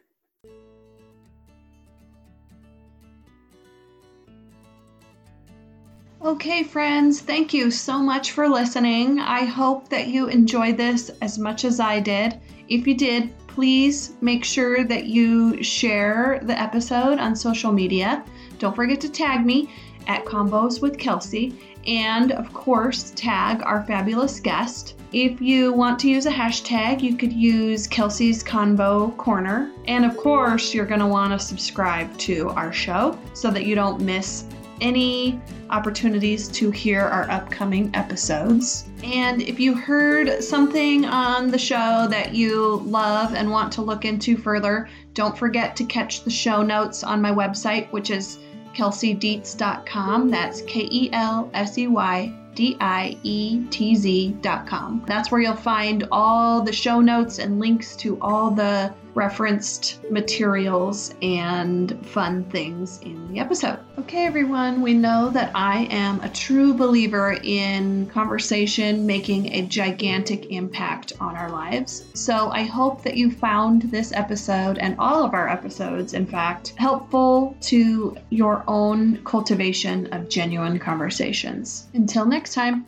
Okay, 6.24 6.64
friends, 6.64 7.20
thank 7.20 7.54
you 7.54 7.70
so 7.70 8.00
much 8.00 8.32
for 8.32 8.48
listening. 8.48 9.20
I 9.20 9.44
hope 9.44 9.90
that 9.90 10.08
you 10.08 10.28
enjoyed 10.28 10.78
this 10.78 11.12
as 11.22 11.38
much 11.38 11.66
as 11.66 11.82
I 11.82 12.00
did. 12.00 12.40
If 12.70 12.88
you 12.88 12.96
did, 12.96 13.34
please 13.54 14.14
make 14.22 14.44
sure 14.44 14.84
that 14.84 15.06
you 15.06 15.62
share 15.62 16.40
the 16.44 16.60
episode 16.60 17.20
on 17.20 17.36
social 17.36 17.72
media. 17.72 18.24
Don't 18.58 18.76
forget 18.76 19.00
to 19.02 19.10
tag 19.10 19.46
me 19.46 19.70
at 20.08 20.26
Convos 20.26 20.82
with 20.82 20.98
Kelsey. 20.98 21.54
and 21.86 22.32
of 22.32 22.52
course, 22.54 23.12
tag 23.16 23.62
our 23.64 23.84
fabulous 23.84 24.40
guest. 24.40 24.96
If 25.12 25.42
you 25.42 25.74
want 25.74 26.00
to 26.00 26.10
use 26.10 26.26
a 26.26 26.32
hashtag, 26.32 27.02
you 27.02 27.16
could 27.16 27.34
use 27.34 27.88
Kelsey's 27.88 28.44
Convo 28.44 29.16
Corner. 29.18 29.72
And 29.86 30.06
of 30.06 30.16
course, 30.18 30.74
you're 30.74 30.86
going 30.86 31.02
to 31.02 31.08
want 31.08 31.34
to 31.34 31.46
subscribe 31.46 32.18
to 32.20 32.50
our 32.50 32.72
show 32.72 33.20
so 33.34 33.52
that 33.52 33.66
you 33.66 33.76
don't 33.76 34.02
miss 34.02 34.46
any 34.82 35.40
opportunities 35.70 36.48
to 36.50 36.72
hear 36.72 37.02
our 37.02 37.30
upcoming 37.30 37.90
episodes. 37.94 38.86
And 39.04 39.42
if 39.42 39.60
you 39.60 39.74
heard 39.74 40.44
something 40.44 41.06
on 41.06 41.50
the 41.50 41.58
show 41.58 42.08
that 42.10 42.34
you 42.34 42.82
love 42.86 43.34
and 43.34 43.50
want 43.50 43.74
to 43.74 43.82
look 43.82 44.06
into 44.06 44.38
further, 44.38 44.90
don't 45.14 45.38
forget 45.38 45.76
to 45.78 45.86
catch 45.86 46.24
the 46.24 46.30
show 46.30 46.62
notes 46.62 47.04
on 47.04 47.22
my 47.22 47.32
website, 47.32 47.92
which 47.92 48.10
is 48.10 48.40
kelseydietz.com. 48.74 50.30
That's 50.30 50.62
K 50.64 50.88
E 50.92 51.10
L 51.14 51.50
S 51.54 51.78
E 51.78 51.88
Y 51.88 52.34
D 52.56 52.78
I 52.80 53.18
E 53.24 53.66
T 53.70 53.96
Z.com. 53.96 55.04
That's 55.08 55.32
where 55.32 55.42
you'll 55.42 55.56
find 55.56 56.08
all 56.12 56.62
the 56.62 56.74
show 56.74 57.02
notes 57.02 57.40
and 57.40 57.60
links 57.60 57.96
to 57.98 58.20
all 58.22 58.52
the 58.52 58.94
referenced 59.16 60.00
materials 60.10 61.14
and 61.22 62.06
fun 62.06 62.44
things 62.46 63.00
in 63.02 63.32
the 63.32 63.40
episode. 63.40 63.80
Okay, 64.00 64.26
everyone, 64.26 64.82
we 64.82 64.94
know 64.94 65.30
that 65.30 65.52
I 65.54 65.88
am 65.92 66.20
a 66.22 66.30
true 66.30 66.74
believer 66.74 67.38
in 67.44 68.08
conversation 68.08 69.06
making 69.06 69.54
a 69.54 69.64
gigantic 69.64 70.52
impact 70.52 71.14
on 71.20 71.36
our 71.36 71.50
lives. 71.50 72.06
So 72.14 72.50
I 72.52 72.64
hope 72.64 73.04
that 73.04 73.18
you 73.18 73.32
found 73.32 73.84
this 73.84 74.12
episode 74.14 74.78
and 74.78 74.96
all 75.00 75.24
of 75.24 75.34
our 75.34 75.50
episodes, 75.50 76.14
in 76.14 76.26
fact, 76.26 76.74
helpful 76.78 77.56
to 77.62 78.18
your 78.30 78.64
own 78.68 79.24
cultivation 79.24 80.08
of 80.08 80.30
genuine 80.30 80.80
conversations. 80.80 81.88
Until 81.94 82.26
next 82.26 82.54
time. 82.54 82.86